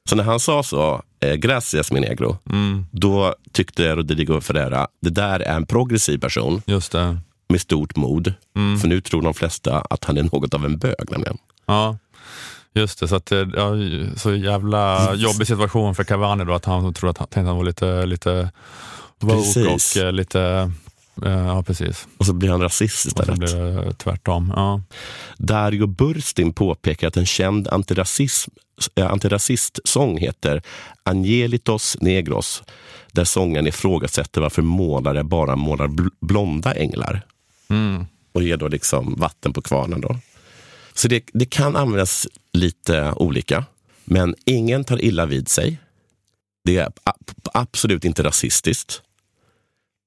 Så 0.09 0.15
när 0.15 0.23
han 0.23 0.39
sa 0.39 0.63
så, 0.63 1.01
eh, 1.19 1.33
gracias 1.35 1.91
min 1.91 2.01
negro, 2.01 2.37
Mm. 2.49 2.85
då 2.91 3.35
tyckte 3.51 3.95
Rodrigo 3.95 4.41
Ferreira, 4.41 4.87
det 5.01 5.09
där 5.09 5.39
är 5.39 5.55
en 5.55 5.65
progressiv 5.65 6.17
person 6.17 6.61
Just 6.65 6.91
det. 6.91 7.17
med 7.49 7.61
stort 7.61 7.95
mod. 7.95 8.33
Mm. 8.55 8.79
För 8.79 8.87
nu 8.87 9.01
tror 9.01 9.21
de 9.21 9.33
flesta 9.33 9.79
att 9.89 10.03
han 10.05 10.17
är 10.17 10.23
något 10.23 10.53
av 10.53 10.65
en 10.65 10.77
bög 10.77 11.11
nämligen. 11.11 11.37
Ja, 11.65 11.97
just 12.73 12.99
det. 12.99 13.07
Så, 13.07 13.15
att, 13.15 13.25
det- 13.25 13.49
ja, 13.55 13.71
så 14.17 14.35
jävla 14.35 15.13
jobbig 15.15 15.47
situation 15.47 15.95
för 15.95 16.03
Cavani 16.03 16.45
då, 16.45 16.53
att 16.53 16.65
han 16.65 16.93
tror 16.93 17.09
att 17.09 17.17
han, 17.17 17.27
tänkte 17.27 17.47
han 17.47 17.57
var 17.57 17.63
lite, 17.63 18.05
lite 18.05 18.51
woke 19.19 19.59
och 19.67 19.97
eh, 20.03 20.11
lite, 20.11 20.71
eh, 21.25 21.31
ja 21.31 21.63
precis. 21.63 22.07
Och 22.17 22.25
så 22.25 22.33
blir 22.33 22.49
han 22.49 22.61
rasist 22.61 23.05
Och 23.05 23.11
så 23.11 23.21
istället. 23.21 23.39
blir 23.39 23.85
det 23.85 23.93
tvärtom. 23.93 24.53
Ja. 24.55 24.81
Dario 25.37 25.87
Burstin 25.87 26.53
påpekar 26.53 27.07
att 27.07 27.17
en 27.17 27.25
känd 27.25 27.67
antirasism, 27.67 28.51
antirasistsång 29.01 30.17
heter 30.17 30.61
Angelitos 31.03 31.97
Negros, 32.01 32.63
där 33.11 33.23
sången 33.23 33.67
ifrågasätter 33.67 34.41
varför 34.41 34.61
målare 34.61 35.23
bara 35.23 35.55
målar 35.55 35.87
bl- 35.87 36.11
blonda 36.21 36.73
änglar 36.73 37.21
Mm. 37.69 38.01
och 38.01 38.05
och 38.33 38.43
ger 38.43 38.57
då 38.57 38.67
liksom 38.67 39.15
vatten 39.17 39.53
på 39.53 39.61
kvarnen. 39.61 40.01
Då. 40.01 40.15
Så 40.93 41.07
det, 41.07 41.23
det 41.33 41.45
kan 41.45 41.75
användas 41.75 42.27
lite 42.53 43.13
olika, 43.15 43.65
men 44.03 44.35
ingen 44.45 44.83
tar 44.83 45.03
illa 45.03 45.25
vid 45.25 45.49
sig. 45.49 45.77
Det 46.63 46.77
är 46.77 46.91
absolut 47.53 48.05
inte 48.05 48.23
rasistiskt. 48.23 49.01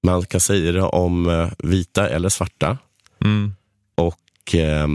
Man 0.02 0.24
kan 0.24 0.40
säga 0.40 0.72
det 0.72 0.82
om 0.82 1.28
eh, 1.28 1.48
vita 1.58 2.08
eller 2.08 2.28
svarta. 2.28 2.78
Mm. 3.24 3.54
Och 3.94 4.54
eh, 4.54 4.88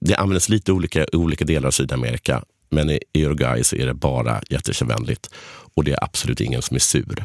Det 0.00 0.14
används 0.16 0.48
lite 0.48 0.72
olika 0.72 1.04
i 1.04 1.16
olika 1.16 1.44
delar 1.44 1.66
av 1.66 1.70
Sydamerika. 1.70 2.44
Men 2.68 2.90
i 2.90 3.00
Uruguay 3.14 3.64
så 3.64 3.76
är 3.76 3.86
det 3.86 3.94
bara 3.94 4.42
jättekärvänligt. 4.50 5.30
Och 5.74 5.84
det 5.84 5.92
är 5.92 6.04
absolut 6.04 6.40
ingen 6.40 6.62
som 6.62 6.74
är 6.74 6.78
sur 6.80 7.24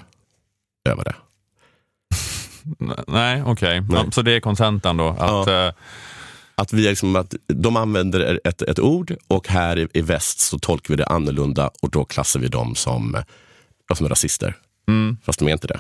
över 0.90 1.04
det. 1.04 1.16
Nej, 3.08 3.44
okej. 3.44 3.84
Ja, 3.92 4.12
Så 4.12 4.22
det 4.22 4.32
är 4.32 4.40
kontentan 4.40 4.98
då? 4.98 5.08
Att, 5.08 5.48
eh, 5.48 5.70
Att 6.62 6.74
vi 6.74 6.82
liksom, 6.82 7.16
att 7.16 7.36
de 7.48 7.78
använder 7.78 8.40
ett, 8.44 8.62
ett 8.62 8.80
ord 8.80 9.16
och 9.28 9.48
här 9.48 9.80
i, 9.80 9.88
i 9.94 10.02
väst 10.02 10.40
så 10.40 10.60
tolkar 10.60 10.94
vi 10.94 10.96
det 10.96 11.06
annorlunda 11.06 11.72
och 11.82 11.90
då 11.90 12.06
klassar 12.06 12.40
vi 12.40 12.48
dem 12.48 12.76
som, 12.76 13.24
som 13.94 14.10
rasister. 14.10 14.56
mm, 14.88 15.18
Fast 15.24 15.40
de 15.40 15.48
är 15.48 15.52
inte 15.52 15.68
det. 15.68 15.80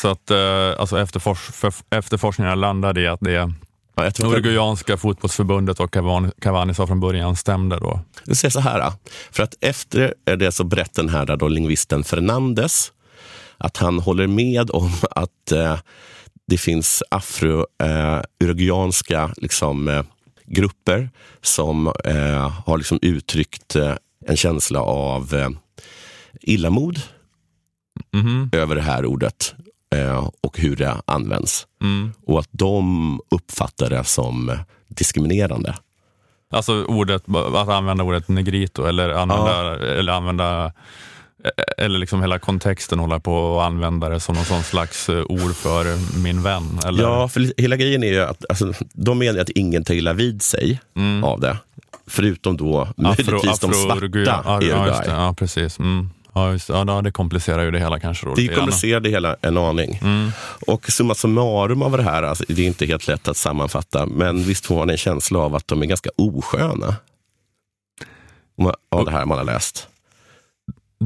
så 0.00 0.08
att 0.08 0.30
eh, 0.30 0.80
alltså 0.80 1.00
efterfors 1.00 1.38
för, 1.38 1.74
efterforskningarna 1.90 2.54
landade 2.54 3.00
i 3.00 3.06
att 3.06 3.20
det 3.20 3.52
Ja, 3.96 4.10
Uruguayanska 4.22 4.96
fotbollsförbundet 4.96 5.80
och 5.80 5.92
Cavani, 5.92 6.30
Cavani 6.40 6.74
sa 6.74 6.86
från 6.86 7.00
början 7.00 7.36
stämde 7.36 7.78
då. 7.78 8.00
Jag 8.24 8.36
säger 8.36 8.50
så 8.52 8.60
här, 8.60 8.92
för 9.30 9.42
att 9.42 9.54
efter 9.60 10.14
det 10.36 10.52
så 10.52 10.64
berättar 10.64 11.02
den 11.02 11.12
här 11.12 11.36
då, 11.36 11.48
lingvisten 11.48 12.04
Fernandes 12.04 12.92
att 13.58 13.76
han 13.76 13.98
håller 13.98 14.26
med 14.26 14.70
om 14.70 14.92
att 15.10 15.52
eh, 15.52 15.78
det 16.52 16.58
finns 16.58 17.02
afro-uruguayanska 17.10 19.34
liksom, 19.36 19.88
eh, 19.88 20.02
grupper 20.46 21.10
som 21.42 21.92
eh, 22.04 22.50
har 22.66 22.78
liksom 22.78 22.98
uttryckt 23.02 23.76
eh, 23.76 23.94
en 24.26 24.36
känsla 24.36 24.80
av 24.80 25.34
eh, 25.34 25.48
illamod 26.40 27.00
Mhm, 28.12 28.50
över 28.52 28.74
det 28.74 28.82
här 28.82 29.06
ordet 29.06 29.54
eh, 29.94 30.28
och 30.40 30.58
hur 30.58 30.76
det 30.76 31.02
används. 31.04 31.66
Mm. 31.82 32.12
Och 32.26 32.40
att 32.40 32.48
de 32.50 33.20
uppfattar 33.30 33.90
det 33.90 34.04
som 34.04 34.58
diskriminerande. 34.88 35.74
Alltså 36.50 36.84
ordet, 36.84 37.24
att 37.54 37.68
använda 37.68 38.04
ordet 38.04 38.28
negrito 38.28 38.84
eller 38.84 39.08
använda, 39.08 39.78
eller 39.78 40.12
använda 40.12 40.72
eller 41.78 41.98
liksom 41.98 42.20
hela 42.20 42.38
kontexten 42.38 42.98
hålla 42.98 43.20
på 43.20 43.60
att 43.60 43.66
använda 43.66 44.08
det 44.08 44.20
som 44.20 44.34
någon 44.34 44.44
sån 44.44 44.62
slags 44.62 45.08
eh, 45.08 45.24
ord 45.28 45.54
för 45.54 46.18
min 46.22 46.42
vän. 46.42 46.78
Eller? 46.86 47.02
Ja, 47.02 47.28
för 47.28 47.60
hela 47.60 47.76
grejen 47.76 48.02
är 48.02 48.12
ju 48.12 48.20
att 48.20 48.44
alltså, 48.48 48.72
de 48.92 49.18
menar 49.18 49.40
att 49.40 49.48
ingen 49.50 49.84
tar 49.84 49.94
illa 49.94 50.12
vid 50.12 50.42
sig 50.42 50.80
Mm. 50.96 51.24
av 51.24 51.40
det. 51.40 51.56
Förutom 52.06 52.56
då 52.56 52.88
möjligtvis 52.96 53.58
de 53.58 53.70
Uruguay- 53.70 54.24
svarta 54.24 54.64
i 54.64 54.68
ja, 54.68 54.76
Uruguay. 54.76 55.04
Ja, 55.06 55.34
precis. 55.38 55.78
Mm. 55.78 56.10
Ja, 56.34 56.52
just. 56.52 56.68
Ja, 56.68 56.84
det 57.04 57.12
komplicerar 57.12 57.62
ju 57.62 57.70
det 57.70 57.78
hela 57.78 58.00
kanske. 58.00 58.26
Då, 58.26 58.34
Det 58.34 58.48
komplicerar 58.48 59.00
det 59.00 59.10
hela 59.10 59.36
en 59.42 59.56
aning. 59.58 59.98
Mm. 60.02 60.30
Och 60.66 60.90
summa 60.90 61.14
summarum 61.14 61.82
av 61.82 61.96
det 61.96 62.02
här, 62.02 62.22
alltså, 62.22 62.44
det 62.48 62.62
är 62.62 62.66
inte 62.66 62.86
helt 62.86 63.06
lätt 63.08 63.28
att 63.28 63.36
sammanfatta, 63.36 64.06
men 64.06 64.42
visst 64.44 64.66
får 64.66 64.76
man 64.78 64.90
en 64.90 64.96
känsla 64.96 65.38
av 65.38 65.54
att 65.54 65.68
de 65.68 65.82
är 65.82 65.86
ganska 65.86 66.10
osköna. 66.16 66.96
Av 68.90 69.04
det 69.04 69.10
här 69.10 69.24
man 69.26 69.38
har 69.38 69.44
läst. 69.44 69.88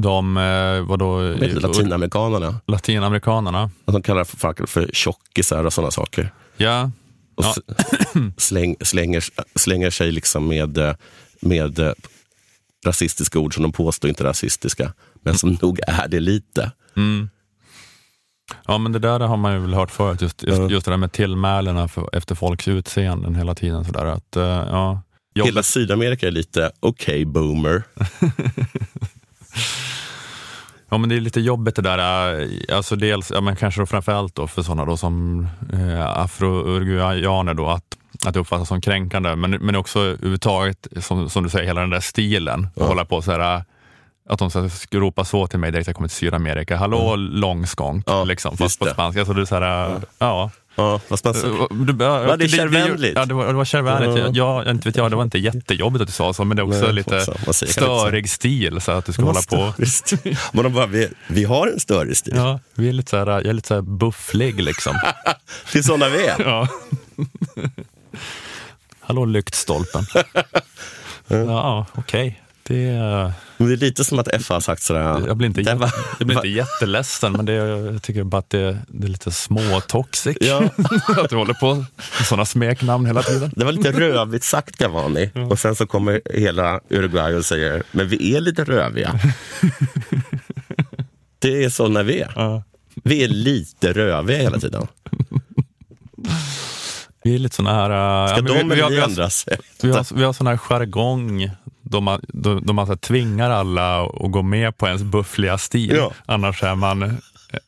De, 0.01 0.37
eh, 0.37 0.81
vadå, 0.87 1.17
vet 1.17 1.61
latinamerikanerna. 1.61 2.59
latinamerikanerna? 2.67 3.69
Att 3.85 3.93
de 3.93 4.01
kallar 4.01 4.23
folk 4.23 4.69
för 4.69 4.89
tjockisar 4.93 5.63
och 5.63 5.73
sådana 5.73 5.91
saker. 5.91 6.33
Ja, 6.57 6.91
Och 7.35 7.43
Ja. 7.45 7.55
släng, 8.37 8.75
slänger, 8.81 9.23
slänger 9.55 9.89
sig 9.89 10.11
liksom 10.11 10.47
med, 10.47 10.77
eh, 10.77 10.93
med 11.41 11.79
eh, 11.79 11.91
rasistiska 12.85 13.39
ord 13.39 13.53
som 13.53 13.63
de 13.63 13.71
påstår 13.71 14.09
inte 14.09 14.23
är 14.23 14.27
rasistiska, 14.27 14.93
men 15.13 15.37
som 15.37 15.57
nog 15.61 15.79
är 15.87 16.07
det 16.07 16.19
lite. 16.19 16.71
Mm. 16.95 17.29
Ja, 18.67 18.77
men 18.77 18.91
det 18.91 18.99
där 18.99 19.19
har 19.19 19.37
man 19.37 19.53
ju 19.53 19.59
väl 19.59 19.73
hört 19.73 19.91
förut, 19.91 20.21
just, 20.21 20.43
just, 20.43 20.57
Ja. 20.59 20.69
just 20.69 20.85
det 20.85 20.91
där 20.91 20.97
med 20.97 21.11
tillmälena 21.11 21.87
för, 21.87 22.09
efter 22.15 22.35
folks 22.35 22.67
utseenden 22.67 23.35
hela 23.35 23.55
tiden. 23.55 23.85
Sådär, 23.85 24.05
att, 24.05 24.35
eh, 24.35 24.43
ja, 24.43 25.01
jobbet, 25.35 25.51
Hela 25.51 25.63
Sydamerika 25.63 26.27
är 26.27 26.31
lite 26.31 26.71
okej 26.79 27.25
boomer. 27.25 27.83
Ja, 30.89 30.97
men 30.97 31.09
det 31.09 31.15
är 31.15 31.19
lite 31.19 31.39
jobbigt 31.41 31.75
det 31.75 31.81
där. 31.81 32.39
eh, 32.41 32.75
Alltså 32.75 32.95
dels, 32.95 33.31
ja, 33.31 33.41
men 33.41 33.55
kanske 33.55 33.81
då 33.81 33.85
framförallt 33.85 34.35
då 34.35 34.47
för 34.47 34.61
sådana 34.61 34.85
då 34.85 34.97
som 34.97 35.47
eh, 35.73 36.17
afro-uruguayaner 36.23 37.53
då, 37.53 37.67
att, 37.69 37.83
att 38.25 38.33
det 38.33 38.39
uppfattas 38.39 38.67
som 38.67 38.81
kränkande. 38.81 39.35
Men, 39.35 39.51
men 39.51 39.75
också 39.75 39.99
överhuvudtaget, 39.99 40.87
som, 40.99 41.29
som 41.29 41.43
du 41.43 41.49
säger, 41.49 41.65
hela 41.65 41.81
den 41.81 41.89
där 41.89 41.99
stilen. 41.99 42.67
Ja. 42.75 42.81
Att 42.83 42.89
hålla 42.89 43.05
på 43.05 43.21
så 43.21 43.31
här, 43.31 43.63
att 44.29 44.39
de 44.39 44.51
så 44.51 44.69
ska 44.69 44.97
ropa 44.97 45.25
så 45.25 45.47
till 45.47 45.59
mig 45.59 45.71
direkt 45.71 45.87
jag 45.87 45.95
kommer 45.95 46.07
till 46.09 46.17
Sydamerika. 46.17 46.77
Hallå 46.77 47.15
långskånk, 47.15 48.03
Ja, 48.07 48.23
liksom, 48.23 48.57
fast 48.57 48.79
på 48.79 48.85
spanska. 48.85 49.25
Så 49.25 49.33
det 49.33 49.41
är 49.41 49.45
så 49.45 49.55
här, 49.55 49.61
ja. 49.61 49.99
Ja, 50.19 50.51
vad 50.77 51.01
man 51.23 51.33
så, 51.33 51.67
Du, 51.71 51.93
Var 51.93 52.37
det 52.37 52.47
kärvänligt? 52.47 53.13
Ja, 53.15 53.25
det 53.25 53.33
var, 53.33 53.47
det 53.47 53.53
var 53.53 53.65
kärvänligt. 53.65 54.23
Ja. 54.25 54.29
Ja, 54.33 54.63
jag 54.65 54.75
inte 54.75 54.89
vet 54.89 54.95
jag, 54.95 55.11
det 55.11 55.15
var 55.15 55.23
inte 55.23 55.37
jättejobbigt 55.37 56.01
att 56.01 56.07
du 56.07 56.13
sa 56.13 56.33
så, 56.33 56.43
men 56.45 56.57
det 56.57 56.61
är 56.61 56.67
också 56.67 56.81
Nej, 56.81 56.93
lite 56.93 57.21
säger- 57.25 57.73
störig 57.73 58.29
stil 58.29 58.81
så 58.81 58.91
att 58.91 59.05
du 59.05 59.13
ska 59.13 59.23
hålla 59.23 59.41
på. 59.41 59.73
Men 60.51 60.63
de 60.63 60.73
bara, 60.73 60.85
vi, 60.85 61.09
vi 61.27 61.43
har 61.43 61.67
en 61.67 61.79
större 61.79 62.15
stil. 62.15 62.33
Ja, 62.35 62.59
vi 62.73 62.89
är 62.89 62.93
lite 62.93 63.09
så 63.09 63.17
här, 63.17 63.27
jag 63.27 63.45
är 63.45 63.53
lite 63.53 63.67
så 63.67 63.73
här 63.73 63.81
bufflig 63.81 64.61
liksom. 64.61 64.95
Det 65.73 65.79
är 65.79 65.83
sådana 65.83 66.09
vi 66.09 66.25
är. 66.27 66.41
Ja. 66.41 66.67
Hallå 68.99 69.25
lyktstolpen. 69.25 70.03
Ja, 71.27 71.85
okej. 71.95 72.41
Det, 72.67 72.91
Men 73.57 73.67
det 73.67 73.73
är 73.73 73.77
lite 73.77 74.03
som 74.03 74.19
att 74.19 74.43
FA 74.43 74.53
har 74.53 74.61
sagt 74.61 74.81
sådär. 74.83 75.23
jag 75.27 75.37
blir 75.37 75.47
inte, 75.47 75.61
det 75.61 75.75
var- 75.75 75.91
jag 76.19 76.27
blir 76.27 76.37
inte 76.37 76.47
jätteledsen, 76.57 77.31
men 77.31 77.45
det, 77.45 77.53
jag 77.53 78.01
tycker 78.03 78.23
bara 78.23 78.37
att 78.39 78.49
det, 78.49 78.77
det 78.87 79.07
är 79.07 79.09
lite 79.11 79.31
småtoxic 79.31 80.37
Ja. 80.41 80.63
att 81.17 81.29
du 81.29 81.35
håller 81.35 81.53
på 81.53 81.75
med 81.75 81.85
sådana 82.25 82.45
smeknamn 82.45 83.05
hela 83.05 83.21
tiden. 83.23 83.51
Det 83.55 83.65
var 83.65 83.71
lite 83.71 83.91
rövigt 83.91 84.43
sagt 84.43 84.77
Cavani. 84.77 85.31
Och 85.49 85.59
sen 85.59 85.75
så 85.75 85.87
kommer 85.87 86.21
hela 86.33 86.79
Uruguay 86.89 87.33
och 87.35 87.45
säger, 87.45 87.83
men 87.91 88.07
vi 88.07 88.35
är 88.35 88.41
lite 88.41 88.63
röviga. 88.63 89.19
det 91.39 91.63
är 91.63 91.69
sådana 91.69 92.03
vi 92.03 92.21
är. 92.21 92.31
Ja. 92.35 92.63
Vi 93.03 93.23
är 93.23 93.27
lite 93.27 93.93
röviga 93.93 94.37
hela 94.37 94.59
tiden. 94.59 94.87
Vi 97.23 97.35
är 97.35 97.39
lite 97.39 97.55
såna 97.55 97.73
här... 97.73 98.27
Ska 98.27 98.35
ja, 98.37 98.41
de 98.41 98.53
vi, 98.69 98.75
vi, 98.75 98.81
eller 98.81 98.83
har, 98.83 98.89
vi 98.89 98.95
vi, 98.95 99.01
har, 99.01 99.09
vi, 99.81 99.91
har, 99.91 100.15
vi 100.15 100.23
har 100.23 100.33
sån 100.33 100.47
här 100.47 100.57
jargong 100.57 101.51
då 101.89 102.01
man, 102.01 102.21
då, 102.27 102.59
då 102.59 102.73
man 102.73 102.87
så 102.87 102.95
tvingar 102.95 103.49
alla 103.49 104.01
att 104.05 104.31
gå 104.31 104.41
med 104.41 104.77
på 104.77 104.87
ens 104.87 105.03
buffliga 105.03 105.57
stil. 105.57 105.95
Ja. 105.95 106.11
Annars 106.25 106.63
är 106.63 106.75
man 106.75 107.17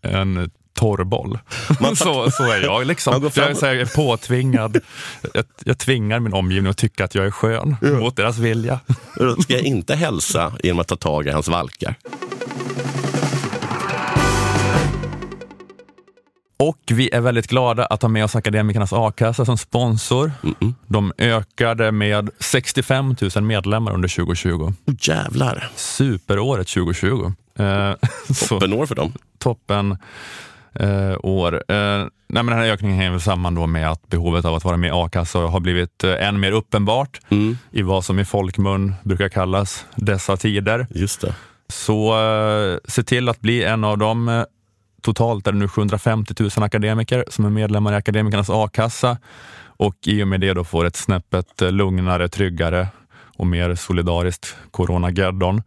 en 0.02 0.52
torrboll. 0.80 1.40
Man 1.80 1.96
så, 1.96 2.32
så 2.32 2.44
är 2.44 2.62
jag. 2.64 2.88
Liksom. 2.88 3.22
Man 3.22 3.32
fram- 3.32 3.56
Jag 3.62 3.76
är 3.82 3.96
påtvingad. 3.96 4.78
Jag, 5.34 5.46
jag 5.64 5.78
tvingar 5.78 6.20
min 6.20 6.34
omgivning 6.34 6.70
att 6.70 6.78
tycka 6.78 7.06
att 7.06 7.16
jag 7.16 7.26
är 7.26 7.32
skön 7.32 7.76
mot 7.82 8.16
deras 8.16 8.38
vilja. 8.38 8.80
Då 9.16 9.36
ska 9.42 9.54
jag 9.54 9.62
inte 9.64 9.96
hälsa 9.96 10.54
genom 10.64 10.80
att 10.80 10.88
ta 10.88 10.96
tag 10.96 11.28
i 11.28 11.32
hans 11.32 11.48
valkar. 11.48 11.96
Och 16.64 16.80
vi 16.92 17.10
är 17.14 17.22
väldigt 17.22 17.48
glada 17.48 17.86
att 17.86 18.02
ha 18.02 18.10
med 18.10 18.24
oss 18.24 18.36
Akademikernas 18.36 18.94
a-kassa 18.94 19.46
som 19.46 19.58
sponsor. 19.58 20.32
De 20.88 21.14
ökade 21.18 21.92
med 21.92 22.30
65 22.40 23.16
000 23.36 23.44
medlemmar 23.44 23.94
under 23.94 24.10
2020. 24.10 24.74
Oh, 24.86 24.94
jävlar, 25.00 25.70
Superåret 25.76 26.68
2020. 26.68 27.32
Eh, 27.60 27.94
toppenår 28.50 28.86
för 28.86 28.96
dem. 28.96 29.14
toppen 29.38 29.98
eh, 30.74 31.16
år. 31.24 31.54
Eh, 31.54 31.78
nej, 31.98 32.10
men 32.28 32.46
den 32.46 32.58
här 32.58 32.66
ökningen 32.72 32.98
hänger 32.98 33.12
väl 33.12 33.22
samman 33.22 33.56
då 33.56 33.68
med 33.68 33.92
att 33.92 34.08
behovet 34.08 34.46
av 34.46 34.56
att 34.56 34.64
vara 34.64 34.78
med 34.78 34.88
i 34.88 34.92
a-kassa 34.94 35.40
har 35.40 35.60
blivit 35.60 36.04
eh, 36.04 36.28
än 36.28 36.40
mer 36.40 36.52
uppenbart 36.52 37.20
i 37.72 37.82
vad 37.82 38.06
som 38.06 38.20
i 38.20 38.26
folkmun 38.26 38.94
brukar 39.04 39.30
kallas 39.30 39.86
dessa 39.96 40.38
tider. 40.38 40.88
Just 40.90 41.22
det. 41.22 41.36
Så 41.74 42.20
eh, 42.20 42.78
se 42.88 43.04
till 43.04 43.30
att 43.30 43.42
bli 43.42 43.64
en 43.64 43.84
av 43.84 43.98
dem. 43.98 44.46
Totalt 45.02 45.48
är 45.48 45.52
det 45.52 45.58
nu 45.58 45.68
750 45.68 46.34
000 46.40 46.50
akademiker 46.56 47.26
som 47.28 47.46
är 47.46 47.50
medlemmar 47.50 47.94
i 47.94 47.96
Akademikernas 47.96 48.50
a-kassa 48.50 49.18
och 49.80 49.96
i 50.06 50.24
och 50.24 50.28
med 50.28 50.42
det 50.42 50.54
då 50.54 50.64
får 50.64 50.86
ett 50.86 50.96
snäppet 50.96 51.62
eh, 51.62 51.72
lugnare, 51.72 52.30
tryggare 52.30 52.88
och 53.38 53.48
mer 53.48 53.76
solidariskt 53.76 54.56
coronageddon. 54.72 55.62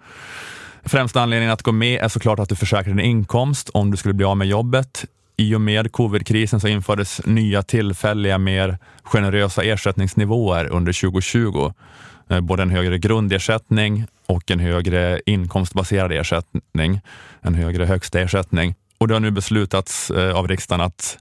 Främsta 0.84 1.22
anledningen 1.22 1.52
att 1.52 1.62
gå 1.62 1.72
med 1.72 2.00
är 2.00 2.08
såklart 2.08 2.38
att 2.38 2.48
du 2.48 2.56
försäkrar 2.56 2.94
din 2.94 3.06
inkomst 3.06 3.68
om 3.68 3.90
du 3.90 3.96
skulle 3.96 4.14
bli 4.14 4.24
av 4.24 4.36
med 4.36 4.48
jobbet. 4.48 5.04
I 5.36 5.54
och 5.54 5.60
med 5.60 5.92
covidkrisen 5.92 6.60
så 6.60 6.68
infördes 6.68 7.26
nya 7.26 7.62
tillfälliga, 7.62 8.38
mer 8.38 8.78
generösa 9.02 9.62
ersättningsnivåer 9.62 10.66
under 10.66 10.92
2020. 10.92 11.72
Eh, 12.30 12.40
både 12.40 12.62
en 12.62 12.70
högre 12.70 12.98
grundersättning 12.98 14.06
och 14.26 14.50
en 14.50 14.60
högre 14.60 15.20
inkomstbaserad 15.26 16.12
ersättning, 16.12 17.00
en 17.40 17.54
högre 17.54 17.84
högsta 17.84 18.20
ersättning. 18.20 18.74
Och 19.02 19.08
det 19.08 19.14
har 19.14 19.20
nu 19.20 19.30
beslutats 19.30 20.10
eh, 20.10 20.36
av 20.36 20.48
riksdagen 20.48 20.80
att, 20.80 21.18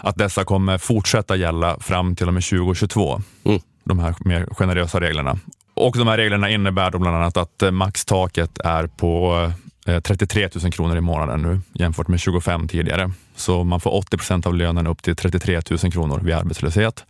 att 0.00 0.16
dessa 0.16 0.44
kommer 0.44 0.78
fortsätta 0.78 1.36
gälla 1.36 1.76
fram 1.80 2.16
till 2.16 2.26
och 2.28 2.34
med 2.34 2.42
2022 2.44 3.22
Mm. 3.44 3.60
de 3.84 3.98
här 3.98 4.14
mer 4.20 4.46
generösa 4.50 5.00
reglerna. 5.00 5.38
Och 5.74 5.98
de 5.98 6.08
här 6.08 6.16
reglerna 6.16 6.50
innebär 6.50 6.90
då 6.90 6.98
bland 6.98 7.16
annat 7.16 7.36
att 7.36 7.62
eh, 7.62 7.70
maxtaket 7.70 8.58
är 8.58 8.86
på 8.86 9.42
eh, 9.86 10.00
33 10.00 10.48
000 10.62 10.72
kronor 10.72 10.96
i 10.96 11.00
månaden 11.00 11.42
nu 11.42 11.60
jämfört 11.72 12.08
med 12.08 12.20
25 12.20 12.68
tidigare. 12.68 13.10
Så 13.36 13.64
man 13.64 13.80
får 13.80 13.94
80 13.94 14.16
procent 14.16 14.46
av 14.46 14.54
lönen 14.54 14.86
upp 14.86 15.02
till 15.02 15.16
33 15.16 15.60
000 15.70 15.92
kronor 15.92 16.20
vid 16.22 16.34
arbetslöshet. 16.34 17.04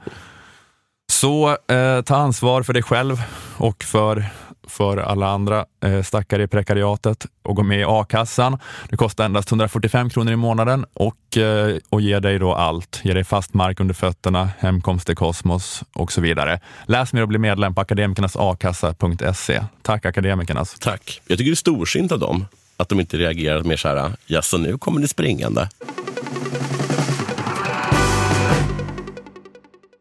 Så 1.13 1.49
eh, 1.49 2.03
ta 2.03 2.17
ansvar 2.17 2.63
för 2.63 2.73
dig 2.73 2.83
själv 2.83 3.23
och 3.57 3.85
för, 3.85 4.25
för 4.69 4.97
alla 4.97 5.27
andra 5.27 5.64
eh, 5.85 6.03
stackare 6.03 6.43
i 6.43 6.47
prekariatet 6.47 7.27
och 7.43 7.57
gå 7.57 7.62
med 7.62 7.81
i 7.81 7.85
a-kassan. 7.87 8.59
Det 8.89 8.97
kostar 8.97 9.25
endast 9.25 9.51
145 9.51 10.11
kronor 10.11 10.33
i 10.33 10.37
månaden 10.37 10.85
och, 10.95 11.37
eh, 11.37 11.77
och 11.89 12.01
ger 12.01 12.21
dig 12.21 12.39
då 12.39 12.55
allt. 12.55 13.01
Ger 13.03 13.14
dig 13.14 13.25
fast 13.25 13.55
mark 13.55 13.81
under 13.81 13.95
fötterna, 13.95 14.49
hemkomst 14.59 15.07
till 15.07 15.16
kosmos 15.16 15.83
och 15.93 16.12
så 16.12 16.21
vidare. 16.21 16.61
Läs 16.87 17.12
mer 17.12 17.23
och 17.23 17.29
bli 17.29 17.39
medlem 17.39 17.75
på 17.75 17.81
akademikernasakassa.se. 17.81 19.64
Tack 19.83 20.07
Akademikernas. 20.07 20.77
Tack. 20.81 21.21
Jag 21.27 21.39
tycker 21.39 21.51
det 21.51 21.55
är 21.55 21.57
storsint 21.57 22.12
av 22.12 22.19
dem 22.19 22.47
att 22.77 22.89
de 22.89 23.01
inte 23.01 23.16
reagerar 23.16 23.62
mer 23.62 23.77
så 23.77 23.89
här, 23.89 24.12
jaså 24.27 24.59
nu 24.59 24.79
kommer 24.79 25.01
ni 25.01 25.09
springande. 25.09 25.69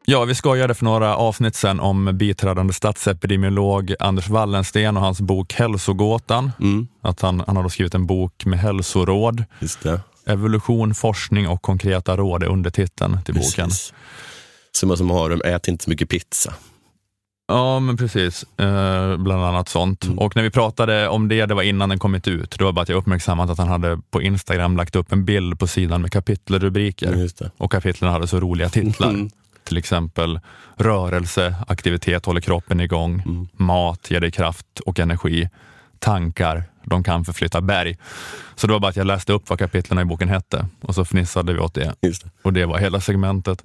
Ja, 0.09 0.25
vi 0.25 0.35
skojade 0.35 0.73
för 0.73 0.85
några 0.85 1.15
avsnitt 1.15 1.55
sedan 1.55 1.79
om 1.79 2.17
biträdande 2.17 2.73
statsepidemiolog 2.73 3.93
Anders 3.99 4.29
Wallensten 4.29 4.97
och 4.97 5.03
hans 5.03 5.21
bok 5.21 5.53
Hälsogåtan. 5.53 6.51
Mm, 6.59 6.87
Att 7.01 7.21
han, 7.21 7.43
han 7.47 7.55
har 7.55 7.63
då 7.63 7.69
skrivit 7.69 7.95
en 7.95 8.05
bok 8.05 8.45
med 8.45 8.59
hälsoråd. 8.59 9.43
Evolution, 10.25 10.95
forskning 10.95 11.47
och 11.47 11.61
konkreta 11.61 12.17
råd 12.17 12.43
är 12.43 12.47
undertiteln 12.47 13.23
till 13.23 13.33
boken. 13.33 13.67
Precis. 13.67 13.93
Summa 14.77 14.97
summarum, 14.97 15.41
ät 15.45 15.67
inte 15.67 15.83
så 15.83 15.89
mycket 15.89 16.09
pizza. 16.09 16.53
Ja, 17.47 17.79
men 17.79 17.97
precis. 17.97 18.43
Eh, 18.57 19.17
bland 19.17 19.43
annat 19.43 19.69
sånt. 19.69 20.03
Mm. 20.05 20.19
Och 20.19 20.35
när 20.35 20.43
vi 20.43 20.49
pratade 20.51 21.07
om 21.07 21.27
det, 21.27 21.45
det 21.45 21.53
var 21.53 21.63
innan 21.63 21.89
den 21.89 21.99
kommit 21.99 22.27
ut, 22.27 22.55
det 22.57 22.63
var 22.63 22.71
bara 22.71 22.81
att 22.81 22.89
jag 22.89 22.97
uppmärksammat 22.97 23.49
att 23.49 23.57
han 23.57 23.67
hade 23.67 23.99
på 24.11 24.21
Instagram 24.21 24.77
lagt 24.77 24.95
upp 24.95 25.11
en 25.11 25.25
bild 25.25 25.59
på 25.59 25.67
sidan 25.67 26.01
med 26.01 26.11
kapitelrubriker. 26.11 27.13
Och 27.57 27.71
kapitlen 27.71 28.11
hade 28.11 28.27
så 28.27 28.39
roliga 28.39 28.69
titlar. 28.69 29.09
Mm. 29.09 29.29
Till 29.67 29.77
exempel 29.77 30.39
rörelse, 30.75 31.55
aktivitet 31.67 32.25
håller 32.25 32.41
kroppen 32.41 32.79
igång, 32.79 33.21
Mm. 33.25 33.47
mat 33.53 34.11
ger 34.11 34.19
dig 34.19 34.31
kraft 34.31 34.79
och 34.85 34.99
energi, 34.99 35.49
tankar, 35.99 36.63
de 36.83 37.03
kan 37.03 37.25
förflytta 37.25 37.61
berg. 37.61 37.97
Så 38.55 38.67
det 38.67 38.73
var 38.73 38.79
bara 38.79 38.89
att 38.89 38.95
jag 38.95 39.07
läste 39.07 39.33
upp 39.33 39.49
vad 39.49 39.59
kapitlen 39.59 39.99
i 39.99 40.05
boken 40.05 40.29
hette 40.29 40.65
och 40.81 40.95
så 40.95 41.05
fnissade 41.05 41.53
vi 41.53 41.59
åt 41.59 41.73
det. 41.73 41.95
Det. 41.99 42.25
Och 42.43 42.53
det 42.53 42.65
var 42.65 42.77
hela 42.77 43.01
segmentet. 43.01 43.61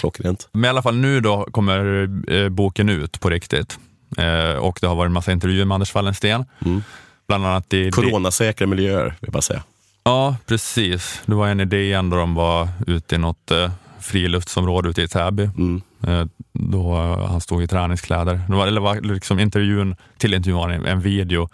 Klockrent. 0.00 0.48
Men 0.52 0.64
i 0.64 0.68
alla 0.68 0.82
fall 0.82 0.96
nu 0.96 1.20
då 1.20 1.44
kommer 1.50 2.08
eh, 2.32 2.48
boken 2.48 2.88
ut 2.88 3.20
på 3.20 3.30
riktigt. 3.30 3.78
Eh, 4.18 4.50
och 4.56 4.78
det 4.80 4.86
har 4.86 4.94
varit 4.94 5.08
en 5.08 5.12
massa 5.12 5.32
intervjuer 5.32 5.64
med 5.64 5.74
Anders 5.74 5.94
Wallensten. 5.94 6.44
Mm. 6.64 6.82
Bland 7.28 7.46
annat 7.46 7.72
i... 7.74 7.90
Coronasäkra 7.90 8.66
miljöer, 8.66 9.04
vill 9.04 9.14
jag 9.20 9.32
bara 9.32 9.42
säga. 9.42 9.62
Ja, 10.04 10.36
precis. 10.46 11.22
Det 11.26 11.34
var 11.34 11.48
en 11.48 11.60
idé 11.60 11.92
ändå 11.92 12.16
de 12.16 12.34
var 12.34 12.68
ute 12.86 13.14
i 13.14 13.18
något 13.18 13.50
eh, 13.50 13.70
friluftsområde 14.00 14.88
ute 14.88 15.02
i 15.02 15.08
Täby. 15.08 15.42
Mm. 15.42 15.82
Eh, 16.06 16.24
då 16.52 16.96
eh, 16.96 17.26
han 17.26 17.40
stod 17.40 17.62
i 17.62 17.66
träningskläder. 17.66 18.40
Det 18.48 18.54
var, 18.54 18.66
eller 18.66 18.80
var 18.80 19.00
liksom 19.00 19.38
intervjun, 19.38 19.96
till 20.18 20.34
intervjun 20.34 20.56
var 20.58 20.68
en, 20.68 20.86
en 20.86 21.00
video 21.00 21.48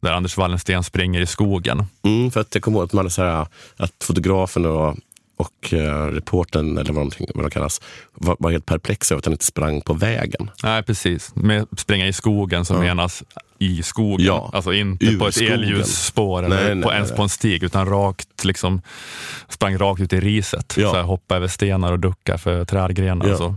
där 0.00 0.12
Anders 0.12 0.36
Wallensten 0.36 0.84
springer 0.84 1.20
i 1.20 1.26
skogen. 1.26 1.84
Mm, 2.02 2.30
för 2.30 2.40
att 2.40 2.54
jag 2.54 2.62
kommer 2.62 2.78
ihåg 2.78 2.84
att, 2.84 2.92
man 2.92 2.98
hade 2.98 3.10
så 3.10 3.22
här, 3.22 3.46
att 3.76 3.92
fotografen 4.04 4.66
och, 4.66 4.96
och 5.36 5.72
reporten, 6.12 6.78
eller 6.78 6.92
vad 6.92 7.10
de, 7.18 7.26
vad 7.34 7.44
de 7.44 7.50
kallas, 7.50 7.80
var, 8.14 8.36
var 8.38 8.50
helt 8.50 8.66
perplexa 8.66 9.14
över 9.14 9.18
att 9.18 9.24
han 9.24 9.32
inte 9.32 9.44
sprang 9.44 9.80
på 9.80 9.94
vägen. 9.94 10.50
Nej, 10.62 10.82
precis. 10.82 11.34
Med 11.34 11.66
springa 11.76 12.06
i 12.06 12.12
skogen 12.12 12.64
som 12.64 12.76
Ja. 12.76 12.82
menas 12.82 13.22
i 13.60 13.82
skogen. 13.82 14.26
Ja, 14.26 14.50
Alltså 14.52 14.72
inte 14.72 15.06
ur 15.06 15.18
på 15.18 15.26
ett 15.28 15.34
skogen. 15.34 15.52
elljusspår 15.52 16.42
eller 16.42 16.64
Nej, 16.64 16.74
nej, 16.74 16.84
på, 16.84 16.92
ens 16.92 17.08
nej. 17.08 17.16
på 17.16 17.22
en 17.22 17.28
stig, 17.28 17.62
utan 17.62 17.86
rakt 17.86 18.44
liksom 18.44 18.82
sprang 19.48 19.78
rakt 19.78 20.00
ut 20.00 20.12
i 20.12 20.20
riset. 20.20 20.74
Ja. 20.78 20.90
Så 20.90 20.96
här, 20.96 21.02
hoppa 21.02 21.36
över 21.36 21.48
stenar 21.48 21.92
och 21.92 21.98
ducka 21.98 22.38
för 22.38 22.64
trädgrenar. 22.64 23.28
Ja. 23.28 23.36
Så. 23.36 23.54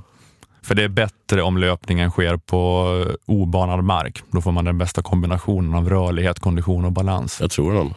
För 0.61 0.75
det 0.75 0.83
är 0.83 0.87
bättre 0.87 1.41
om 1.41 1.57
löpningen 1.57 2.11
sker 2.11 2.37
på 2.37 2.89
obanad 3.25 3.83
mark. 3.83 4.23
Då 4.31 4.41
får 4.41 4.51
man 4.51 4.65
den 4.65 4.77
bästa 4.77 5.01
kombinationen 5.01 5.75
av 5.75 5.89
rörlighet, 5.89 6.39
kondition 6.39 6.85
och 6.85 6.91
balans. 6.91 7.37
Jag 7.41 7.51
tror 7.51 7.73
dem. 7.73 7.93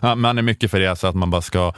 Ja, 0.00 0.14
man 0.14 0.38
är 0.38 0.42
mycket 0.42 0.70
för 0.70 0.80
det, 0.80 0.96
så 0.96 1.06
att 1.06 1.14
man 1.14 1.30
bara 1.30 1.42
ska 1.42 1.72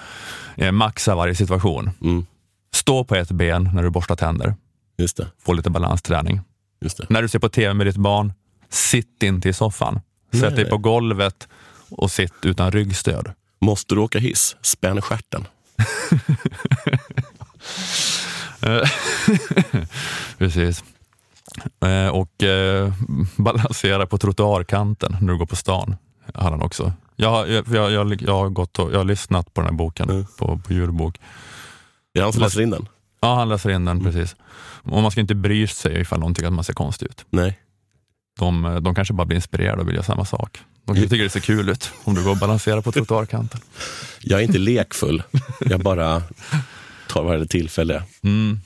eh, 0.56 0.72
maxa 0.72 1.14
varje 1.14 1.34
situation. 1.34 1.90
Mm. 2.02 2.26
Stå 2.74 3.04
på 3.04 3.14
ett 3.14 3.30
ben 3.30 3.70
när 3.74 3.82
du 3.82 3.90
borstar 3.90 4.16
tänder, 4.16 4.54
Just 4.98 5.16
det. 5.16 5.26
få 5.44 5.52
lite 5.52 5.70
balansträning. 5.70 6.40
Just 6.80 6.96
det. 6.98 7.06
När 7.08 7.22
du 7.22 7.28
ser 7.28 7.38
på 7.38 7.48
tv 7.48 7.74
med 7.74 7.86
ditt 7.86 7.96
barn, 7.96 8.32
sitt 8.70 9.22
inte 9.22 9.48
i 9.48 9.52
soffan. 9.52 10.00
Sätt 10.32 10.40
Nej. 10.42 10.50
dig 10.54 10.68
på 10.70 10.78
golvet 10.78 11.48
och 11.90 12.10
sitt 12.10 12.34
utan 12.44 12.70
ryggstöd. 12.72 13.32
Måste 13.60 13.94
du 13.94 14.00
åka 14.00 14.18
hiss? 14.18 14.56
Spänn 14.62 15.02
stjärten. 15.02 15.46
Precis. 20.38 20.84
Eh, 21.84 22.08
och 22.08 22.42
eh, 22.42 22.92
balansera 23.36 24.06
på 24.06 24.18
trottoarkanten 24.18 25.16
när 25.20 25.32
du 25.32 25.38
går 25.38 25.46
på 25.46 25.56
stan. 25.56 25.96
Har 26.34 26.50
han 26.50 26.62
också. 26.62 26.92
Jag, 27.16 27.50
jag, 27.50 27.64
jag, 27.68 28.22
jag, 28.22 28.34
har 28.34 28.48
gått 28.48 28.78
och, 28.78 28.92
jag 28.92 28.98
har 28.98 29.04
lyssnat 29.04 29.54
på 29.54 29.60
den 29.60 29.70
här 29.70 29.76
boken, 29.76 30.10
Mm. 30.10 30.26
på, 30.38 30.58
på 30.58 30.72
ljudbok. 30.72 31.20
Det 32.14 32.20
är 32.20 32.24
han 32.24 32.32
som 32.32 32.42
läser 32.42 32.60
in 32.60 32.70
den? 32.70 32.88
Ja, 33.20 33.34
han 33.34 33.48
läser 33.48 33.70
in 33.70 33.84
den 33.84 33.98
Mm. 34.00 34.12
precis. 34.12 34.36
Och 34.82 35.02
man 35.02 35.10
ska 35.10 35.20
inte 35.20 35.34
bry 35.34 35.66
sig 35.66 36.00
ifall 36.00 36.20
någon 36.20 36.34
tycker 36.34 36.46
att 36.48 36.52
man 36.52 36.64
ser 36.64 36.72
konstig 36.72 37.06
ut. 37.06 37.24
Nej. 37.30 37.58
De, 38.38 38.64
eh, 38.64 38.76
de 38.76 38.94
kanske 38.94 39.14
bara 39.14 39.24
blir 39.24 39.36
inspirerade 39.36 39.82
och 39.82 39.88
vill 39.88 39.94
göra 39.94 40.04
samma 40.04 40.24
sak. 40.24 40.58
De 40.84 40.94
kanske 40.96 41.10
tycker 41.10 41.24
det 41.24 41.30
ser 41.30 41.40
kul 41.40 41.68
ut 41.68 41.90
om 42.04 42.14
du 42.14 42.24
går 42.24 42.30
och 42.30 42.36
balanserar 42.36 42.80
på 42.80 42.92
trottoarkanten. 42.92 43.60
Jag 44.20 44.40
är 44.40 44.44
inte 44.44 44.58
lekfull. 44.58 45.22
Jag 45.60 45.80
bara 45.80 46.22
tar 47.08 47.24
varje 47.24 47.46
tillfälle. 47.46 48.02
Mm. 48.22 48.60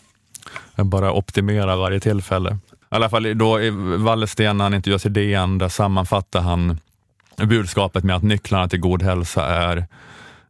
Jag 0.75 0.87
bara 0.87 1.13
optimerar 1.13 1.77
varje 1.77 2.01
tillfälle. 2.01 2.59
I 2.73 2.97
alla 2.97 3.11
fall 3.11 3.39
då 3.39 3.61
i 3.61 3.71
Wallersten 3.99 4.57
när 4.57 4.65
han 4.65 4.75
intervjuas 4.75 5.07
i 5.07 5.09
DN, 5.09 5.59
där 5.59 5.69
sammanfattar 5.69 6.41
han 6.41 6.79
budskapet 7.37 8.05
med 8.05 8.17
att 8.17 8.23
nycklarna 8.23 8.69
till 8.69 8.81
god 8.81 9.03
hälsa 9.03 9.47
är 9.47 9.87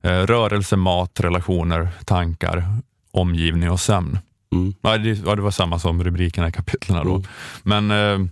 eh, 0.03 0.11
rörelse, 0.11 0.77
mat, 0.77 1.21
relationer, 1.21 1.89
tankar, 2.05 2.65
omgivning 3.11 3.71
och 3.71 3.81
sömn. 3.81 4.19
Mm. 4.53 4.75
Ja, 4.83 4.99
det, 4.99 5.11
ja, 5.27 5.35
det 5.35 5.43
var 5.43 5.51
samma 5.51 5.79
som 5.79 6.05
rubrikerna 6.05 6.49
i 6.49 6.53
kapitlen 6.53 7.07
då. 7.07 7.15
Mm. 7.15 7.27
Men 7.63 7.91
eh, 7.91 8.29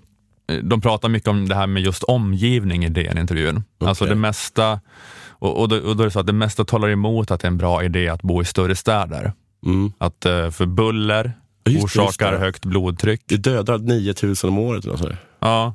de 0.63 0.81
pratar 0.81 1.09
mycket 1.09 1.29
om 1.29 1.49
det 1.49 1.55
här 1.55 1.67
med 1.67 1.83
just 1.83 2.03
omgivning 2.03 2.85
i 2.85 2.89
DN-intervjun. 2.89 3.65
Alltså 3.79 4.05
det 4.05 4.15
mesta, 4.15 4.81
och, 5.29 5.61
och, 5.61 5.69
då, 5.69 5.77
och 5.77 5.97
då 5.97 6.03
är 6.03 6.05
det 6.05 6.11
så 6.11 6.21
att 6.21 6.27
det 6.27 6.33
mesta 6.33 6.65
talar 6.65 6.89
emot 6.89 7.31
att 7.31 7.41
det 7.41 7.47
är 7.47 7.51
en 7.51 7.59
bra 7.59 7.85
idé 7.85 8.09
att 8.09 8.23
bo 8.23 8.43
i 8.43 8.45
större 8.45 8.77
städer. 8.77 9.33
Mm. 9.67 9.93
Att 9.99 10.27
eh, 10.27 10.51
för 10.51 10.67
buller 10.67 11.33
Just 11.65 11.85
orsakar 11.85 12.33
just 12.33 12.41
högt 12.41 12.65
blodtryck. 12.65 13.23
Det 13.27 13.37
dödar 13.37 13.79
9000 13.79 14.51
om 14.51 14.59
året. 14.59 14.85
Eller 14.85 14.97
så. 14.97 15.13
Ja, 15.39 15.75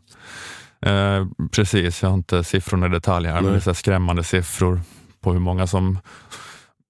eh, 0.81 1.27
precis. 1.51 2.01
Jag 2.01 2.09
har 2.09 2.17
inte 2.17 2.43
siffrorna 2.43 2.85
i 2.85 2.89
detalj 2.89 3.27
här, 3.27 3.41
men 3.41 3.51
Nej. 3.51 3.61
det 3.65 3.69
är 3.69 3.73
skrämmande 3.73 4.23
siffror 4.23 4.81
på 5.21 5.33
hur 5.33 5.39
många 5.39 5.67
som 5.67 5.99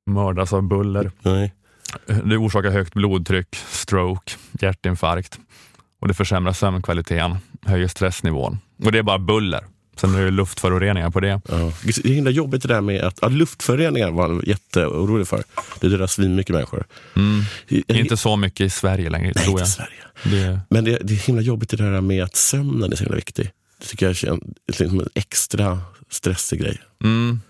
mördas 0.09 0.53
av 0.53 0.63
buller. 0.63 1.11
Nej. 1.21 1.53
Det 2.23 2.37
orsakar 2.37 2.69
högt 2.69 2.93
blodtryck, 2.93 3.55
stroke, 3.55 4.31
hjärtinfarkt 4.59 5.39
och 5.99 6.07
det 6.07 6.13
försämrar 6.13 6.53
sömnkvaliteten, 6.53 7.37
höjer 7.67 7.87
stressnivån. 7.87 8.57
Och 8.85 8.91
det 8.91 8.97
är 8.99 9.03
bara 9.03 9.19
buller. 9.19 9.61
Sen 9.95 10.15
är 10.15 10.25
det 10.25 10.31
luftföroreningar 10.31 11.09
på 11.09 11.19
det. 11.19 11.41
Ja. 11.49 11.71
Det 11.83 12.05
är 12.05 12.13
himla 12.13 12.31
jobbigt 12.31 12.61
det 12.61 12.67
där 12.67 12.81
med 12.81 13.01
att 13.03 13.19
ja, 13.21 13.27
luftföroreningar 13.27 14.11
var 14.11 14.29
jag 14.29 14.47
jätteorolig 14.47 15.27
för. 15.27 15.43
Det 15.79 15.89
dödar 15.89 16.07
svinmycket 16.07 16.53
människor. 16.55 16.85
Mm. 17.15 17.41
Jag- 17.87 17.97
Inte 17.97 18.17
så 18.17 18.35
mycket 18.35 18.61
i 18.65 18.69
Sverige 18.69 19.09
längre, 19.09 19.31
Nej, 19.35 19.43
tror 19.45 19.59
inte 19.59 19.61
i 19.61 19.61
jag. 19.61 19.67
Sverige. 19.67 20.43
Det, 20.47 20.59
Men 20.69 20.83
det, 20.83 20.97
det 21.03 21.13
är 21.13 21.17
himla 21.17 21.41
jobbigt 21.41 21.69
det 21.69 21.77
där 21.77 22.01
med 22.01 22.23
att 22.23 22.35
sömnen 22.35 22.91
är 22.91 22.95
så 22.95 23.03
himla 23.03 23.15
viktig. 23.15 23.51
Det 23.79 23.85
tycker 23.85 24.05
jag 24.05 24.23
är 24.23 24.27
en, 24.31 24.53
liksom 24.67 24.99
en 24.99 25.09
extra 25.13 25.81
stressig 26.09 26.59
grej. 26.61 26.77
mm. 27.03 27.41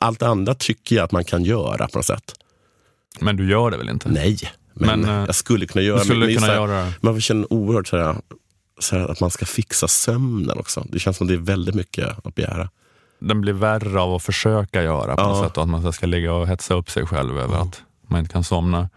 Allt 0.00 0.22
annat 0.22 0.58
tycker 0.58 0.96
jag 0.96 1.04
att 1.04 1.12
man 1.12 1.24
kan 1.24 1.44
göra 1.44 1.88
på 1.88 1.98
något 1.98 2.06
sätt. 2.06 2.34
Men 3.20 3.36
du 3.36 3.50
gör 3.50 3.70
det 3.70 3.76
väl 3.76 3.88
inte? 3.88 4.08
Nej, 4.08 4.38
men, 4.74 5.00
Men, 5.00 5.10
eh, 5.20 5.24
jag 5.26 5.34
skulle 5.34 5.66
kunna 5.66 5.82
göra 5.82 5.98
Du 5.98 6.04
skulle 6.04 6.18
men 6.18 6.28
det 6.28 6.32
är 6.32 6.34
kunna 6.34 6.46
så 6.46 6.52
här- 6.52 6.60
göra 6.60 6.84
det. 6.84 6.92
Man 7.00 7.20
känner 7.20 7.52
oerhört 7.52 7.88
så 7.88 7.96
här, 7.98 8.16
så 8.80 8.96
här 8.98 9.08
att 9.08 9.20
man 9.20 9.30
ska 9.30 9.46
fixa 9.46 9.88
sömnen 9.88 10.58
också. 10.58 10.86
Det 10.88 10.98
känns 10.98 11.16
som 11.16 11.26
det 11.26 11.34
är 11.34 11.38
väldigt 11.38 11.74
mycket 11.74 12.26
att 12.26 12.34
begära. 12.34 12.70
Den 13.18 13.40
blir 13.40 13.52
värre 13.52 14.00
av 14.00 14.14
att 14.14 14.22
försöka 14.22 14.82
göra 14.82 15.16
på 15.16 15.22
Ja. 15.22 15.28
något 15.28 15.46
sätt 15.48 15.58
att 15.58 15.68
man 15.68 15.92
ska 15.92 16.06
ligga 16.06 16.32
och 16.32 16.46
hetsa 16.48 16.74
upp 16.74 16.90
sig 16.90 17.06
själv 17.06 17.38
över 17.38 17.54
Ja. 17.56 17.62
att 17.62 17.82
man 18.08 18.20
inte 18.20 18.32
kan 18.32 18.44
somna. 18.44 18.88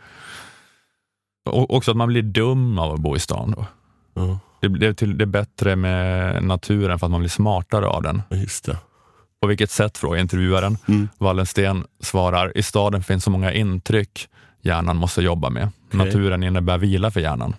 Och 1.50 1.74
också 1.76 1.92
att 1.92 1.98
man 1.98 2.08
blir 2.08 2.22
dum 2.22 2.80
av 2.80 2.94
att 2.94 3.00
bo 3.00 3.16
i 3.16 3.20
stan. 3.20 3.52
Då. 3.58 3.66
Ja, 4.14 4.40
Det, 4.62 4.68
det, 4.68 4.94
till, 4.94 5.18
det 5.18 5.24
är 5.24 5.26
bättre 5.26 5.76
med 5.76 6.44
naturen 6.44 7.00
för 7.00 7.08
att 7.08 7.12
man 7.12 7.20
blir 7.20 7.30
smartare 7.30 7.88
av 7.88 8.04
den. 8.04 8.22
just 8.32 8.66
det. 8.66 8.78
På 9.42 9.48
vilket 9.48 9.72
sätt, 9.72 9.98
frågar 9.98 10.20
intervjuaren. 10.22 10.78
Mm. 10.88 11.10
Wallensten 11.18 11.86
svarar, 12.00 12.58
i 12.58 12.64
staden 12.64 13.04
finns 13.04 13.24
så 13.24 13.30
många 13.32 13.54
intryck 13.54 14.28
hjärnan 14.62 14.98
måste 14.98 15.22
jobba 15.22 15.50
med. 15.50 15.70
Okej. 15.88 16.06
Naturen 16.06 16.44
innebär 16.44 16.78
vila 16.78 17.12
för 17.12 17.20
hjärnan. 17.20 17.56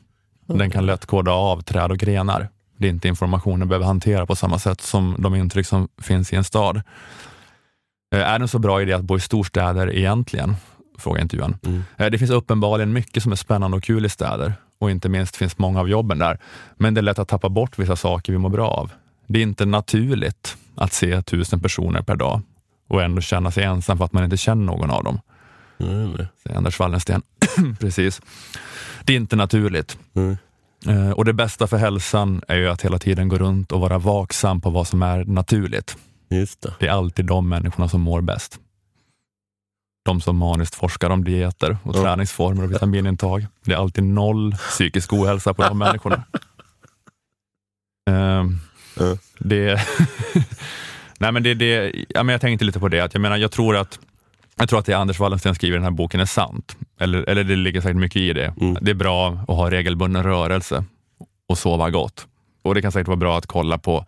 Den 0.49 0.71
kan 0.71 0.87
lätt 0.87 1.07
koda 1.07 1.33
av 1.33 1.61
träd 1.61 1.91
och 1.91 1.99
grenar. 1.99 2.49
Det 2.77 2.87
är 2.87 2.91
inte 2.91 3.09
information 3.09 3.59
den 3.59 3.69
behöver 3.69 3.87
hantera 3.87 4.27
på 4.27 4.37
samma 4.37 4.59
sätt 4.59 4.81
som 4.81 5.17
de 5.19 5.35
intryck 5.35 5.67
som 5.67 5.89
finns 6.03 6.33
i 6.33 6.37
en 6.37 6.45
stad. 6.45 6.77
Eh, 8.15 8.21
Är 8.21 8.39
det 8.39 8.45
en 8.45 8.49
så 8.49 8.59
bra 8.59 8.83
idé 8.83 8.93
att 8.93 9.03
bo 9.05 9.17
i 9.17 9.21
storstäder 9.21 9.97
egentligen? 9.97 10.57
Frågar 10.99 11.23
intervjuaren. 11.23 11.57
Mm. 11.65 11.85
Eh, 11.97 12.07
Det 12.11 12.19
finns 12.19 12.31
uppenbarligen 12.31 12.93
mycket 12.93 13.23
som 13.23 13.33
är 13.33 13.37
spännande 13.37 13.77
och 13.77 13.83
kul 13.83 14.07
i 14.07 14.09
städer 14.09 14.55
och 14.81 14.91
inte 14.91 15.09
minst 15.09 15.37
finns 15.37 15.59
många 15.59 15.81
av 15.81 15.89
jobben 15.89 16.19
där. 16.19 16.39
Men 16.77 16.95
det 16.95 17.01
är 17.01 17.03
lätt 17.03 17.19
att 17.19 17.29
tappa 17.29 17.49
bort 17.49 17.79
vissa 17.79 17.97
saker 17.97 18.33
vi 18.33 18.39
mår 18.39 18.49
bra 18.51 18.69
av. 18.71 18.93
Det 19.27 19.39
är 19.39 19.43
inte 19.43 19.67
naturligt 19.67 20.57
att 20.75 20.93
se 20.93 21.23
tusen 21.23 21.61
personer 21.61 22.03
per 22.03 22.17
dag 22.17 22.41
och 22.89 23.03
ändå 23.03 23.21
känna 23.21 23.51
sig 23.51 23.65
ensam 23.65 23.99
för 23.99 24.05
att 24.05 24.13
man 24.13 24.25
inte 24.25 24.37
känner 24.37 24.65
någon 24.65 24.91
av 24.91 25.05
dem. 25.05 25.21
Mm, 25.81 26.17
Anders 26.55 26.79
Wallensten. 26.79 27.23
Precis. 27.81 28.21
Det 29.09 29.13
är 29.13 29.17
inte 29.17 29.37
naturligt. 29.37 29.99
Mm. 30.15 30.37
Eh, 30.87 31.11
Och 31.11 31.25
det 31.25 31.33
bästa 31.33 31.67
för 31.67 31.77
hälsan 31.77 32.43
är 32.49 32.57
ju 32.57 32.69
att 32.69 32.83
hela 32.83 32.99
tiden 32.99 33.29
gå 33.29 33.39
runt 33.39 33.73
och 33.73 33.81
vara 33.81 33.99
vaksam 33.99 34.61
på 34.61 34.71
vad 34.71 34.87
som 34.89 35.03
är 35.03 35.25
naturligt. 35.25 35.97
Just 36.31 36.61
det. 36.63 36.75
Det 36.81 36.87
är 36.87 36.91
alltid 36.91 37.25
de 37.27 37.49
människorna 37.49 37.89
som 37.89 38.01
mår 38.01 38.21
bäst. 38.21 38.59
De 40.05 40.21
som 40.21 40.37
maniskt 40.37 40.75
forskar 40.75 41.11
om 41.11 41.25
dieter 41.25 41.79
och 41.83 41.97
Ja. 41.97 42.03
träningsformer 42.03 42.63
och 42.65 42.73
vitaminintag. 42.73 43.47
Det 43.65 43.73
är 43.73 43.77
alltid 43.77 44.05
noll 44.05 44.55
psykisk 44.57 45.13
ohälsa 45.13 45.55
på 45.55 45.63
de 45.63 45.79
människorna. 45.85 46.25
Ehm, 48.11 48.59
det, 49.39 49.81
nej 51.19 51.33
men 51.33 51.43
det, 51.43 51.55
det, 51.55 51.93
ja, 52.09 52.23
men 52.23 52.33
jag 52.33 52.41
tänkte 52.41 52.65
lite 52.65 52.81
på 52.81 52.89
det, 52.89 53.01
att 53.01 53.15
jag 53.15 53.21
menar 53.21 53.37
jag 53.37 53.51
tror 53.53 53.77
att 53.77 53.99
jag 54.59 54.69
tror 54.69 54.79
att 54.79 54.87
det 54.87 54.95
Anders 54.95 55.19
Wallensten 55.19 55.55
skriver 55.55 55.77
i 55.77 55.79
den 55.79 55.85
här 55.85 55.91
boken 55.91 56.21
är 56.21 56.27
sant. 56.27 56.77
Eller, 57.01 57.29
eller 57.29 57.45
det 57.45 57.57
ligger 57.57 57.81
säkert 57.81 57.97
mycket 57.97 58.23
i 58.23 58.33
det. 58.33 58.55
Mm. 58.61 58.79
Det 58.81 58.91
är 58.91 58.95
bra 58.95 59.39
att 59.49 59.57
ha 59.57 59.71
regelbunden 59.71 60.23
rörelse 60.23 60.85
och 61.49 61.59
sova 61.59 61.91
gott. 61.91 62.27
Och 62.63 62.75
det 62.75 62.83
kan 62.83 62.93
säkert 62.93 63.09
vara 63.09 63.17
bra 63.17 63.39
att 63.39 63.47
kolla 63.47 63.79
på 63.79 64.07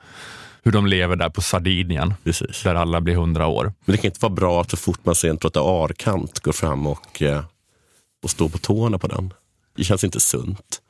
hur 0.63 0.73
de 0.73 0.87
lever 0.87 1.17
där 1.17 1.29
på 1.29 1.43
Sardinien, 1.43 2.15
Precis. 2.25 2.63
där 2.63 2.75
alla 2.75 3.01
blir 3.01 3.15
hundra 3.15 3.47
år. 3.47 3.73
Men 3.85 3.93
det 3.93 3.97
kan 3.97 4.09
inte 4.09 4.21
vara 4.21 4.33
bra 4.33 4.61
att 4.61 4.71
så 4.71 4.77
fort 4.77 4.99
man 5.03 5.15
ser 5.15 5.31
en 5.31 5.37
trottoarkant 5.37 6.41
gå 6.41 6.53
fram 6.53 6.87
och, 6.87 7.23
eh, 7.23 7.45
och 8.23 8.31
stå 8.31 8.49
på 8.49 8.59
tårna 8.59 8.99
på 8.99 9.07
den. 9.07 9.33
Det 9.77 9.85
känns 9.85 10.05
inte 10.05 10.21
sunt. 10.21 10.81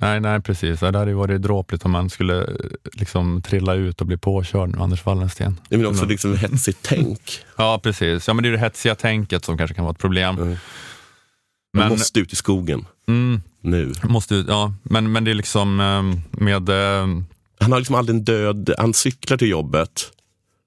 Nej, 0.00 0.20
nej 0.20 0.40
precis. 0.42 0.80
Det 0.80 0.86
hade 0.86 1.10
ju 1.10 1.16
varit 1.16 1.42
dråpligt 1.42 1.84
om 1.84 1.90
man 1.90 2.10
skulle 2.10 2.38
eh, 2.42 2.54
liksom 2.92 3.42
trilla 3.42 3.74
ut 3.74 4.00
och 4.00 4.06
bli 4.06 4.16
påkörd 4.16 4.68
med 4.68 4.80
Anders 4.80 5.06
Wallensten. 5.06 5.60
Det 5.68 5.74
är 5.76 5.86
också 5.86 5.98
Mm. 6.02 6.08
liksom 6.10 6.36
hetsigt 6.36 6.78
tänk. 6.82 7.40
Ja, 7.56 7.80
precis. 7.82 8.28
Ja, 8.28 8.34
men 8.34 8.42
det 8.42 8.48
är 8.48 8.52
det 8.52 8.58
hetsiga 8.58 8.94
tänket 8.94 9.44
som 9.44 9.58
kanske 9.58 9.74
kan 9.74 9.84
vara 9.84 9.92
ett 9.92 9.98
problem. 9.98 10.36
Mm. 10.38 10.48
Man 10.48 10.56
Men, 11.72 11.88
måste 11.88 12.20
ut 12.20 12.32
i 12.32 12.36
skogen 12.36 12.84
mm, 13.08 13.40
nu. 13.60 13.92
måste, 14.02 14.34
ju- 14.34 14.44
ja, 14.48 14.74
men, 14.82 15.12
men 15.12 15.24
det 15.24 15.30
är 15.30 15.34
liksom 15.34 15.80
eh, 15.80 16.02
med... 16.42 16.68
eh, 16.68 17.06
Han 17.60 17.72
har 17.72 17.78
liksom 17.78 17.94
aldrig 17.94 18.16
en 18.18 18.24
död, 18.24 18.70
han 18.78 18.94
cyklar 18.94 19.36
till 19.36 19.48
jobbet, 19.48 20.10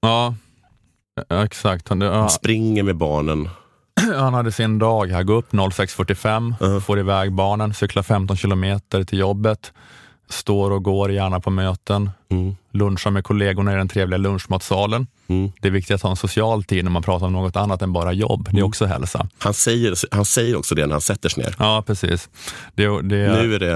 Ja, 0.00 0.34
ja, 1.28 1.44
exakt. 1.44 1.88
Han, 1.88 2.00
ja, 2.00 2.20
han 2.20 2.30
springer 2.30 2.82
med 2.82 2.96
barnen. 2.96 3.48
Han 4.18 4.34
hade 4.34 4.52
sin 4.52 4.78
dag 4.78 5.10
här. 5.10 5.22
Gå 5.22 5.32
upp 5.32 5.52
06.45, 5.52 6.54
Ja. 6.60 6.80
får 6.80 6.98
iväg 6.98 7.32
barnen, 7.32 7.74
cyklar 7.74 8.02
15 8.02 8.36
kilometer 8.36 9.04
till 9.04 9.18
jobbet, 9.18 9.72
står 10.30 10.70
och 10.70 10.82
går 10.82 11.12
gärna 11.12 11.40
på 11.40 11.50
möten, 11.50 12.10
Mm. 12.30 12.56
lunchar 12.72 13.10
med 13.10 13.24
kollegorna 13.24 13.72
i 13.72 13.76
den 13.76 13.88
trevliga 13.88 14.18
lunchmatsalen. 14.18 15.06
Mm. 15.28 15.52
Det 15.60 15.68
är 15.68 15.72
viktigt 15.72 15.94
att 15.94 16.02
ha 16.02 16.10
en 16.10 16.16
social 16.16 16.64
tid 16.64 16.84
när 16.84 16.90
man 16.90 17.02
pratar 17.02 17.26
om 17.26 17.32
något 17.32 17.56
annat 17.56 17.82
än 17.82 17.92
bara 17.92 18.12
jobb. 18.12 18.48
Det 18.52 18.58
är 18.60 18.64
också 18.64 18.86
hälsa. 18.86 19.28
Han, 19.38 19.54
säger, 19.54 19.94
han 20.14 20.24
säger 20.24 20.56
också 20.56 20.74
det 20.74 20.86
när 20.86 20.92
han 20.92 21.00
sätter 21.00 21.28
sig 21.28 21.44
ner. 21.44 21.54
Ja, 21.58 21.82
precis. 21.86 22.28
Det, 22.74 22.84
det, 22.86 22.98
Nu 23.02 23.54
är 23.54 23.58
det, 23.58 23.72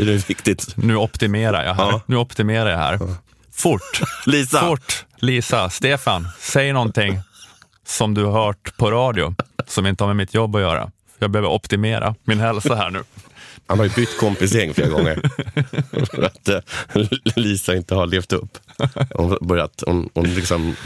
är 0.00 0.06
det 0.06 0.28
viktigt. 0.28 0.72
nu 0.76 0.96
optimerar 0.96 1.64
jag 1.64 1.74
här. 1.74 1.84
Ja. 1.90 2.00
Nu 2.06 2.16
optimerar 2.16 2.70
jag 2.70 2.78
här. 2.78 2.98
Fort, 3.52 4.00
Lisa! 4.26 4.60
fort. 4.60 5.04
Lisa, 5.16 5.70
Stefan, 5.70 6.28
säg 6.40 6.72
någonting 6.72 7.20
som 7.90 8.14
du 8.14 8.24
har 8.24 8.46
hört 8.46 8.76
på 8.76 8.90
radio 8.90 9.34
som 9.66 9.86
inte 9.86 10.04
har 10.04 10.08
med 10.08 10.16
mitt 10.16 10.34
jobb 10.34 10.56
att 10.56 10.62
göra. 10.62 10.90
Jag 11.18 11.30
behöver 11.30 11.48
optimera 11.48 12.14
min 12.24 12.40
hälsa 12.40 12.74
här 12.74 12.90
nu. 12.90 13.02
Han 13.66 13.78
har 13.78 13.86
ju 13.86 13.92
bytt 13.92 14.18
kompisgäng 14.18 14.74
flera 14.74 14.88
gånger. 14.88 15.22
För 16.06 16.22
att 16.22 16.48
eh, 16.48 16.58
Lisa 17.36 17.76
inte 17.76 17.94
har 17.94 18.06
levt 18.06 18.32
upp. 18.32 18.58
Hon, 19.14 19.30
har 19.30 19.44
börjat, 19.44 19.82
hon, 19.86 20.08
hon, 20.14 20.34
liksom, 20.34 20.76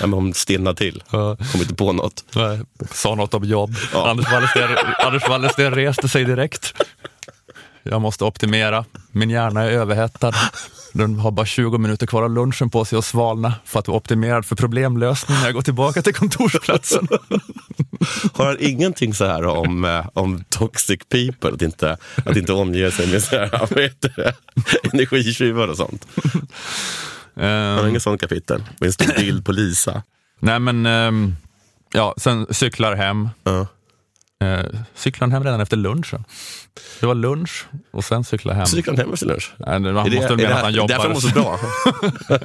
hon, 0.00 0.12
hon 0.12 0.34
stelnar 0.34 0.74
till. 0.74 1.02
Kommer 1.10 1.60
inte 1.60 1.74
på 1.74 1.92
något. 1.92 2.24
Nej, 2.34 2.60
Sa 2.90 3.14
något 3.14 3.34
om 3.34 3.44
jobb. 3.44 3.74
Ja. 3.92 4.10
Anders 4.98 5.28
Wallensten 5.28 5.74
reste 5.74 6.08
sig 6.08 6.24
direkt. 6.24 6.74
Jag 7.90 8.00
måste 8.00 8.24
optimera. 8.24 8.84
Min 9.12 9.30
hjärna 9.30 9.62
är 9.62 9.70
överhettad. 9.70 10.32
Den 10.92 11.18
har 11.18 11.30
bara 11.30 11.46
20 11.46 11.78
minuter 11.78 12.06
kvar 12.06 12.22
av 12.22 12.30
lunchen 12.30 12.70
på 12.70 12.84
sig 12.84 12.98
att 12.98 13.04
svalna 13.04 13.54
för 13.64 13.78
att 13.78 13.88
vara 13.88 13.96
optimerad 13.96 14.44
för 14.46 14.56
problemlösning 14.56 15.38
när 15.38 15.44
jag 15.44 15.54
går 15.54 15.62
tillbaka 15.62 16.02
till 16.02 16.14
kontorsplatsen. 16.14 17.08
Har 18.32 18.46
han 18.46 18.56
ingenting 18.60 19.14
så 19.14 19.24
här 19.26 19.44
om, 19.46 19.84
eh, 19.84 20.06
om 20.14 20.44
toxic 20.48 21.00
people? 21.08 21.50
Att 21.50 21.62
inte, 21.62 21.96
att 22.26 22.36
inte 22.36 22.52
omge 22.52 22.90
sig 22.90 23.06
med 23.12 23.22
så 23.22 23.36
här, 23.36 23.78
energitjuvar 24.92 25.68
och 25.68 25.76
sånt. 25.76 26.06
Han 27.34 27.44
har 27.44 27.78
Ehm, 27.82 27.88
inget 27.88 28.02
sånt 28.02 28.20
kapitel. 28.20 28.62
Med 28.80 28.86
en 28.86 28.92
stor 28.92 29.14
bild 29.16 29.44
på 29.44 29.52
Lisa. 29.52 30.02
nej 30.40 30.58
men, 30.58 30.86
ehm, 30.86 31.36
ja, 31.92 32.14
sen 32.16 32.46
cyklar 32.50 32.94
hem. 32.94 33.28
Ja. 33.44 33.66
Uh, 34.44 34.80
cyklar 34.94 35.26
han 35.26 35.32
hem 35.32 35.44
redan 35.44 35.60
efter 35.60 35.76
lunchen? 35.76 36.24
Det 37.00 37.06
var 37.06 37.14
lunch 37.14 37.66
och 37.92 38.04
sen 38.04 38.24
cyklar 38.24 38.54
hem. 38.54 38.64
Gick 38.74 38.86
han 38.86 38.96
hem 38.96 39.12
efter 39.12 39.26
lunch. 39.26 39.52
Nej, 39.58 39.80
det- 39.80 39.88
det, 39.88 39.92
måste 39.92 40.12
är 40.32 40.36
mena 40.36 40.48
det, 40.48 40.54
att 40.54 40.62
han 40.62 40.72
det 40.72 40.86
därför 40.86 41.02
han 41.02 41.12
mår 41.12 41.20
så 41.20 41.28
jobbar. 41.28 41.42
bra? 41.42 42.38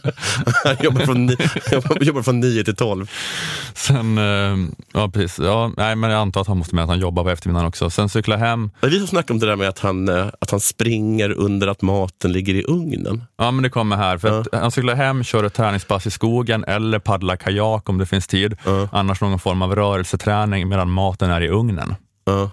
han 0.64 0.76
jobbar 0.84 1.02
från, 1.06 1.28
jobbar, 1.72 2.04
jobbar 2.04 2.22
från 2.22 2.40
9 2.40 2.64
till 2.64 2.76
12. 2.76 3.10
Sen, 3.74 4.18
eh, 4.18 4.58
ja 4.94 5.10
precis. 5.10 5.40
Ja, 5.40 5.72
nej, 5.78 5.96
men 5.96 6.10
jag 6.10 6.20
antar 6.22 6.42
att 6.42 6.48
han 6.48 6.58
måste 6.58 6.76
mena 6.76 6.84
att 6.84 6.90
han 6.90 7.00
jobbar 7.00 7.24
på 7.24 7.30
eftermiddagen 7.30 7.68
också. 7.68 7.90
Sen 7.90 8.10
cyklar 8.10 8.38
hem. 8.38 8.72
Det 8.82 8.88
är 8.88 8.92
vi 8.92 8.98
som 8.98 9.08
snackar 9.08 9.34
om 9.34 9.40
det 9.40 9.46
där 9.46 9.56
med 9.56 9.70
att 9.70 9.80
han, 9.80 10.10
eh, 10.10 10.28
att 10.42 10.52
han 10.52 10.60
springer 10.60 11.32
under 11.32 11.68
att 11.68 11.82
maten 11.82 12.32
ligger 12.32 12.54
i 12.54 12.64
ugnen. 12.64 13.24
Ja, 13.38 13.52
men 13.52 13.64
det 13.64 13.70
kommer 13.70 13.96
här. 13.98 14.18
För 14.18 14.42
att 14.42 14.48
han 14.54 14.72
cyklar 14.72 14.96
hem, 14.96 15.24
kör 15.24 15.44
ett 15.44 15.54
träningspass 15.54 16.08
i 16.08 16.12
skogen 16.12 16.64
eller 16.64 17.00
paddlar 17.00 17.36
kajak 17.36 17.90
om 17.90 17.98
det 17.98 18.06
finns 18.06 18.28
tid. 18.28 18.58
Ja. 18.66 18.90
Annars 18.92 19.22
någon 19.22 19.40
form 19.40 19.62
av 19.62 19.76
rörelseträning 19.76 20.70
medan 20.70 20.90
maten 20.90 21.32
är 21.32 21.42
i 21.42 21.48
ugnen. 21.50 21.91
Ja. 22.24 22.52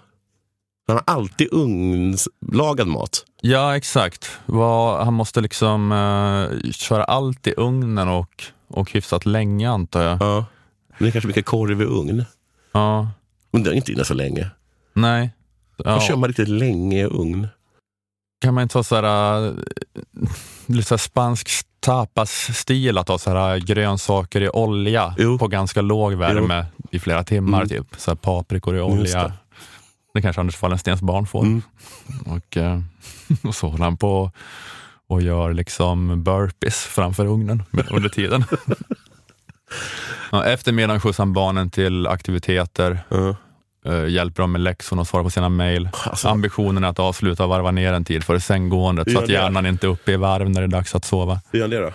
Han 0.87 0.97
har 0.97 1.15
alltid 1.15 1.49
ugnslagad 1.53 2.87
mat. 2.89 3.25
Ja, 3.41 3.77
exakt. 3.77 4.31
Vad- 4.47 5.05
Han 5.05 5.15
måste 5.15 5.41
liksom 5.41 5.93
eh, 5.93 6.71
köra 6.71 7.05
allt 7.05 7.47
i 7.47 7.55
ugnen 7.57 8.09
och, 8.09 8.45
och 8.69 8.93
hyfsat 8.93 9.27
länge 9.27 9.71
antar 9.71 10.03
jag. 10.03 10.23
Ja. 10.23 10.45
Men 10.89 10.99
det 10.99 11.07
är 11.09 11.13
kanske 11.13 11.29
mycket 11.29 11.47
korv 11.47 11.83
i 11.83 11.85
ugn. 11.85 12.25
Ja, 12.73 13.09
Men 13.51 13.63
det 13.63 13.71
är 13.71 13.75
inte 13.75 13.93
inne 13.93 14.05
så 14.05 14.15
länge. 14.15 14.51
nej. 14.93 15.31
Ja. 15.77 15.85
Ja. 15.91 16.01
kör 16.01 16.17
man 16.17 16.29
riktigt 16.29 16.49
länge 16.49 17.01
i 17.01 17.05
ugn. 17.05 17.49
Kan 18.41 18.55
man 18.55 18.63
inte 18.63 18.79
ha 18.79 18.83
så 18.85 18.95
här, 18.97 19.47
äh, 19.47 19.53
lite 20.67 20.89
så 20.89 20.95
här 20.95 20.99
spansk 20.99 21.49
tapas-stil, 21.81 22.99
att 22.99 23.09
ha 23.09 23.19
så 23.19 23.31
här 23.31 23.59
grönsaker 23.59 24.41
i 24.41 24.49
olja 24.51 25.15
Jo. 25.19 25.39
på 25.39 25.47
ganska 25.49 25.81
låg 25.81 26.13
värme 26.15 26.67
i 26.91 26.99
flera 26.99 27.25
timmar, 27.25 27.59
Mm. 27.63 27.69
typ. 27.69 27.87
Så 27.97 28.17
paprikor 28.17 28.77
i 28.77 28.81
olja. 28.81 29.33
Det. 30.15 30.23
Kanske 30.23 30.41
Anders 30.41 30.63
Wallenstens 30.63 31.03
barn 31.03 31.27
får. 31.27 31.43
Mm. 31.43 31.63
Och, 32.27 32.57
eh, 32.57 32.81
och 33.43 33.55
så 33.55 33.69
håller 33.69 33.85
han 33.85 33.97
på 33.97 34.31
och 35.09 35.23
gör 35.23 35.55
liksom 35.55 36.25
burpees 36.25 36.77
framför 36.77 37.27
ugnen 37.27 37.63
under 37.91 38.09
tiden. 38.09 38.45
ja, 40.33 40.45
eftermiddagen 40.45 41.01
skjutsar 41.01 41.25
han 41.25 41.33
barnen 41.33 41.71
till 41.71 42.07
aktiviteter, 42.07 42.99
eh, 43.85 44.07
hjälper 44.07 44.43
dem 44.43 44.53
med 44.53 44.61
läxorna 44.61 45.01
och 45.01 45.09
svarar 45.09 45.25
på 45.25 45.31
sina 45.31 45.49
mejl. 45.49 45.89
Alltså, 46.05 46.29
Ambitionen 46.29 46.85
är 46.85 46.89
att 46.89 46.99
avsluta 46.99 47.45
och 47.45 47.51
varva 47.51 47.71
ner 47.71 47.93
en 47.93 48.05
tid 48.05 48.25
före 48.25 48.41
sänggåendet 48.41 49.13
så 49.13 49.19
att 49.19 49.29
hjärnan 49.29 49.67
inte 49.67 49.87
är 49.87 49.89
uppe 49.89 50.13
i 50.13 50.17
varv 50.17 50.51
när 50.51 50.61
det 50.61 50.67
är 50.67 50.69
dags 50.69 50.95
att 50.95 51.05
sova. 51.05 51.41
hur 51.51 51.59
gör 51.59 51.65
han 51.65 51.71
det 51.71 51.81
då? 51.81 51.93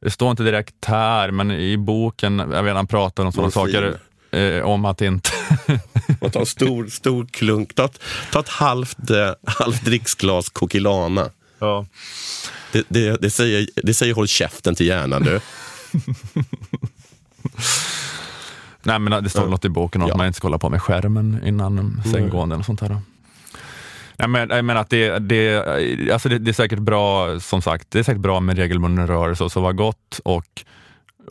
Det 0.00 0.10
står 0.10 0.30
inte 0.30 0.42
direkt 0.42 0.84
här, 0.84 1.30
men 1.30 1.50
i 1.50 1.76
boken, 1.76 2.38
jag 2.38 2.62
vet 2.62 2.74
han 2.74 2.86
pratar 2.86 3.24
om 3.24 3.32
sådana 3.32 3.50
saker 3.50 3.98
eh, 4.30 4.60
om 4.64 4.84
att 4.84 5.00
inte... 5.00 5.30
Man 6.20 6.30
tar 6.30 6.40
en 6.40 6.46
stor, 6.46 6.86
stor 6.86 7.26
klunk. 7.26 7.74
Ta 7.74 7.88
ta 8.32 8.40
ett 8.40 8.48
halvt, 8.48 9.10
eh, 9.10 9.30
halvt 9.46 9.84
dricksglas 9.84 10.48
Kokilana. 10.48 11.30
ja. 11.58 11.86
Det, 12.72 12.84
det, 12.88 13.16
det, 13.22 13.30
säger, 13.30 13.68
det 13.82 13.94
säger 13.94 14.14
håll 14.14 14.28
käften 14.28 14.74
till 14.74 14.86
hjärnan 14.86 15.22
du. 15.22 15.40
Nej, 18.82 18.98
men 18.98 19.24
det 19.24 19.30
står 19.30 19.42
Ja. 19.42 19.48
något 19.48 19.64
i 19.64 19.68
boken 19.68 20.02
om 20.02 20.08
Ja. 20.08 20.14
att 20.14 20.18
man 20.18 20.26
inte 20.26 20.36
ska 20.36 20.46
hålla 20.46 20.58
på 20.58 20.70
med 20.70 20.82
skärmen 20.82 21.40
innan 21.46 22.02
sänggående 22.12 22.56
och 22.56 22.64
sånt 22.64 22.80
här. 22.80 23.00
Nej, 24.16 24.28
men, 24.28 24.50
jag 24.50 24.64
menar 24.64 24.80
att 24.80 24.90
det, 24.90 25.18
det, 25.18 25.56
alltså 26.12 26.28
det, 26.28 26.38
det 26.38 26.50
är 26.50 26.52
säkert 26.52 26.78
bra, 26.78 27.40
som 27.40 27.62
sagt, 27.62 27.90
det 27.90 27.98
är 27.98 28.02
säkert 28.02 28.22
bra 28.22 28.40
med 28.40 28.56
regelbunden 28.56 29.06
rörelse 29.06 29.44
och 29.44 29.52
så 29.52 29.60
var 29.60 29.72
gott 29.72 30.20
och, 30.24 30.64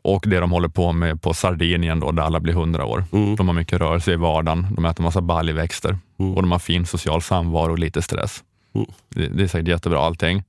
och 0.04 0.24
det 0.28 0.39
de 0.39 0.52
håller 0.52 0.68
på 0.68 0.91
med 0.91 1.22
på 1.22 1.34
Sardinien 1.34 2.00
då, 2.00 2.12
där 2.12 2.24
alla 2.24 2.39
blir 2.39 2.54
hundra 2.54 2.86
år. 2.86 3.04
Mm. 3.12 3.36
De 3.36 3.48
har 3.48 3.56
mycket 3.56 3.80
rörelse 3.80 4.12
i 4.12 4.16
vardagen, 4.16 4.68
de 4.76 4.86
äter 4.86 5.04
massa 5.04 5.22
baljväxter 5.22 5.98
Mm. 6.20 6.34
och 6.36 6.41
de 6.41 6.52
har 6.52 6.60
fin 6.60 6.86
social 6.86 7.22
samvaro 7.22 7.72
och 7.72 7.80
lite 7.80 8.02
stress. 8.02 8.43
Mm. 8.76 8.88
Det, 9.10 9.28
det 9.28 9.43
är 9.43 9.48
säkert 9.48 9.68
jättebra 9.68 10.00
allting. 10.06 10.43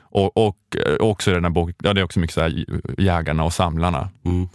Och, 0.00 0.36
och 0.46 0.56
eh, 0.86 0.94
också 1.00 1.30
i 1.30 1.34
den 1.34 1.44
här 1.44 1.50
boken, 1.50 1.74
ja, 1.82 1.92
det 1.94 2.00
är 2.00 2.04
också 2.04 2.20
mycket 2.20 2.34
så 2.34 2.40
här, 2.40 2.64
jägarna 2.98 3.44
och 3.44 3.52
samlarna. 3.52 4.08
Mm. 4.24 4.48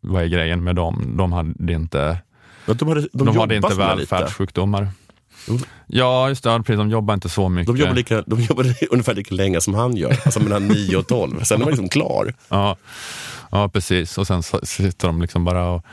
Vad 0.00 0.22
är 0.22 0.26
grejen 0.26 0.64
med 0.64 0.76
dem? 0.76 1.14
De 1.16 1.32
hade 1.32 1.72
inte, 1.72 2.18
Ja, 2.66 2.74
de 2.74 2.88
hade, 2.88 3.00
de 3.12 3.26
de 3.26 3.36
hade 3.36 3.56
inte 3.56 3.74
välfärdssjukdomar. 3.74 4.88
De- 5.46 5.60
Ja, 5.86 6.28
just 6.28 6.44
det. 6.44 6.50
Precis, 6.58 6.76
de 6.76 6.90
jobbar 6.90 7.14
inte 7.14 7.28
så 7.28 7.48
mycket. 7.48 7.74
De 7.76 7.80
jobbar, 7.80 7.94
lika, 7.94 8.22
de 8.26 8.40
jobbar 8.40 8.66
ungefär 8.90 9.14
lika 9.14 9.34
länge 9.34 9.60
som 9.60 9.74
han 9.74 9.96
gör, 9.96 10.10
alltså 10.24 10.40
mellan 10.40 10.68
9 10.68 10.96
och 10.96 11.06
12. 11.06 11.42
Sen 11.42 11.56
är 11.56 11.60
man 11.60 11.68
liksom 11.68 11.88
klar. 11.88 12.34
Ja, 12.48 12.76
ja, 13.52 13.68
precis. 13.68 14.18
Och 14.18 14.26
sen 14.26 14.42
sitter 14.62 15.08
de 15.08 15.22
liksom 15.22 15.44
bara 15.44 15.70
och 15.70 15.84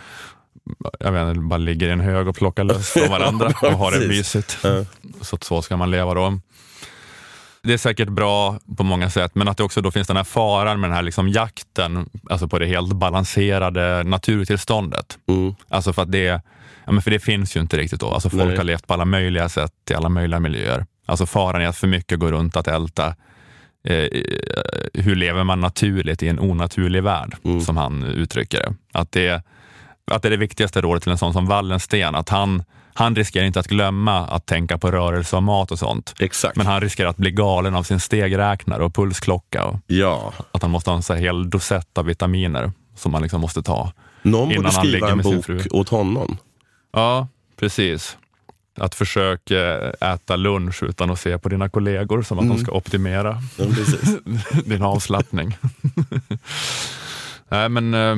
jag 0.99 1.12
vet 1.12 1.28
inte, 1.28 1.39
bara 1.39 1.57
ligger 1.57 1.88
i 1.88 1.91
en 1.91 1.99
hög 1.99 2.28
och 2.28 2.36
plockar 2.36 2.64
löss 2.64 2.89
från 2.89 3.10
varandra 3.10 3.47
och 3.62 3.78
har 3.78 3.91
det 3.91 4.07
mysigt. 4.07 4.57
Ja. 4.64 4.86
Så 5.22 5.38
så 5.41 5.62
ska 5.62 5.78
man 5.78 5.91
leva 5.91 6.14
då. 6.14 6.39
Det 7.62 7.74
är 7.74 7.78
säkert 7.78 8.10
bra 8.10 8.60
på 8.78 8.84
många 8.84 9.10
sätt, 9.10 9.36
men 9.36 9.47
att 9.47 9.57
det 9.57 9.64
också 9.64 9.82
då 9.82 9.91
finns 9.91 10.07
den 10.07 10.18
här 10.18 10.24
faran 10.24 10.80
med 10.80 10.89
den 10.89 10.95
här 10.95 11.03
liksom 11.03 11.30
jakten, 11.30 12.10
alltså 12.30 12.47
på 12.47 12.60
det 12.60 12.66
helt 12.66 12.93
balanserade 12.93 14.03
naturtillståndet. 14.03 15.18
Mm. 15.28 15.55
Alltså 15.68 15.93
för 15.93 16.01
att 16.01 16.12
det, 16.12 16.41
ja 16.86 16.91
men 16.91 17.01
för 17.01 17.12
det 17.12 17.20
finns 17.20 17.55
ju 17.55 17.60
inte 17.60 17.78
riktigt 17.78 17.99
då. 17.99 18.12
Alltså 18.12 18.30
folk 18.30 18.43
Nej. 18.43 18.57
har 18.57 18.64
levt 18.64 18.88
på 18.88 18.93
alla 18.93 19.05
möjliga 19.05 19.49
sätt 19.49 19.74
i 19.89 19.93
alla 19.93 20.10
möjliga 20.10 20.39
miljöer. 20.39 20.86
Alltså 21.05 21.26
faran 21.26 21.62
är 21.62 21.68
att 21.68 21.78
för 21.78 21.88
mycket 21.88 22.20
går 22.20 22.32
runt 22.32 22.55
att 22.57 22.68
älta. 22.68 23.16
Eh, 23.84 24.07
hur 24.93 25.15
lever 25.15 25.43
man 25.43 25.61
naturligt 25.61 26.23
i 26.23 26.27
en 26.27 26.39
onaturlig 26.39 27.03
värld, 27.03 27.36
Mm. 27.45 27.61
som 27.61 27.77
han 27.77 28.03
uttrycker 28.03 28.57
det. 28.59 28.73
Att 28.99 29.11
det. 29.11 29.43
Att 30.11 30.21
det 30.21 30.27
är 30.27 30.30
det 30.32 30.38
viktigaste 30.38 30.82
rådet 30.82 31.03
till 31.03 31.11
en 31.11 31.17
sån 31.17 31.34
som 31.34 31.45
Wallensten, 31.45 32.15
att 32.15 32.30
han, 32.30 32.63
han 32.93 33.15
riskerar 33.15 33.45
inte 33.45 33.59
att 33.59 33.67
glömma 33.67 34.27
att 34.27 34.45
tänka 34.45 34.77
på 34.77 34.91
rörelse 34.91 35.36
och 35.36 35.43
mat 35.43 35.71
och 35.71 35.80
sånt. 35.80 36.13
Exakt. 36.19 36.55
Men 36.57 36.65
han 36.65 36.82
riskerar 36.82 37.09
att 37.09 37.17
bli 37.17 37.32
galen 37.32 37.75
av 37.75 37.84
sin 37.84 37.99
stegräknare 37.99 38.84
och 38.84 38.95
pulsklocka 38.95 39.65
och 39.65 39.80
Ja. 39.88 40.34
att 40.51 40.61
han 40.61 40.71
måste 40.71 40.89
ha 40.89 40.95
en 40.97 41.03
så 41.03 41.13
hel 41.13 41.49
dosett 41.49 41.97
av 41.97 42.05
vitaminer 42.05 42.71
som 42.95 43.11
man 43.11 43.21
liksom 43.21 43.41
måste 43.41 43.63
ta. 43.63 43.91
Någon 44.21 44.51
Innan 44.51 44.63
borde 44.63 44.75
han 44.75 44.86
skriva 44.86 45.09
en 45.09 45.17
bok 45.21 45.45
åt 45.71 45.89
honom. 45.89 46.38
Ja, 46.93 47.27
precis. 47.59 48.17
Att 48.80 48.95
försöka 48.95 49.59
äta 49.91 50.36
lunch 50.36 50.84
utan 50.84 51.11
att 51.11 51.19
se 51.19 51.38
på 51.38 51.49
dina 51.49 51.69
kollegor 51.69 52.21
som 52.21 52.39
att 52.39 52.47
de 52.47 52.57
ska 52.57 52.71
optimera 52.71 53.41
Ja, 53.57 53.65
din 54.65 54.82
avslappning. 54.84 55.57
Nej, 57.49 57.69
men 57.69 57.93
eh, 57.93 58.15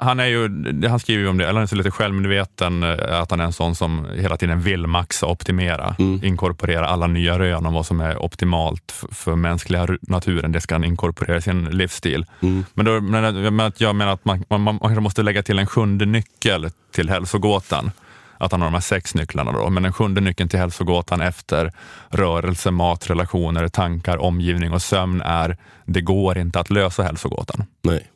han 0.00 0.20
är 0.20 0.24
ju, 0.26 0.48
han 0.88 0.98
skriver 1.00 1.22
ju 1.22 1.28
om 1.28 1.38
det, 1.38 1.44
eller 1.44 1.54
han 1.54 1.62
är 1.62 1.66
så 1.66 1.76
lite 1.76 1.90
självmedveten, 1.90 2.82
eh, 2.82 3.20
att 3.20 3.30
han 3.30 3.40
är 3.40 3.44
en 3.44 3.52
sån 3.52 3.74
som 3.74 4.06
hela 4.14 4.36
tiden 4.36 4.60
vill 4.60 4.86
maxa, 4.86 5.26
optimera, 5.26 5.94
Mm. 5.98 6.24
inkorporera 6.24 6.88
alla 6.88 7.06
nya 7.06 7.38
rön 7.38 7.66
om 7.66 7.74
vad 7.74 7.86
som 7.86 8.00
är 8.00 8.22
optimalt 8.22 9.04
för 9.12 9.34
mänskliga 9.34 9.86
naturen. 10.00 10.52
Det 10.52 10.60
ska 10.60 10.74
han 10.74 10.84
inkorporera 10.84 11.36
i 11.36 11.42
sin 11.42 11.64
livsstil. 11.64 12.26
Mm. 12.40 12.64
Men, 12.74 12.86
då, 12.86 13.00
men 13.00 13.72
jag 13.76 13.96
menar 13.96 14.12
att 14.12 14.24
man, 14.24 14.44
man, 14.48 14.60
man 14.62 14.78
kanske 14.78 15.00
måste 15.00 15.22
lägga 15.22 15.42
till 15.42 15.58
en 15.58 15.66
sjunde 15.66 16.06
nyckel 16.06 16.70
till 16.90 17.08
hälsogåtan. 17.08 17.90
Att 18.38 18.52
han 18.52 18.60
har 18.60 18.68
de 18.68 18.74
här 18.74 18.80
sex 18.80 19.14
nycklarna 19.14 19.52
då, 19.52 19.70
men 19.70 19.82
den 19.82 19.92
sjunde 19.92 20.20
nyckeln 20.20 20.48
till 20.48 20.58
hälsogåtan 20.58 21.20
efter 21.20 21.72
rörelse, 22.08 22.70
mat, 22.70 23.10
relationer, 23.10 23.68
tankar, 23.68 24.18
omgivning 24.18 24.72
och 24.72 24.82
sömn 24.82 25.20
är 25.20 25.56
det 25.84 26.00
går 26.00 26.38
inte 26.38 26.60
att 26.60 26.70
lösa 26.70 27.02
hälsogåtan. 27.02 27.64
Nej. 27.82 28.06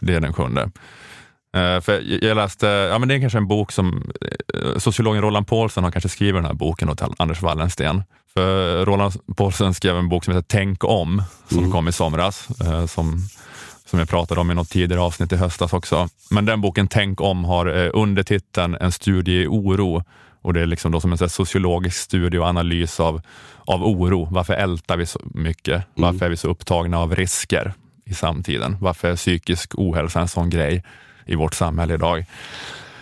Det 0.00 0.14
är 0.14 0.20
den 0.20 0.32
sjunde. 0.32 0.62
Eh, 1.56 1.80
för 1.80 2.22
jag- 2.24 2.36
läste, 2.36 2.66
ja 2.66 2.98
men 2.98 3.08
det 3.08 3.14
är 3.14 3.20
kanske 3.20 3.38
en 3.38 3.48
bok 3.48 3.72
som 3.72 4.12
eh, 4.54 4.78
sociologen 4.78 5.22
Roland 5.22 5.46
Paulsen 5.46 5.84
har 5.84 5.90
kanske 5.90 6.08
skrivit 6.08 6.34
den 6.34 6.44
här 6.44 6.54
boken 6.54 6.90
åt 6.90 7.02
Anders 7.16 7.42
Wallensten. 7.42 8.02
För 8.34 8.84
Roland 8.84 9.12
Paulsen 9.36 9.74
skrev 9.74 9.96
en 9.96 10.08
bok 10.08 10.24
som 10.24 10.34
heter 10.34 10.46
Tänk 10.48 10.84
om, 10.84 11.22
som 11.48 11.72
kom 11.72 11.88
i 11.88 11.92
somras, 11.92 12.48
eh, 12.60 12.86
som, 12.86 13.18
som 13.86 13.98
jag 13.98 14.08
pratade 14.08 14.40
om 14.40 14.50
i 14.50 14.54
något 14.54 14.70
tidigare 14.70 15.02
avsnitt 15.02 15.32
i 15.32 15.36
höstas 15.36 15.72
också. 15.72 16.08
Men 16.30 16.44
den 16.44 16.60
boken 16.60 16.88
Tänk 16.88 17.20
om 17.20 17.44
har 17.44 17.66
eh, 17.84 17.90
undertiteln 17.94 18.76
En 18.80 18.92
studie 18.92 19.42
i 19.42 19.46
oro 19.46 20.02
Och 20.42 20.52
det 20.54 20.60
är 20.60 20.66
liksom 20.66 20.92
då 20.92 21.00
som 21.00 21.12
en 21.12 21.28
sociologisk 21.28 21.96
studie 21.96 22.38
och 22.38 22.46
analys 22.46 23.00
av, 23.00 23.20
av 23.64 23.84
oro. 23.84 24.28
Varför 24.30 24.54
ältar 24.54 24.96
vi 24.96 25.06
så 25.06 25.20
mycket? 25.24 25.82
Varför 25.94 26.26
är 26.26 26.30
vi 26.30 26.36
så 26.36 26.48
upptagna 26.48 26.98
av 26.98 27.14
risker 27.16 27.72
i 28.04 28.14
samtiden? 28.14 28.76
Varför 28.80 29.10
är 29.10 29.16
psykisk 29.16 29.70
ohälsa 29.74 30.20
en 30.20 30.28
sån 30.28 30.50
grej 30.50 30.84
i 31.26 31.34
vårt 31.34 31.54
samhälle 31.54 31.94
idag? 31.94 32.24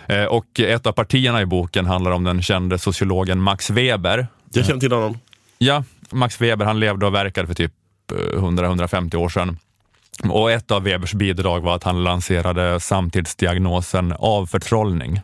Eh, 0.07 0.23
Och 0.23 0.59
ett 0.59 0.87
av 0.87 0.91
partierna 0.91 1.41
i 1.41 1.45
boken 1.45 1.85
handlar 1.85 2.11
om 2.11 2.23
den 2.23 2.41
kände 2.41 2.77
sociologen 2.77 3.39
Max 3.39 3.69
Weber. 3.69 4.27
Jag 4.53 4.65
känner 4.65 4.79
till 4.79 4.91
honom. 4.91 5.17
Ja, 5.57 5.83
Max 6.11 6.41
Weber 6.41 6.65
han 6.65 6.79
levde 6.79 7.05
och 7.05 7.13
verkade 7.13 7.47
för 7.47 7.53
typ 7.55 7.73
eh, 8.11 8.15
100-150 8.41 9.15
år 9.15 9.29
sedan. 9.29 9.57
Och 10.29 10.51
ett 10.51 10.71
av 10.71 10.83
Webers 10.83 11.13
bidrag 11.13 11.61
var 11.61 11.75
att 11.75 11.83
han 11.83 12.03
lanserade 12.03 12.79
samtidsdiagnosen 12.79 14.13
avförtrollning. 14.19 15.21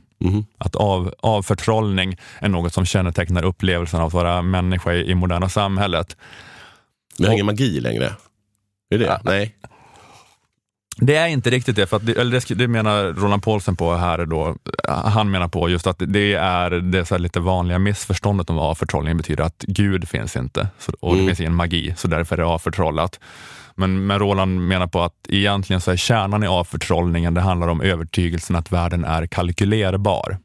Att 0.57 0.75
av, 0.75 1.13
avförtrollning 1.19 2.17
är 2.39 2.49
något 2.49 2.73
som 2.73 2.85
kännetecknar 2.85 3.45
upplevelsen 3.45 3.99
av 3.99 4.07
att 4.07 4.13
vara 4.13 4.41
människa 4.41 4.93
i, 4.93 5.11
i 5.11 5.15
moderna 5.15 5.49
samhället. 5.49 6.17
Vi 7.17 7.25
har 7.25 7.33
ingen 7.33 7.45
magi 7.45 7.79
längre. 7.79 8.05
Är 8.89 8.97
det 8.97 9.05
det? 9.05 9.21
Nej. 9.23 9.55
Det 11.01 11.15
är 11.15 11.27
inte 11.27 11.49
riktigt 11.49 11.75
det, 11.75 11.87
för 11.87 11.97
att 11.97 12.05
det, 12.05 12.17
eller 12.17 12.31
det, 12.31 12.55
det 12.55 12.67
menar 12.67 13.03
Roland 13.13 13.43
Paulsen 13.43 13.75
på 13.75 13.95
här 13.95 14.25
då. 14.25 14.55
Han 14.87 15.31
menar 15.31 15.47
på 15.47 15.69
just 15.69 15.87
att 15.87 16.01
det 16.07 16.33
är 16.33 16.69
det 16.69 17.05
så 17.05 17.17
lite 17.17 17.39
vanliga 17.39 17.79
missförståndet 17.79 18.49
om 18.49 18.59
avförtrollning 18.59 19.17
betyder 19.17 19.43
att 19.43 19.63
Gud 19.67 20.09
finns 20.09 20.35
inte 20.35 20.67
så, 20.79 20.91
och 20.99 21.15
det 21.15 21.25
finns 21.25 21.39
ingen 21.39 21.55
magi, 21.55 21.93
så 21.97 22.07
därför 22.07 22.35
är 22.35 22.41
det 22.41 22.45
avförtrollat. 22.45 23.19
Men, 23.79 24.07
men 24.07 24.19
Roland 24.19 24.67
menar 24.67 24.87
på 24.87 25.01
att 25.01 25.13
egentligen 25.29 25.81
så 25.81 25.91
är 25.91 25.95
kärnan 25.95 26.43
i 26.43 26.47
avförtrollningen, 26.47 27.33
det 27.33 27.41
handlar 27.41 27.67
om 27.67 27.81
övertygelsen 27.81 28.55
att 28.55 28.71
världen 28.71 29.05
är 29.05 29.27
kalkylerbar. 29.27 30.37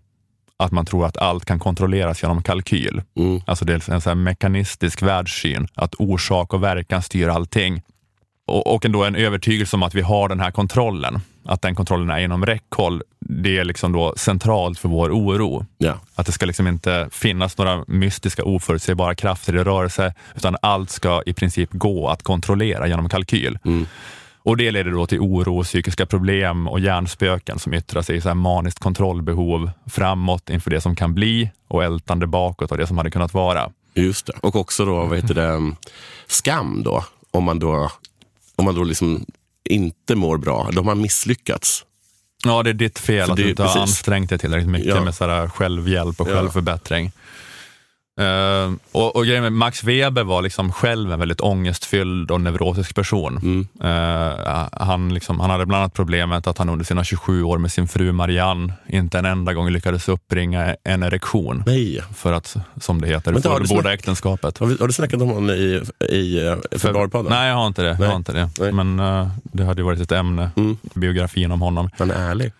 Att 0.57 0.73
man 0.73 0.87
tror 0.87 1.07
att 1.07 1.17
allt 1.17 1.45
kan 1.45 1.59
kontrolleras 1.59 2.23
genom 2.23 2.43
kalkyl. 2.43 3.03
Mm. 3.17 3.41
Alltså 3.47 3.65
det 3.65 3.73
är 3.73 3.93
en 3.93 4.01
så 4.01 4.15
mekanistisk 4.15 5.03
världssyn, 5.03 5.69
att 5.75 5.95
orsak 5.99 6.55
och 6.55 6.63
verkan 6.63 7.03
styr 7.03 7.29
allting 7.29 7.83
och, 8.47 8.75
och 8.75 8.85
ändå 8.85 9.05
en 9.05 9.17
övertygelse 9.17 9.77
om 9.77 9.83
att 9.83 9.95
vi 9.95 10.01
har 10.01 10.29
den 10.29 10.41
här 10.41 10.51
kontrollen. 10.51 11.21
Att 11.45 11.63
den 11.63 11.75
kontrollen 11.75 12.11
är 12.11 12.19
inom 12.19 12.47
räckhåll. 12.47 13.03
Det 13.21 13.59
är 13.59 13.65
liksom 13.65 13.93
då 13.93 14.15
centralt 14.17 14.79
för 14.79 14.89
vår 14.89 15.11
oro. 15.11 15.67
Ja. 15.79 15.95
Att 16.15 16.27
det 16.27 16.33
ska 16.33 16.47
liksom 16.47 16.67
inte 16.67 17.09
finnas 17.13 17.59
några 17.59 17.85
mystiska 17.87 18.45
oförutsägbara 18.45 19.15
krafter 19.15 19.57
i 19.57 19.65
rörelse, 19.65 20.15
utan 20.37 20.57
allt 20.63 20.91
ska 20.91 21.23
i 21.27 21.33
princip 21.33 21.71
gå 21.73 22.09
att 22.09 22.23
kontrollera 22.23 22.87
genom 22.87 23.09
kalkyl. 23.09 23.59
Och 24.45 24.57
Det 24.57 24.71
leder 24.71 24.91
då 24.91 25.07
till 25.07 25.21
oro, 25.21 25.63
psykiska 25.63 26.07
problem 26.07 26.69
och 26.69 26.81
hjärnspöken 26.81 27.59
som 27.59 27.75
yttrar 27.75 28.03
sig 28.03 28.17
i 28.17 28.21
så 28.21 28.29
här 28.29 28.35
maniskt 28.35 28.79
kontrollbehov 28.79 29.71
framåt 29.87 30.51
inför 30.51 30.71
det 30.71 30.81
som 30.81 30.97
kan 30.97 31.15
bli 31.15 31.51
och 31.69 31.85
ältande 31.85 32.27
bakåt 32.27 32.73
och 32.73 32.79
det 32.79 32.87
som 32.87 32.99
hade 32.99 33.11
kunnat 33.11 33.35
vara. 33.35 33.71
Just 33.95 34.27
det. 34.27 34.33
Och 34.41 34.57
också 34.57 34.85
då, 34.85 35.05
vad 35.05 35.17
heter 35.17 35.35
det, 35.35 35.47
mm, 35.47 35.77
skam 36.27 36.83
då. 36.83 37.05
Om 37.31 37.45
man 37.45 37.59
då, 37.59 37.91
om 38.57 38.65
man 38.65 38.75
då 38.75 38.85
liksom 38.85 39.25
inte 39.71 40.15
mår 40.15 40.37
bra, 40.39 40.71
då 40.73 40.83
har 40.83 40.95
misslyckats. 40.95 41.85
Ja, 42.45 42.63
det 42.63 42.71
är 42.71 42.75
ditt 42.75 42.99
fel 42.99 43.25
För 43.25 43.33
att 43.33 43.37
det- 43.37 43.43
du 43.43 43.51
inte 43.51 43.63
har 43.63 43.69
precis. 43.69 43.81
ansträngt 43.83 44.31
dig 44.31 44.39
tillräckligt 44.39 44.71
mycket 44.71 44.89
Ja. 44.89 45.05
med 45.05 45.15
så 45.15 45.25
självhjälp 45.55 46.21
och 46.21 46.29
Ja. 46.31 46.35
självförbättring. 46.35 47.13
Eh, 48.21 48.73
och, 48.93 49.17
och 49.17 49.25
grejen 49.27 49.43
med 49.43 49.53
Max 49.53 49.85
Weber 49.85 50.25
var 50.25 50.43
liksom 50.43 50.73
själv 50.73 51.13
en 51.13 51.19
väldigt 51.19 51.41
ångestfylld 51.41 52.31
och 52.31 52.41
neurotisk 52.41 52.95
person. 52.95 53.37
Mm. 53.43 53.67
Eh, 53.83 54.69
han, 54.73 55.15
liksom, 55.15 55.41
han 55.41 55.51
hade 55.51 55.67
bland 55.67 55.81
annat 55.83 55.95
problemet 55.95 56.47
att 56.47 56.59
han 56.59 56.69
under 56.69 56.85
sina 56.85 57.05
27 57.05 57.43
år 57.43 57.59
med 57.59 57.73
sin 57.73 57.89
fru 57.89 58.13
Marianne 58.13 58.73
inte 58.89 59.19
en 59.19 59.25
enda 59.25 59.53
gång 59.55 59.71
lyckades 59.71 60.09
uppbringa 60.09 60.77
en 60.85 61.03
erektion. 61.03 61.63
Nej. 61.67 62.01
För 62.15 62.33
att, 62.33 62.57
som 62.81 63.01
det 63.01 63.09
heter, 63.09 63.33
Vänta, 63.33 63.51
fullborda 63.57 63.83
snack- 63.83 63.95
äktenskapet. 63.95 64.59
Har, 64.59 64.67
vi, 64.67 64.77
har 64.81 64.87
du 64.87 64.93
snackat 64.93 65.21
om 65.23 65.29
honom 65.29 65.51
i, 65.51 65.83
i 66.09 66.41
uh, 66.49 66.79
februarpodden? 66.79 67.33
Nej, 67.33 67.49
jag 67.49 67.57
har 67.57 67.67
inte 67.67 67.83
det. 67.83 67.89
Jag 67.89 67.99
Nej. 68.01 68.09
har 68.09 68.17
inte 68.17 68.33
det. 68.33 68.51
Nej. 68.61 68.73
Men 68.73 69.01
eh, 69.01 69.29
det 69.43 69.65
hade 69.65 69.81
ju 69.81 69.85
varit 69.85 70.01
ett 70.01 70.13
ämne, 70.13 70.51
Mm. 70.57 70.77
biografin 70.95 71.53
om 71.53 71.61
honom. 71.61 71.91
Han 71.99 72.11
är 72.11 72.31
ärlig. 72.31 72.53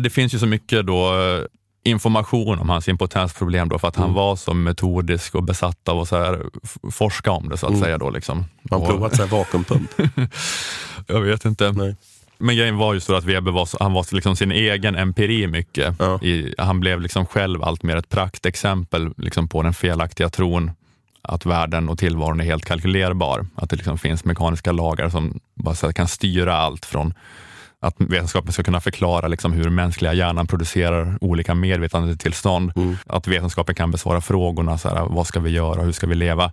Det 0.00 0.10
finns 0.10 0.34
ju 0.34 0.38
så 0.38 0.46
mycket 0.46 0.86
då 0.86 1.06
eh, 1.20 1.42
information 1.88 2.58
om 2.58 2.68
hans 2.68 2.88
impotensproblem 2.88 3.68
då, 3.68 3.78
för 3.78 3.88
att 3.88 3.96
han 3.96 4.14
var 4.14 4.36
så 4.36 4.54
metodisk 4.54 5.34
och 5.34 5.42
besatt 5.42 5.88
av 5.88 6.00
att 6.00 6.08
så 6.08 6.16
här, 6.16 6.44
forska 6.90 7.30
om 7.30 7.48
det 7.48 7.56
så 7.56 7.66
att 7.66 7.78
säga. 7.78 7.98
Då, 7.98 8.10
liksom. 8.10 8.44
Och- 8.70 8.86
provat 8.86 9.16
så 9.16 9.22
här 9.22 9.30
vakuumpump? 9.30 9.90
Jag 11.06 11.20
vet 11.20 11.44
inte. 11.44 11.72
Nej. 11.72 11.96
Men 12.38 12.56
grejen 12.56 12.76
var 12.76 12.94
ju 12.94 13.00
så 13.00 13.14
att 13.14 13.24
Weber 13.24 13.52
var, 13.52 13.68
han 13.80 13.92
var 13.92 14.14
liksom 14.14 14.36
sin 14.36 14.52
egen 14.52 14.96
empiri 14.96 15.46
mycket. 15.46 15.94
Ja. 15.98 16.22
I, 16.22 16.54
han 16.58 16.80
blev 16.80 17.00
liksom 17.00 17.26
själv 17.26 17.62
allt 17.62 17.82
mer 17.82 17.96
ett 17.96 18.08
praktexempel 18.08 19.12
liksom 19.16 19.48
på 19.48 19.62
den 19.62 19.74
felaktiga 19.74 20.28
tron 20.28 20.70
att 21.22 21.46
världen 21.46 21.88
och 21.88 21.98
tillvaron 21.98 22.40
är 22.40 22.44
helt 22.44 22.64
kalkylerbar. 22.64 23.46
Att 23.54 23.70
det 23.70 23.76
liksom 23.76 23.98
finns 23.98 24.24
mekaniska 24.24 24.72
lagar 24.72 25.08
som 25.08 25.40
bara 25.54 25.92
kan 25.92 26.08
styra 26.08 26.56
allt 26.56 26.86
från 26.86 27.14
att 27.80 27.94
vetenskapen 27.98 28.52
ska 28.52 28.62
kunna 28.62 28.80
förklara 28.80 29.28
liksom 29.28 29.52
hur 29.52 29.70
mänskliga 29.70 30.12
hjärnan 30.12 30.46
producerar 30.46 31.18
olika 31.20 31.54
medvetandetillstånd. 31.54 32.72
Att 33.06 33.26
vetenskapen 33.26 33.74
kan 33.74 33.90
besvara 33.90 34.20
frågorna, 34.20 34.78
så 34.78 34.88
här, 34.88 35.06
vad 35.10 35.26
ska 35.26 35.40
vi 35.40 35.50
göra, 35.50 35.82
hur 35.82 35.92
ska 35.92 36.06
vi 36.06 36.14
leva? 36.14 36.52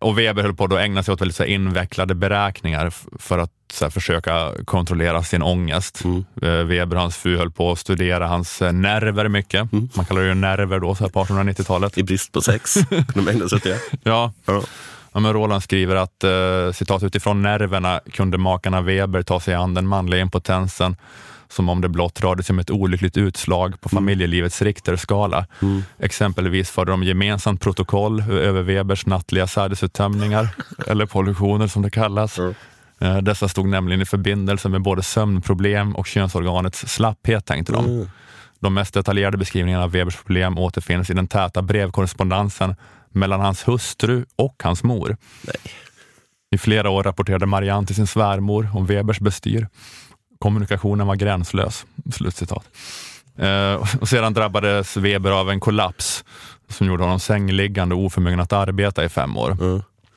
Och 0.00 0.18
Weber 0.18 0.42
höll 0.42 0.54
på 0.54 0.64
att 0.64 0.72
ägna 0.72 1.02
sig 1.02 1.14
åt 1.14 1.20
väldigt 1.20 1.36
så 1.36 1.44
invecklade 1.44 2.14
beräkningar 2.14 2.92
för 3.18 3.38
att 3.38 3.50
här, 3.80 3.90
försöka 3.90 4.52
kontrollera 4.64 5.22
sin 5.22 5.42
ångest. 5.42 6.02
Eh, 6.42 6.50
Weber 6.50 6.96
och 6.96 7.02
hans 7.02 7.16
fru 7.16 7.36
höll 7.36 7.50
på 7.50 7.72
att 7.72 7.78
studera 7.78 8.26
hans 8.26 8.62
eh, 8.62 8.72
nerver 8.72 9.28
mycket. 9.28 9.72
Man 9.72 10.04
kallar 10.04 10.20
det 10.20 10.28
ju 10.28 10.34
nerver 10.34 10.80
då, 10.80 10.94
så 10.94 11.04
här 11.04 11.10
på 11.10 11.24
1890-talet. 11.24 11.98
I 11.98 12.02
brist 12.02 12.32
på 12.32 12.40
sex? 12.40 12.74
De 13.14 13.28
ägnar 13.28 13.48
sig 13.48 13.56
åt 13.56 13.62
det. 13.62 13.80
Ja. 14.02 14.32
Ja. 14.44 14.62
Ja, 15.12 15.20
men 15.20 15.32
Roland 15.32 15.62
skriver 15.62 15.96
att 15.96 16.24
eh, 16.24 16.72
citat 16.72 17.02
utifrån 17.02 17.42
nerverna 17.42 18.00
kunde 18.12 18.38
makarna 18.38 18.80
Weber 18.80 19.22
ta 19.22 19.40
sig 19.40 19.54
an 19.54 19.74
den 19.74 19.86
manliga 19.86 20.20
impotensen 20.20 20.96
som 21.48 21.68
om 21.68 21.80
det 21.80 21.88
blott 21.88 22.20
rörde 22.20 22.42
sig 22.42 22.54
om 22.54 22.58
ett 22.58 22.70
olyckligt 22.70 23.16
utslag 23.16 23.80
på 23.80 23.88
familjelivets 23.88 24.62
Richterskala. 24.62 25.46
Exempelvis 25.98 26.70
förde 26.70 26.90
de 26.92 27.02
gemensamt 27.02 27.60
protokoll 27.60 28.22
över 28.30 28.62
Webers 28.62 29.06
nattliga 29.06 29.46
sädesuttömningar, 29.46 30.48
eller 30.86 31.06
pollutioner 31.06 31.66
som 31.66 31.82
det 31.82 31.90
kallas. 31.90 32.38
Eh, 33.00 33.16
Dessa 33.16 33.48
stod 33.48 33.68
nämligen 33.68 34.02
i 34.02 34.04
förbindelse 34.04 34.68
med 34.68 34.82
både 34.82 35.02
sömnproblem 35.02 35.96
och 35.96 36.06
könsorganets 36.06 36.88
slapphet, 36.88 37.46
tänkte 37.46 37.72
de. 37.72 38.08
De 38.60 38.74
mest 38.74 38.94
detaljerade 38.94 39.36
beskrivningarna 39.38 39.84
av 39.84 39.90
Webers 39.90 40.16
problem 40.16 40.58
återfinns 40.58 41.10
i 41.10 41.14
den 41.14 41.28
täta 41.28 41.62
brevkorrespondensen 41.62 42.74
mellan 43.14 43.40
hans 43.40 43.68
hustru 43.68 44.24
och 44.36 44.62
hans 44.64 44.84
mor. 44.84 45.16
I 46.50 46.58
flera 46.58 46.90
år 46.90 47.02
rapporterade 47.02 47.46
Marianne 47.46 47.86
till 47.86 47.96
sin 47.96 48.06
svärmor 48.06 48.68
om 48.74 48.86
Webers 48.86 49.20
bestyr. 49.20 49.68
Kommunikationen 50.38 51.06
var 51.06 51.16
gränslös. 51.16 51.86
Slutcitat. 52.12 52.64
Eh, 53.38 53.74
och 54.00 54.08
sedan 54.08 54.34
drabbades 54.34 54.96
Weber 54.96 55.30
av 55.30 55.50
en 55.50 55.60
kollaps 55.60 56.24
som 56.68 56.86
gjorde 56.86 57.02
honom 57.02 57.20
sängliggande 57.20 57.94
och 57.94 58.00
oförmögen 58.04 58.40
att 58.40 58.52
arbeta 58.52 59.04
i 59.04 59.08
fem 59.08 59.36
år. 59.36 59.56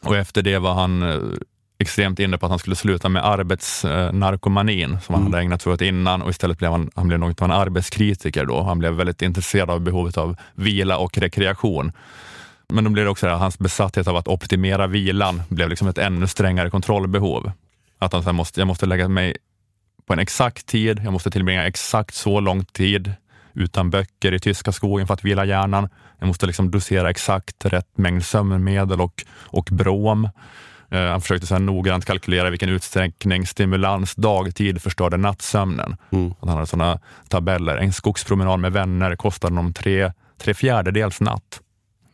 Och 0.03 0.15
efter 0.15 0.41
det 0.41 0.59
var 0.59 0.73
han 0.73 1.03
eh, 1.03 1.19
extremt 1.79 2.19
inne 2.19 2.37
på 2.37 2.45
att 2.45 2.49
han 2.49 2.59
skulle 2.59 2.75
sluta 2.75 3.09
med 3.09 3.25
arbetsnarkomanin 3.25 4.97
som 5.05 5.15
han 5.15 5.23
hade 5.23 5.39
ägnat 5.39 5.61
sig 5.61 5.73
åt 5.73 5.81
innan 5.81 6.21
och 6.21 6.29
istället 6.29 6.57
blev 6.57 6.71
han, 6.71 6.89
han 6.95 7.07
blev 7.07 7.19
något 7.19 7.41
av 7.41 7.45
en 7.45 7.51
arbetskritiker 7.51 8.45
då. 8.45 8.61
Han 8.63 8.79
blev 8.79 8.93
väldigt 8.93 9.21
intresserad 9.21 9.69
av 9.69 9.79
behovet 9.79 10.17
av 10.17 10.35
vila 10.53 10.97
och 10.97 11.17
rekreation. 11.17 11.91
Men 12.69 12.83
då 12.83 12.89
blev 12.89 13.05
det 13.05 13.11
också 13.11 13.27
här, 13.27 13.35
hans 13.35 13.59
besatthet 13.59 14.07
av 14.07 14.15
att 14.15 14.27
optimera 14.27 14.87
vilan 14.87 15.41
blev 15.49 15.69
liksom 15.69 15.87
ett 15.87 15.97
ännu 15.97 16.27
strängare 16.27 16.69
kontrollbehov. 16.69 17.51
Att 17.99 18.13
han 18.13 18.23
så 18.23 18.33
måste, 18.33 18.61
jag 18.61 18.67
måste 18.67 18.85
lägga 18.85 19.07
mig 19.07 19.37
på 20.05 20.13
en 20.13 20.19
exakt 20.19 20.65
tid, 20.65 21.01
jag 21.03 21.13
måste 21.13 21.31
tillbringa 21.31 21.67
exakt 21.67 22.15
så 22.15 22.39
lång 22.39 22.65
tid 22.65 23.13
utan 23.53 23.89
böcker 23.89 24.33
i 24.33 24.39
tyska 24.39 24.71
skogen 24.71 25.07
för 25.07 25.13
att 25.13 25.25
vila 25.25 25.45
hjärnan. 25.45 25.89
Jag 26.19 26.27
måste 26.27 26.45
liksom 26.45 26.71
dosera 26.71 27.09
exakt 27.09 27.65
rätt 27.65 27.97
mängd 27.97 28.25
sömnmedel 28.25 29.01
och, 29.01 29.23
och 29.39 29.67
brom. 29.71 30.29
Eh, 30.91 31.01
han 31.01 31.21
försökte 31.21 31.47
så 31.47 31.53
här 31.53 31.61
noggrant 31.61 32.05
kalkylera 32.05 32.49
vilken 32.49 32.69
utsträckning 32.69 33.45
stimulans 33.45 34.15
dagtid 34.15 34.81
förstörde 34.81 35.17
nattsömnen. 35.17 35.95
Att 36.39 36.49
han 36.49 36.57
hade 36.57 36.65
sådana 36.65 36.99
tabeller. 37.29 37.77
En 37.77 37.93
skogspromenad 37.93 38.59
med 38.59 38.71
vänner 38.71 39.15
kostade 39.15 39.55
honom 39.55 39.73
tre, 39.73 40.11
tre 40.37 40.53
fjärdedels 40.53 41.21
natt 41.21 41.61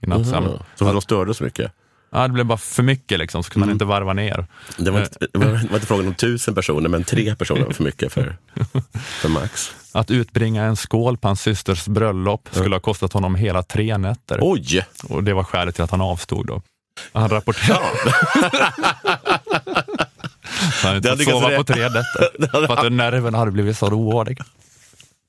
i 0.01 0.07
nattsömn. 0.07 0.47
Mm. 0.47 0.59
Så 0.75 0.85
de 0.85 1.01
störde 1.01 1.33
så 1.33 1.43
mycket? 1.43 1.71
Ja, 2.11 2.27
det 2.27 2.33
blev 2.33 2.45
bara 2.45 2.57
för 2.57 2.83
mycket 2.83 3.19
liksom, 3.19 3.43
så 3.43 3.51
kunde 3.51 3.65
man 3.65 3.73
inte 3.73 3.85
varva 3.85 4.13
ner. 4.13 4.45
Det 4.77 4.91
var, 4.91 5.01
inte, 5.01 5.27
det 5.33 5.39
var, 5.39 5.45
det 5.45 5.51
var 5.51 5.75
inte 5.75 5.87
frågan 5.87 6.07
om 6.07 6.13
tusen 6.13 6.55
personer, 6.55 6.89
men 6.89 7.03
tre 7.03 7.35
personer 7.35 7.65
var 7.65 7.73
för 7.73 7.83
mycket 7.83 8.13
för, 8.13 8.37
för 8.93 9.29
Max. 9.29 9.71
Att 9.91 10.11
utbringa 10.11 10.63
en 10.63 10.75
skål 10.75 11.17
på 11.17 11.27
hans 11.27 11.41
systers 11.41 11.87
bröllop 11.87 12.49
skulle 12.51 12.75
ha 12.75 12.79
kostat 12.79 13.13
honom 13.13 13.35
hela 13.35 13.63
tre 13.63 13.97
nätter. 13.97 14.39
Oj! 14.41 14.85
Och 15.03 15.23
det 15.23 15.33
var 15.33 15.43
skälet 15.43 15.75
till 15.75 15.83
att 15.83 15.91
han 15.91 16.01
avstod 16.01 16.47
då. 16.47 16.61
Han 17.13 17.29
rapporterade... 17.29 18.13
Han 20.83 20.95
inte 20.95 21.09
hade 21.09 21.23
fått 21.23 21.33
sova 21.33 21.57
på 21.57 21.63
tre 21.63 21.83
nätter. 21.83 22.67
för 22.67 22.85
att 22.85 22.91
nerverna 22.91 23.37
hade 23.37 23.51
blivit 23.51 23.77
så 23.77 23.89
rådiga. 23.89 24.45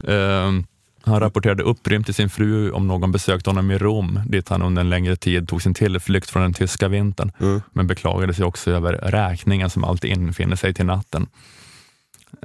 Ehm, 0.09 0.67
Han 1.05 1.21
rapporterade 1.21 1.63
upprymt 1.63 2.05
till 2.07 2.15
sin 2.15 2.31
fru 2.31 2.71
om 2.71 2.89
någon 2.89 3.13
besökte 3.13 3.51
honom 3.51 3.71
i 3.71 3.79
Rom, 3.79 4.21
dit 4.27 4.49
han 4.49 4.63
under 4.63 4.81
en 4.81 4.91
längre 4.91 5.17
tid 5.17 5.49
tog 5.49 5.63
sin 5.63 5.75
tillflykt 5.75 6.31
från 6.31 6.43
den 6.43 6.55
tyska 6.55 6.89
vintern, 6.89 7.33
Mm. 7.41 7.63
men 7.73 7.87
beklagade 7.87 8.35
sig 8.35 8.45
också 8.45 8.71
över 8.71 8.93
räkningen 8.93 9.71
som 9.71 9.85
alltid 9.85 10.11
infinner 10.11 10.57
sig 10.57 10.75
till 10.75 10.87
natten. 10.87 11.27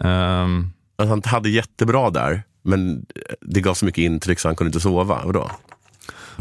Ehm, 0.01 0.69
Att 0.99 1.09
Han 1.09 1.21
hade 1.25 1.49
jättebra 1.49 2.09
där, 2.09 2.43
men 2.63 3.05
det 3.41 3.61
gav 3.61 3.73
så 3.73 3.85
mycket 3.85 4.01
intryck 4.01 4.39
så 4.39 4.47
han 4.47 4.55
kunde 4.55 4.69
inte 4.69 4.79
sova. 4.79 5.21
Vadå? 5.25 5.51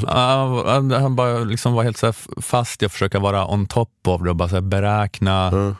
Ja, 0.06 0.64
han- 1.00 1.16
bara 1.16 1.38
liksom 1.38 1.72
var 1.72 1.82
helt 1.82 1.96
så 1.96 2.12
fast 2.42 2.82
i 2.82 2.86
att 2.86 2.92
försöka 2.92 3.18
vara 3.18 3.46
on 3.52 3.66
top 3.66 3.90
of 4.08 4.22
det 4.22 4.30
och 4.30 4.36
bara 4.36 4.48
så 4.48 4.60
beräkna. 4.60 5.48
Mm. 5.48 5.76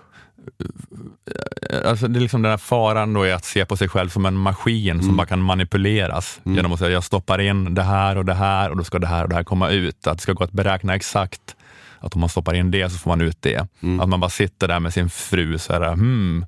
Alltså 1.85 2.09
det 2.09 2.19
är 2.19 2.21
liksom 2.21 2.43
den 2.43 2.51
här 2.51 2.59
faran 2.59 3.13
då 3.15 3.23
är 3.23 3.35
att 3.35 3.45
se 3.45 3.65
på 3.65 3.77
sig 3.77 3.89
själv 3.89 4.09
som 4.09 4.27
en 4.27 4.37
maskin 4.37 5.03
som 5.03 5.17
bara 5.17 5.27
kan 5.27 5.43
manipuleras 5.43 6.41
genom 6.45 6.73
att 6.73 6.79
säga 6.79 6.91
jag 6.91 7.05
stoppar 7.05 7.41
in 7.41 7.75
det 7.75 7.83
här 7.83 8.19
och 8.19 8.25
det 8.25 8.35
här 8.35 8.71
och 8.71 8.77
då 8.77 8.85
ska 8.85 8.99
det 8.99 9.07
här 9.07 9.23
och 9.23 9.29
det 9.29 9.35
här 9.35 9.45
komma 9.45 9.71
ut. 9.71 10.07
Att 10.07 10.19
det 10.19 10.23
ska 10.23 10.33
gå 10.33 10.45
att 10.45 10.53
beräkna 10.53 10.95
exakt 10.95 11.57
att 12.01 12.15
om 12.15 12.21
man 12.21 12.29
stoppar 12.31 12.55
in 12.55 12.71
det 12.71 12.91
så 12.91 12.99
får 12.99 13.11
man 13.11 13.21
ut 13.21 13.37
det. 13.43 13.57
Att 14.01 14.09
man 14.09 14.21
bara 14.21 14.31
sitter 14.31 14.69
där 14.69 14.81
med 14.81 14.93
sin 14.93 15.11
fru 15.11 15.59
så 15.59 15.73
här, 15.73 15.93
hmm, 15.93 16.47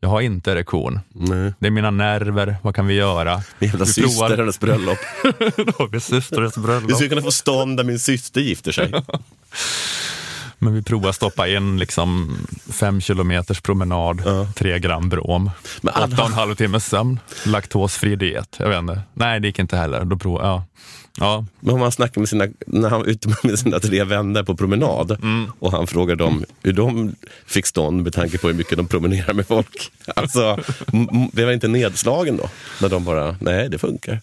jag 0.00 0.08
har 0.08 0.20
inte 0.20 0.52
erektion. 0.52 1.00
Nej. 1.12 1.52
Det 1.58 1.66
är 1.66 1.70
mina 1.70 1.90
nerver, 1.90 2.56
vad 2.62 2.74
kan 2.74 2.86
vi 2.86 2.94
göra? 2.94 3.42
Min 3.58 3.70
jävla 3.70 3.84
Vi 3.84 3.92
syster, 3.92 4.02
provar- 4.28 4.36
hennes 4.36 4.60
bröllop. 4.60 4.98
Vi 5.92 6.00
systerns 6.00 6.54
bröllop. 6.58 6.90
Vi 6.90 6.94
skulle 6.94 7.08
kunna 7.08 7.22
få 7.22 7.30
stånd 7.30 7.76
där 7.76 7.84
min 7.84 7.98
syster 7.98 8.40
gifter 8.40 8.72
sig. 8.72 8.92
Men 10.58 10.74
vi 10.74 10.82
provar 10.82 11.08
att 11.10 11.16
stoppa 11.16 11.48
in 11.48 11.78
liksom 11.78 12.36
fem 12.72 13.00
kilometers 13.00 13.60
promenad, 13.60 14.22
Ja. 14.24 14.46
tre 14.56 14.78
gram 14.78 15.08
brom, 15.08 15.50
Men 15.82 15.94
åtta 15.94 16.22
och 16.22 16.28
en 16.28 16.32
halv 16.34 16.54
timme 16.54 16.80
sömn, 16.80 17.20
laktosfri 17.46 18.16
diet. 18.16 18.56
Jag 18.58 18.68
vet 18.68 18.78
inte. 18.78 19.00
Nej, 19.14 19.40
det 19.40 19.46
gick 19.48 19.58
inte 19.58 19.76
heller. 19.76 20.04
Då 20.04 20.16
prov, 20.16 20.40
ja. 20.42 20.64
Ja. 21.18 21.44
Men 21.60 21.74
om 21.74 21.80
han 21.80 21.92
snackar 21.92 22.20
med 22.20 22.28
sina, 22.28 22.46
när 22.66 22.88
han 22.90 23.00
var 23.00 23.06
ute 23.06 23.28
med 23.42 23.58
sina 23.58 23.80
tre 23.80 24.04
vänner 24.04 24.42
på 24.42 24.56
promenad 24.56 25.10
Mm. 25.22 25.50
och 25.58 25.72
han 25.72 25.86
frågar 25.86 26.16
dem 26.16 26.44
hur 26.62 26.72
de 26.72 27.14
fick 27.46 27.66
stånd 27.66 28.02
med 28.02 28.12
tanke 28.12 28.38
på 28.38 28.46
hur 28.46 28.54
mycket 28.54 28.76
de 28.76 28.86
promenerar 28.88 29.34
med 29.34 29.46
folk. 29.46 29.90
Alltså, 30.16 30.58
blev 31.32 31.46
han 31.46 31.54
inte 31.54 31.68
nedslagen 31.68 32.36
då? 32.36 32.48
När 32.80 32.88
de 32.88 33.04
bara, 33.04 33.36
nej 33.40 33.68
det 33.68 33.78
funkar. 33.78 34.20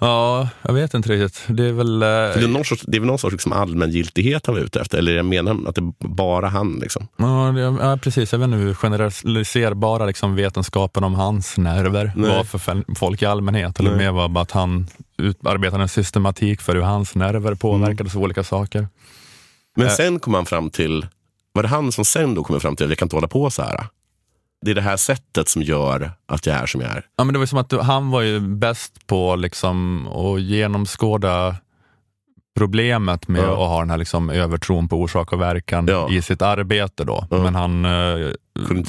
Ja, 0.00 0.48
jag 0.62 0.74
vet 0.74 0.94
inte 0.94 1.08
riktigt. 1.08 1.42
Det 1.48 1.64
är 1.64 1.72
väl... 1.72 2.02
eh, 2.02 2.08
det, 2.08 2.14
är 2.44 2.48
någon 2.48 2.64
sorts, 2.64 2.82
det 2.86 2.96
är 2.96 3.00
väl 3.00 3.06
någon 3.06 3.18
sorts 3.18 3.32
liksom 3.32 3.52
allmängiltighet 3.52 4.46
han 4.46 4.54
var 4.54 4.62
ute 4.62 4.80
efter? 4.80 4.98
Eller 4.98 5.12
jag 5.12 5.26
menar 5.26 5.68
att 5.68 5.74
det 5.74 5.80
är 5.80 6.08
bara 6.08 6.48
han 6.48 6.78
liksom? 6.82 7.08
Ja, 7.16 7.52
det, 7.54 7.60
ja, 7.60 7.98
precis. 8.02 8.32
Jag 8.32 8.38
vet 8.38 8.46
inte 8.46 8.56
hur 8.58 8.74
generaliserbara 8.74 10.06
liksom, 10.06 10.34
vetenskapen 10.34 11.04
om 11.04 11.14
hans 11.14 11.58
nerver 11.58 12.12
Nej. 12.16 12.30
var 12.30 12.44
för 12.44 12.94
folk 12.94 13.22
i 13.22 13.26
allmänhet. 13.26 13.80
Eller 13.80 13.90
Nej. 13.90 13.98
mer 13.98 14.12
var 14.12 14.28
bara 14.28 14.42
att 14.42 14.50
han 14.50 14.86
utarbetade 15.18 15.82
en 15.82 15.88
systematik 15.88 16.60
för 16.60 16.74
hur 16.74 16.82
hans 16.82 17.14
nerver 17.14 17.54
påverkades 17.54 18.16
av 18.16 18.22
olika 18.22 18.44
saker. 18.44 18.88
Men 19.76 19.86
Eh. 19.86 19.92
sen 19.92 20.18
kom 20.20 20.34
han 20.34 20.46
fram 20.46 20.70
till, 20.70 21.06
var 21.52 21.62
det 21.62 21.68
han 21.68 21.92
som 21.92 22.04
sen 22.04 22.34
då 22.34 22.44
kom 22.44 22.60
fram 22.60 22.76
till 22.76 22.84
att 22.86 22.90
jag 22.90 22.98
kan 22.98 23.06
inte 23.06 23.16
hålla 23.16 23.28
på 23.28 23.50
så 23.50 23.62
här? 23.62 23.86
Det 24.64 24.70
är 24.70 24.74
det 24.74 24.80
här 24.80 24.96
sättet 24.96 25.48
som 25.48 25.62
gör 25.62 26.12
att 26.28 26.46
jag 26.46 26.56
är 26.56 26.66
som 26.66 26.80
jag 26.80 26.90
är. 26.90 27.06
Ja, 27.16 27.24
men 27.24 27.32
det 27.32 27.38
var 27.38 27.46
som 27.46 27.58
att 27.58 27.68
du- 27.70 27.80
han 27.80 28.10
var 28.10 28.20
ju 28.20 28.40
bäst 28.40 29.06
på 29.06 29.36
liksom 29.36 30.06
att 30.08 30.40
genomskåda 30.40 31.56
problemet 32.58 33.28
med 33.28 33.42
Ja. 33.42 33.52
att 33.52 33.68
ha 33.68 33.80
den 33.80 33.90
här 33.90 33.98
liksom 33.98 34.30
övertron 34.30 34.88
på 34.88 34.96
orsak 35.00 35.32
och 35.32 35.40
verkan 35.40 35.86
Ja. 35.88 36.10
i 36.10 36.22
sitt 36.22 36.42
arbete. 36.42 37.04
Då. 37.04 37.26
Ja. 37.30 37.36
Men 37.42 37.54
han 37.54 37.84
eh, 37.84 37.90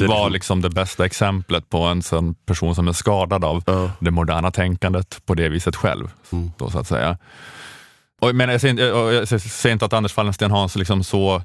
var 0.08 0.30
liksom- 0.30 0.62
det 0.62 0.70
bästa 0.70 1.06
exemplet 1.06 1.70
på 1.70 1.78
en 1.84 2.02
sån 2.04 2.34
person 2.36 2.76
som 2.76 2.88
är 2.88 2.92
skadad 2.94 3.46
av 3.46 3.64
det 4.00 4.12
moderna 4.12 4.52
tänkandet 4.52 5.22
på 5.26 5.34
det 5.34 5.50
viset 5.50 5.76
själv. 5.76 6.10
Mm. 6.32 6.52
Då, 6.58 6.70
så 6.70 6.80
att 6.80 6.88
säga. 6.88 7.18
Och, 8.22 8.36
men 8.36 8.50
jag, 8.50 8.62
säger, 8.62 8.72
inte- 8.72 8.84
jag 8.84 9.42
säger 9.42 9.74
inte 9.74 9.86
att 9.86 9.94
Anders 9.94 10.18
Wallensten 10.18 10.52
har 10.52 10.64
en 10.64 10.70
så 10.70 10.80
liksom 10.80 11.04
så 11.04 11.42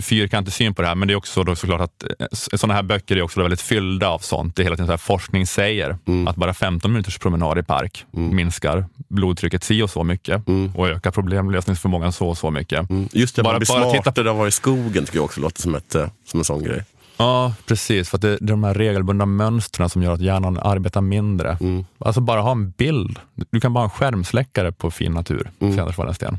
fyrkantig 0.00 0.54
syn 0.54 0.74
på 0.74 0.82
det 0.82 0.88
här, 0.88 0.94
men 0.94 1.08
det 1.08 1.14
är 1.14 1.16
också 1.16 1.44
då 1.44 1.56
såklart 1.56 1.80
att 1.80 2.04
eh, 2.20 2.26
sådana 2.32 2.74
här 2.74 2.82
böcker 2.82 3.16
är 3.16 3.22
också 3.22 3.42
väldigt 3.42 3.60
fyllda 3.60 4.08
av 4.08 4.18
sånt. 4.18 4.56
Det 4.56 4.62
är 4.62 4.64
hela 4.64 4.76
tiden 4.76 4.86
så 4.86 4.92
här, 4.92 4.96
forskning 4.98 5.46
säger 5.46 5.96
Mm. 6.06 6.28
att 6.28 6.36
bara 6.36 6.54
15 6.54 6.92
minuters 6.92 7.18
promenad 7.18 7.58
i 7.58 7.62
park 7.62 8.04
minskar 8.10 8.84
blodtrycket 9.08 9.64
si 9.64 9.82
och 9.82 9.90
så 9.90 10.04
mycket 10.04 10.48
Mm. 10.48 10.72
och 10.76 10.88
ökar 10.88 11.10
problemlösningsförmågan 11.10 12.12
så 12.12 12.28
och 12.28 12.38
så 12.38 12.50
mycket. 12.50 12.90
Mm. 12.90 13.08
Just 13.12 13.36
det, 13.36 13.42
Bara- 13.42 13.52
man 13.52 13.58
blir 13.58 13.68
bara 13.68 13.90
titta 13.90 14.02
smartare 14.02 14.30
av 14.30 14.34
att 14.36 14.38
vara 14.38 14.48
i 14.48 14.52
skogen 14.52 15.04
tycker 15.04 15.18
jag 15.18 15.24
också 15.24 15.40
låter 15.40 15.62
som, 15.62 15.74
ett, 15.74 15.94
eh, 15.94 16.06
som 16.26 16.40
en 16.40 16.44
sån 16.44 16.62
grej. 16.64 16.82
Ja, 17.22 17.54
precis. 17.66 18.08
För 18.08 18.18
det, 18.18 18.28
det 18.28 18.44
är 18.44 18.46
de 18.46 18.64
här 18.64 18.74
regelbundna 18.74 19.26
mönstren 19.26 19.88
som 19.88 20.02
gör 20.02 20.12
att 20.12 20.20
hjärnan 20.20 20.58
arbetar 20.58 21.00
mindre. 21.00 21.56
Mm. 21.60 21.84
Alltså 21.98 22.20
bara 22.20 22.40
ha 22.40 22.50
en 22.50 22.70
bild. 22.70 23.18
Du 23.50 23.60
kan 23.60 23.72
bara 23.72 23.80
ha 23.80 23.84
en 23.84 23.90
skärmsläckare 23.90 24.72
på 24.72 24.90
fin 24.90 25.12
natur, 25.12 25.50
Mm. 25.60 25.78
Anders 25.78 25.98
Wallensten. 25.98 26.38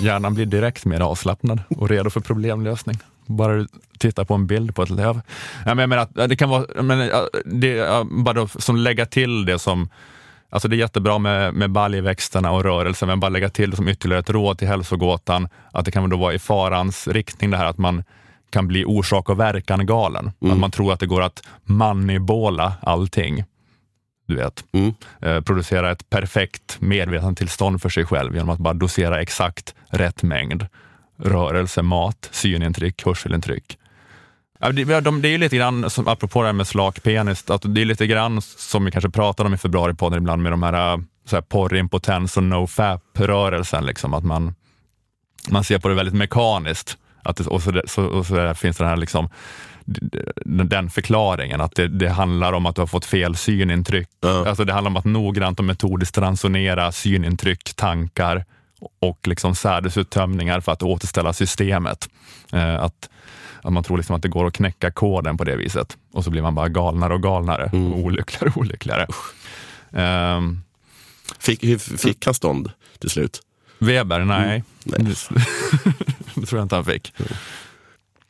Hjärnan 0.00 0.34
blir 0.34 0.46
direkt 0.46 0.84
mer 0.84 1.00
avslappnad 1.00 1.60
och 1.68 1.88
redo 1.88 2.10
för 2.10 2.20
problemlösning. 2.20 2.98
Bara 3.26 3.54
du 3.54 3.66
tittar 3.98 4.24
på 4.24 4.34
en 4.34 4.46
bild 4.46 4.74
på 4.74 4.82
ett 4.82 4.90
löv. 4.90 5.20
Ja, 5.64 5.74
men 5.74 5.78
jag 5.78 5.88
menar, 5.88 6.02
att 6.02 6.28
det 6.28 6.36
kan 6.36 6.48
vara, 6.48 6.82
men, 6.82 7.10
det, 7.44 7.88
bara 8.10 8.48
som 8.48 8.76
lägga 8.76 9.06
till 9.06 9.44
det 9.44 9.58
som 9.58 9.88
Alltså 10.50 10.68
det 10.68 10.76
är 10.76 10.78
jättebra 10.78 11.18
med, 11.18 11.54
med 11.54 11.70
baljväxterna 11.70 12.52
och 12.52 12.64
rörelse, 12.64 13.06
men 13.06 13.20
bara 13.20 13.28
lägga 13.28 13.48
till 13.48 13.70
det 13.70 13.76
som 13.76 13.88
ytterligare 13.88 14.20
ett 14.20 14.30
råd 14.30 14.58
till 14.58 14.68
hälsogåtan, 14.68 15.48
att 15.72 15.84
det 15.84 15.90
kan 15.90 16.10
då 16.10 16.16
vara 16.16 16.34
i 16.34 16.38
farans 16.38 17.08
riktning 17.08 17.50
det 17.50 17.56
här 17.56 17.66
att 17.66 17.78
man 17.78 18.04
kan 18.50 18.68
bli 18.68 18.84
orsak 18.84 19.28
och 19.28 19.40
verkan 19.40 19.86
galen. 19.86 20.32
Att 20.52 20.58
man 20.58 20.70
tror 20.70 20.92
att 20.92 21.00
det 21.00 21.06
går 21.06 21.22
att 21.22 21.42
manibola 21.64 22.72
allting. 22.82 23.44
Du 24.26 24.36
vet, 24.36 24.64
Mm. 24.72 24.94
eh, 25.22 25.40
producera 25.40 25.90
ett 25.90 26.10
perfekt 26.10 26.76
medvetandetillstånd 26.80 27.82
för 27.82 27.88
sig 27.88 28.06
själv 28.06 28.34
genom 28.34 28.50
att 28.50 28.58
bara 28.58 28.74
dosera 28.74 29.20
exakt 29.22 29.74
rätt 29.90 30.22
mängd 30.22 30.66
rörelse, 31.16 31.82
mat, 31.82 32.28
synintryck, 32.32 33.04
hörselintryck. 33.04 33.78
Det, 34.60 34.66
är 34.68 35.26
ju 35.26 35.38
lite 35.38 35.56
grann, 35.56 35.90
som, 35.90 36.08
apropå 36.08 36.40
det 36.42 36.48
här 36.48 36.52
med 36.52 36.66
slak 36.66 37.02
penis, 37.02 37.50
att 37.50 37.62
det 37.74 37.80
är 37.80 37.84
lite 37.84 38.06
grann 38.06 38.42
som 38.42 38.84
vi 38.84 38.90
kanske 38.90 39.10
pratade 39.10 39.46
om 39.46 39.54
i 39.54 39.58
februaripodden 39.58 40.18
ibland 40.18 40.42
med 40.42 40.52
de 40.52 40.62
här, 40.62 40.92
äh, 40.92 40.98
så 41.24 41.36
här 41.36 41.40
porrimpotens 41.42 42.36
och 42.36 42.42
nofap-rörelsen. 42.42 43.86
Liksom, 43.86 44.14
att 44.14 44.24
man, 44.24 44.54
man 45.50 45.64
ser 45.64 45.78
på 45.78 45.88
det 45.88 45.94
väldigt 45.94 46.14
mekaniskt. 46.14 46.98
Att 47.22 47.36
det, 47.36 47.46
och 47.46 47.62
så, 47.62 47.82
så, 47.86 48.04
och 48.04 48.26
så 48.26 48.54
finns 48.54 48.76
den 48.76 48.88
här 48.88 48.96
liksom, 48.96 49.28
den 50.68 50.90
förklaringen, 50.90 51.60
att 51.60 51.74
det, 51.74 51.88
det 51.88 52.08
handlar 52.08 52.52
om 52.52 52.66
att 52.66 52.74
du 52.74 52.82
har 52.82 52.86
fått 52.86 53.04
fel 53.04 53.36
synintryck. 53.36 54.08
Ja. 54.20 54.48
Alltså 54.48 54.64
det 54.64 54.72
handlar 54.72 54.90
om 54.90 54.96
att 54.96 55.04
noggrant 55.04 55.58
och 55.58 55.64
metodiskt 55.64 56.18
ransonera 56.18 56.92
synintryck, 56.92 57.74
tankar 57.74 58.44
och 59.00 59.28
liksom 59.28 59.54
sädesuttömningar 59.54 60.60
för 60.60 60.72
att 60.72 60.82
återställa 60.82 61.32
systemet. 61.32 62.08
Eh, 62.52 62.74
att, 62.74 63.08
att 63.62 63.72
man 63.72 63.84
tror 63.84 63.96
liksom 63.96 64.16
att 64.16 64.22
det 64.22 64.28
går 64.28 64.46
att 64.46 64.52
knäcka 64.52 64.90
koden 64.90 65.36
på 65.36 65.44
det 65.44 65.56
viset 65.56 65.96
och 66.12 66.24
så 66.24 66.30
blir 66.30 66.42
man 66.42 66.54
bara 66.54 66.68
galnare 66.68 67.14
och 67.14 67.22
galnare 67.22 67.70
och 67.72 67.98
olyckligare 67.98 68.50
och 68.50 68.56
olyckligare. 68.56 69.06
Ehm, 69.92 70.60
Fick, 71.38 71.64
hur 71.64 71.78
fick 71.78 72.24
han 72.24 72.34
stånd 72.34 72.72
till 72.98 73.10
slut? 73.10 73.40
Weber, 73.78 74.20
nej. 74.20 74.64
Nej. 74.88 75.14
det 76.34 76.46
tror 76.46 76.58
jag 76.58 76.64
inte 76.64 76.74
han 76.74 76.84
fick. 76.84 77.12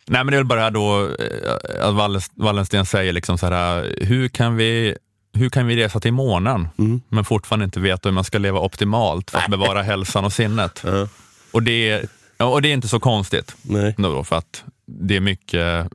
Nej 0.06 0.24
men 0.24 0.26
det 0.26 0.34
är 0.34 0.38
väl 0.38 0.44
bara 0.46 0.70
då 0.70 1.04
eh, 1.18 1.52
att 1.88 1.94
Wallen- 1.94 2.30
Wallensten 2.34 2.86
säger 2.86 3.12
liksom 3.12 3.38
så 3.38 3.46
här, 3.46 3.94
hur 4.00 4.28
kan 4.28 4.56
vi 4.56 4.96
hur 5.32 5.50
kan 5.50 5.66
vi 5.66 5.76
resa 5.76 6.00
till 6.00 6.12
månen 6.12 6.68
men 7.08 7.24
fortfarande 7.24 7.64
inte 7.64 7.80
veta 7.80 8.08
hur 8.08 8.14
man 8.14 8.24
ska 8.24 8.38
leva 8.38 8.60
optimalt 8.60 9.30
för 9.30 9.38
att 9.38 9.50
bevara 9.50 9.82
hälsan 9.82 10.24
och 10.24 10.32
sinnet? 10.32 10.82
Ja. 10.86 11.08
Och 11.52 11.62
det, 11.62 12.02
och 12.38 12.62
det 12.62 12.68
är 12.68 12.72
inte 12.72 12.88
så 12.88 13.00
konstigt 13.00 13.56
Nej. 13.62 13.94
då, 13.98 14.24
för 14.24 14.36
att 14.36 14.64
det 14.86 15.16
är 15.16 15.20
mycket 15.20 15.86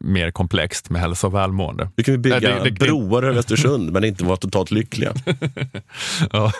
mer 0.00 0.30
komplext 0.30 0.90
med 0.90 1.00
hälsa 1.00 1.26
och 1.26 1.34
välmående. 1.34 1.90
Hur 1.96 2.04
kan 2.04 2.12
vi 2.12 2.18
bygga 2.18 2.40
Ja, 2.40 2.48
det- 2.64 2.70
det- 2.70 2.86
broar 2.86 3.22
över 3.22 3.38
Östersund 3.38 3.92
men 3.92 4.04
inte 4.04 4.24
vara 4.24 4.36
totalt 4.36 4.70
lyckliga? 4.70 5.12
Ja, 6.32 6.52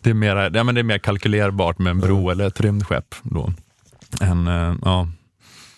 det, 0.00 0.10
är 0.10 0.14
mer, 0.14 0.50
ja, 0.54 0.64
men 0.64 0.74
det 0.74 0.80
är 0.80 0.82
mer 0.82 0.98
kalkylerbart 0.98 1.78
med 1.78 1.90
en 1.90 2.00
bro 2.00 2.30
eller 2.30 2.46
ett 2.46 2.60
rymdskepp. 2.60 3.14
Då. 3.22 3.52
En, 4.20 4.46
eh, 4.48 4.74
ja. 4.84 5.08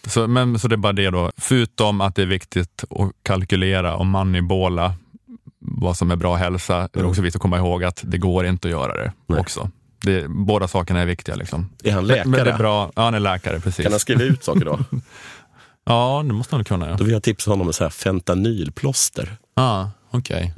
så, 0.07 0.27
men, 0.29 0.59
så 0.59 0.69
det 0.69 0.75
är 0.75 0.77
bara 0.77 0.93
det 0.93 1.11
då, 1.11 1.31
förutom 1.37 2.01
att 2.01 2.15
det 2.15 2.23
är 2.23 2.27
viktigt 2.27 2.85
att 2.91 3.11
kalkylera 3.23 3.97
och 3.97 4.07
manibola 4.07 4.95
vad 5.59 5.97
som 5.97 6.11
är 6.11 6.17
bra 6.17 6.35
hälsa, 6.35 6.77
är 6.77 6.89
det 6.93 7.05
också 7.05 7.23
viktigt 7.23 7.37
att 7.37 7.43
komma 7.43 7.59
ihåg 7.59 7.85
att 7.85 8.01
det 8.05 8.19
går 8.19 8.47
inte 8.47 8.69
att 8.69 8.73
göra 8.73 8.95
det 9.05 9.13
Nej. 9.27 9.41
också. 9.41 9.71
Det, 10.05 10.29
båda 10.29 10.69
sakerna 10.69 11.01
är 11.01 11.07
viktiga. 11.07 11.35
Liksom. 11.35 11.69
Är 11.85 11.93
han 11.93 12.07
Men 12.07 12.15
det 12.15 12.21
är 12.21 12.45
läkare? 12.45 12.59
bra. 12.59 12.91
Ja, 12.97 13.03
han 13.03 13.15
är 13.15 13.21
läkare, 13.21 13.61
precis. 13.61 13.83
Kan 13.83 13.93
han 13.93 14.01
skriva 14.01 14.23
ut 14.23 14.45
saker 14.45 14.65
då? 14.65 14.79
Ja, 15.85 16.23
det 16.27 16.33
måste 16.33 16.57
han 16.57 16.65
kunna. 16.65 16.91
Ja, 16.91 16.97
Då 16.97 17.05
vill 17.05 17.13
jag 17.13 17.23
tipsa 17.23 17.51
honom 17.51 17.67
om 17.67 17.73
så 17.73 17.85
här 17.85 17.91
fentanylplåster. 17.91 19.37
ah, 19.55 19.87
okej. 20.11 20.55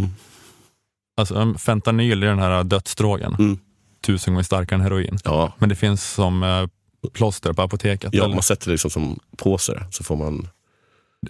Alltså, 1.16 1.34
um, 1.34 1.58
fentanyl 1.58 2.22
är 2.22 2.26
den 2.26 2.38
här 2.38 2.64
dödsdrogen. 2.64 3.36
Mm. 3.38 3.58
Tusen 4.06 4.34
gånger 4.34 4.44
starkare 4.44 4.74
än 4.76 4.80
heroin. 4.80 5.18
Ja, 5.24 5.52
Men 5.58 5.68
det 5.68 5.74
finns 5.74 6.04
som 6.12 6.42
eh, 6.42 6.66
plåster 7.12 7.52
på 7.52 7.62
apoteket? 7.62 8.10
ja 8.14 8.24
eller? 8.24 8.34
man 8.34 8.42
sätter 8.42 8.66
det 8.66 8.72
liksom 8.72 8.90
som 8.90 9.18
på 9.36 9.58
sig 9.58 9.78
så 9.90 10.04
får 10.04 10.16
man 10.16 10.48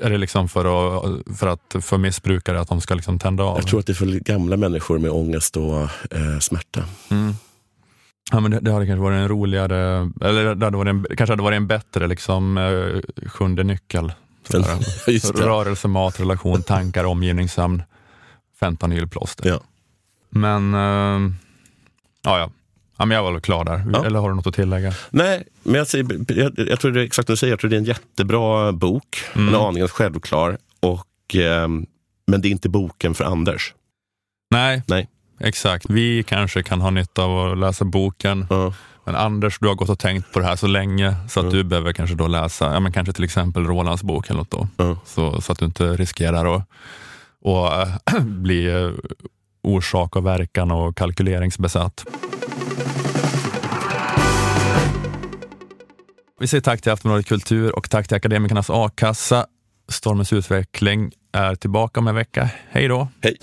Är 0.00 0.10
det 0.10 0.18
liksom 0.18 0.48
för, 0.48 0.64
att, 0.64 1.38
för, 1.38 1.46
att, 1.46 1.76
för 1.84 1.98
missbrukare 1.98 2.60
att 2.60 2.68
de 2.68 2.80
ska 2.80 2.94
liksom 2.94 3.18
tända 3.18 3.44
av? 3.44 3.56
Jag 3.58 3.66
tror 3.66 3.80
att 3.80 3.86
det 3.86 3.92
är 3.92 3.94
för 3.94 4.06
gamla 4.06 4.56
människor 4.56 4.98
med 4.98 5.10
ångest 5.10 5.56
och 5.56 5.80
eh, 6.10 6.38
smärta. 6.40 6.84
Mm. 7.10 7.34
Ja, 8.32 8.40
men 8.40 8.50
det, 8.50 8.60
det 8.60 8.72
hade 8.72 8.86
kanske 8.86 9.02
varit 9.02 9.16
en 9.16 9.28
roligare, 9.28 10.10
eller 10.20 10.54
det 10.54 10.66
hade 10.66 10.76
varit 10.76 10.88
en, 10.90 11.06
kanske 11.16 11.32
hade 11.32 11.42
varit 11.42 11.56
en 11.56 11.66
bättre 11.66 12.06
liksom, 12.06 12.58
eh, 12.58 13.28
sjunde 13.28 13.64
nyckel. 13.64 14.12
Det. 14.48 15.22
Rörelse, 15.34 15.88
mat, 15.88 16.20
relation, 16.20 16.62
tankar, 16.62 17.04
omgivningssömn, 17.04 17.82
fentanylplåster. 18.60 19.48
Ja. 19.48 19.60
Men, 20.30 20.74
eh, 20.74 21.32
ja, 22.22 22.38
ja. 22.38 22.50
ja 22.96 23.04
men 23.04 23.14
jag 23.14 23.22
var 23.22 23.32
väl 23.32 23.40
klar 23.40 23.64
där. 23.64 23.84
Ja. 23.92 24.04
Eller 24.04 24.18
har 24.18 24.28
du 24.28 24.34
något 24.34 24.46
att 24.46 24.54
tillägga? 24.54 24.92
Nej, 25.10 25.44
men 25.62 25.74
jag, 25.74 25.86
säger, 25.86 26.06
jag, 26.38 26.68
jag 26.68 26.80
tror 26.80 26.92
det 26.92 27.00
är 27.00 27.04
exakt 27.04 27.26
som 27.26 27.32
du 27.32 27.36
säger. 27.36 27.52
Jag 27.52 27.60
tror 27.60 27.70
det 27.70 27.76
är 27.76 27.78
en 27.78 27.84
jättebra 27.84 28.72
bok. 28.72 29.24
Mm. 29.34 29.48
En 29.48 29.60
aningen 29.60 29.88
självklar. 29.88 30.58
Och, 30.80 31.34
ehm, 31.34 31.86
men 32.26 32.40
det 32.40 32.48
är 32.48 32.50
inte 32.50 32.68
boken 32.68 33.14
för 33.14 33.24
Anders. 33.24 33.74
Nej, 34.50 34.82
Nej. 34.86 35.08
Exakt. 35.40 35.86
Vi 35.88 36.22
kanske 36.22 36.62
kan 36.62 36.80
ha 36.80 36.90
nytta 36.90 37.22
av 37.22 37.52
att 37.52 37.58
läsa 37.58 37.84
boken. 37.84 38.46
Ja. 38.50 38.74
Men 39.04 39.16
Anders, 39.16 39.58
du 39.60 39.68
har 39.68 39.74
gått 39.74 39.88
och 39.88 39.98
tänkt 39.98 40.32
på 40.32 40.38
det 40.40 40.46
här 40.46 40.56
så 40.56 40.66
länge 40.66 41.14
så 41.28 41.40
att 41.40 41.44
Mm. 41.44 41.56
du 41.56 41.64
behöver 41.64 41.92
kanske 41.92 42.16
då 42.16 42.26
läsa, 42.26 42.72
ja, 42.72 42.80
men 42.80 42.92
kanske 42.92 43.12
till 43.12 43.24
exempel 43.24 43.66
Rolands 43.66 44.02
bok 44.02 44.30
eller 44.30 44.38
något 44.38 44.50
då. 44.50 44.68
Ja. 44.76 44.96
Så, 45.06 45.40
så 45.40 45.52
att 45.52 45.58
du 45.58 45.64
inte 45.64 45.84
riskerar 45.96 46.56
att 46.56 46.62
och, 47.42 47.72
äh, 47.72 47.88
bli 48.22 48.66
äh, 48.84 48.90
orsak 49.62 50.16
och 50.16 50.26
verkan 50.26 50.70
och 50.70 50.96
kalkyleringsbesatt. 50.96 52.04
Vi 56.40 56.46
säger 56.46 56.60
tack 56.62 56.80
till 56.82 56.92
Aftonbladet 56.92 57.26
Kultur 57.26 57.76
och 57.76 57.90
tack 57.90 58.08
till 58.08 58.16
Akademikernas 58.16 58.70
A-kassa. 58.70 59.46
Stormens 59.88 60.32
utveckling 60.32 61.12
är 61.32 61.54
tillbaka 61.54 62.00
om 62.00 62.08
en 62.08 62.14
vecka. 62.14 62.50
Hej 62.70 62.88
då! 62.88 63.08
Hej! 63.22 63.36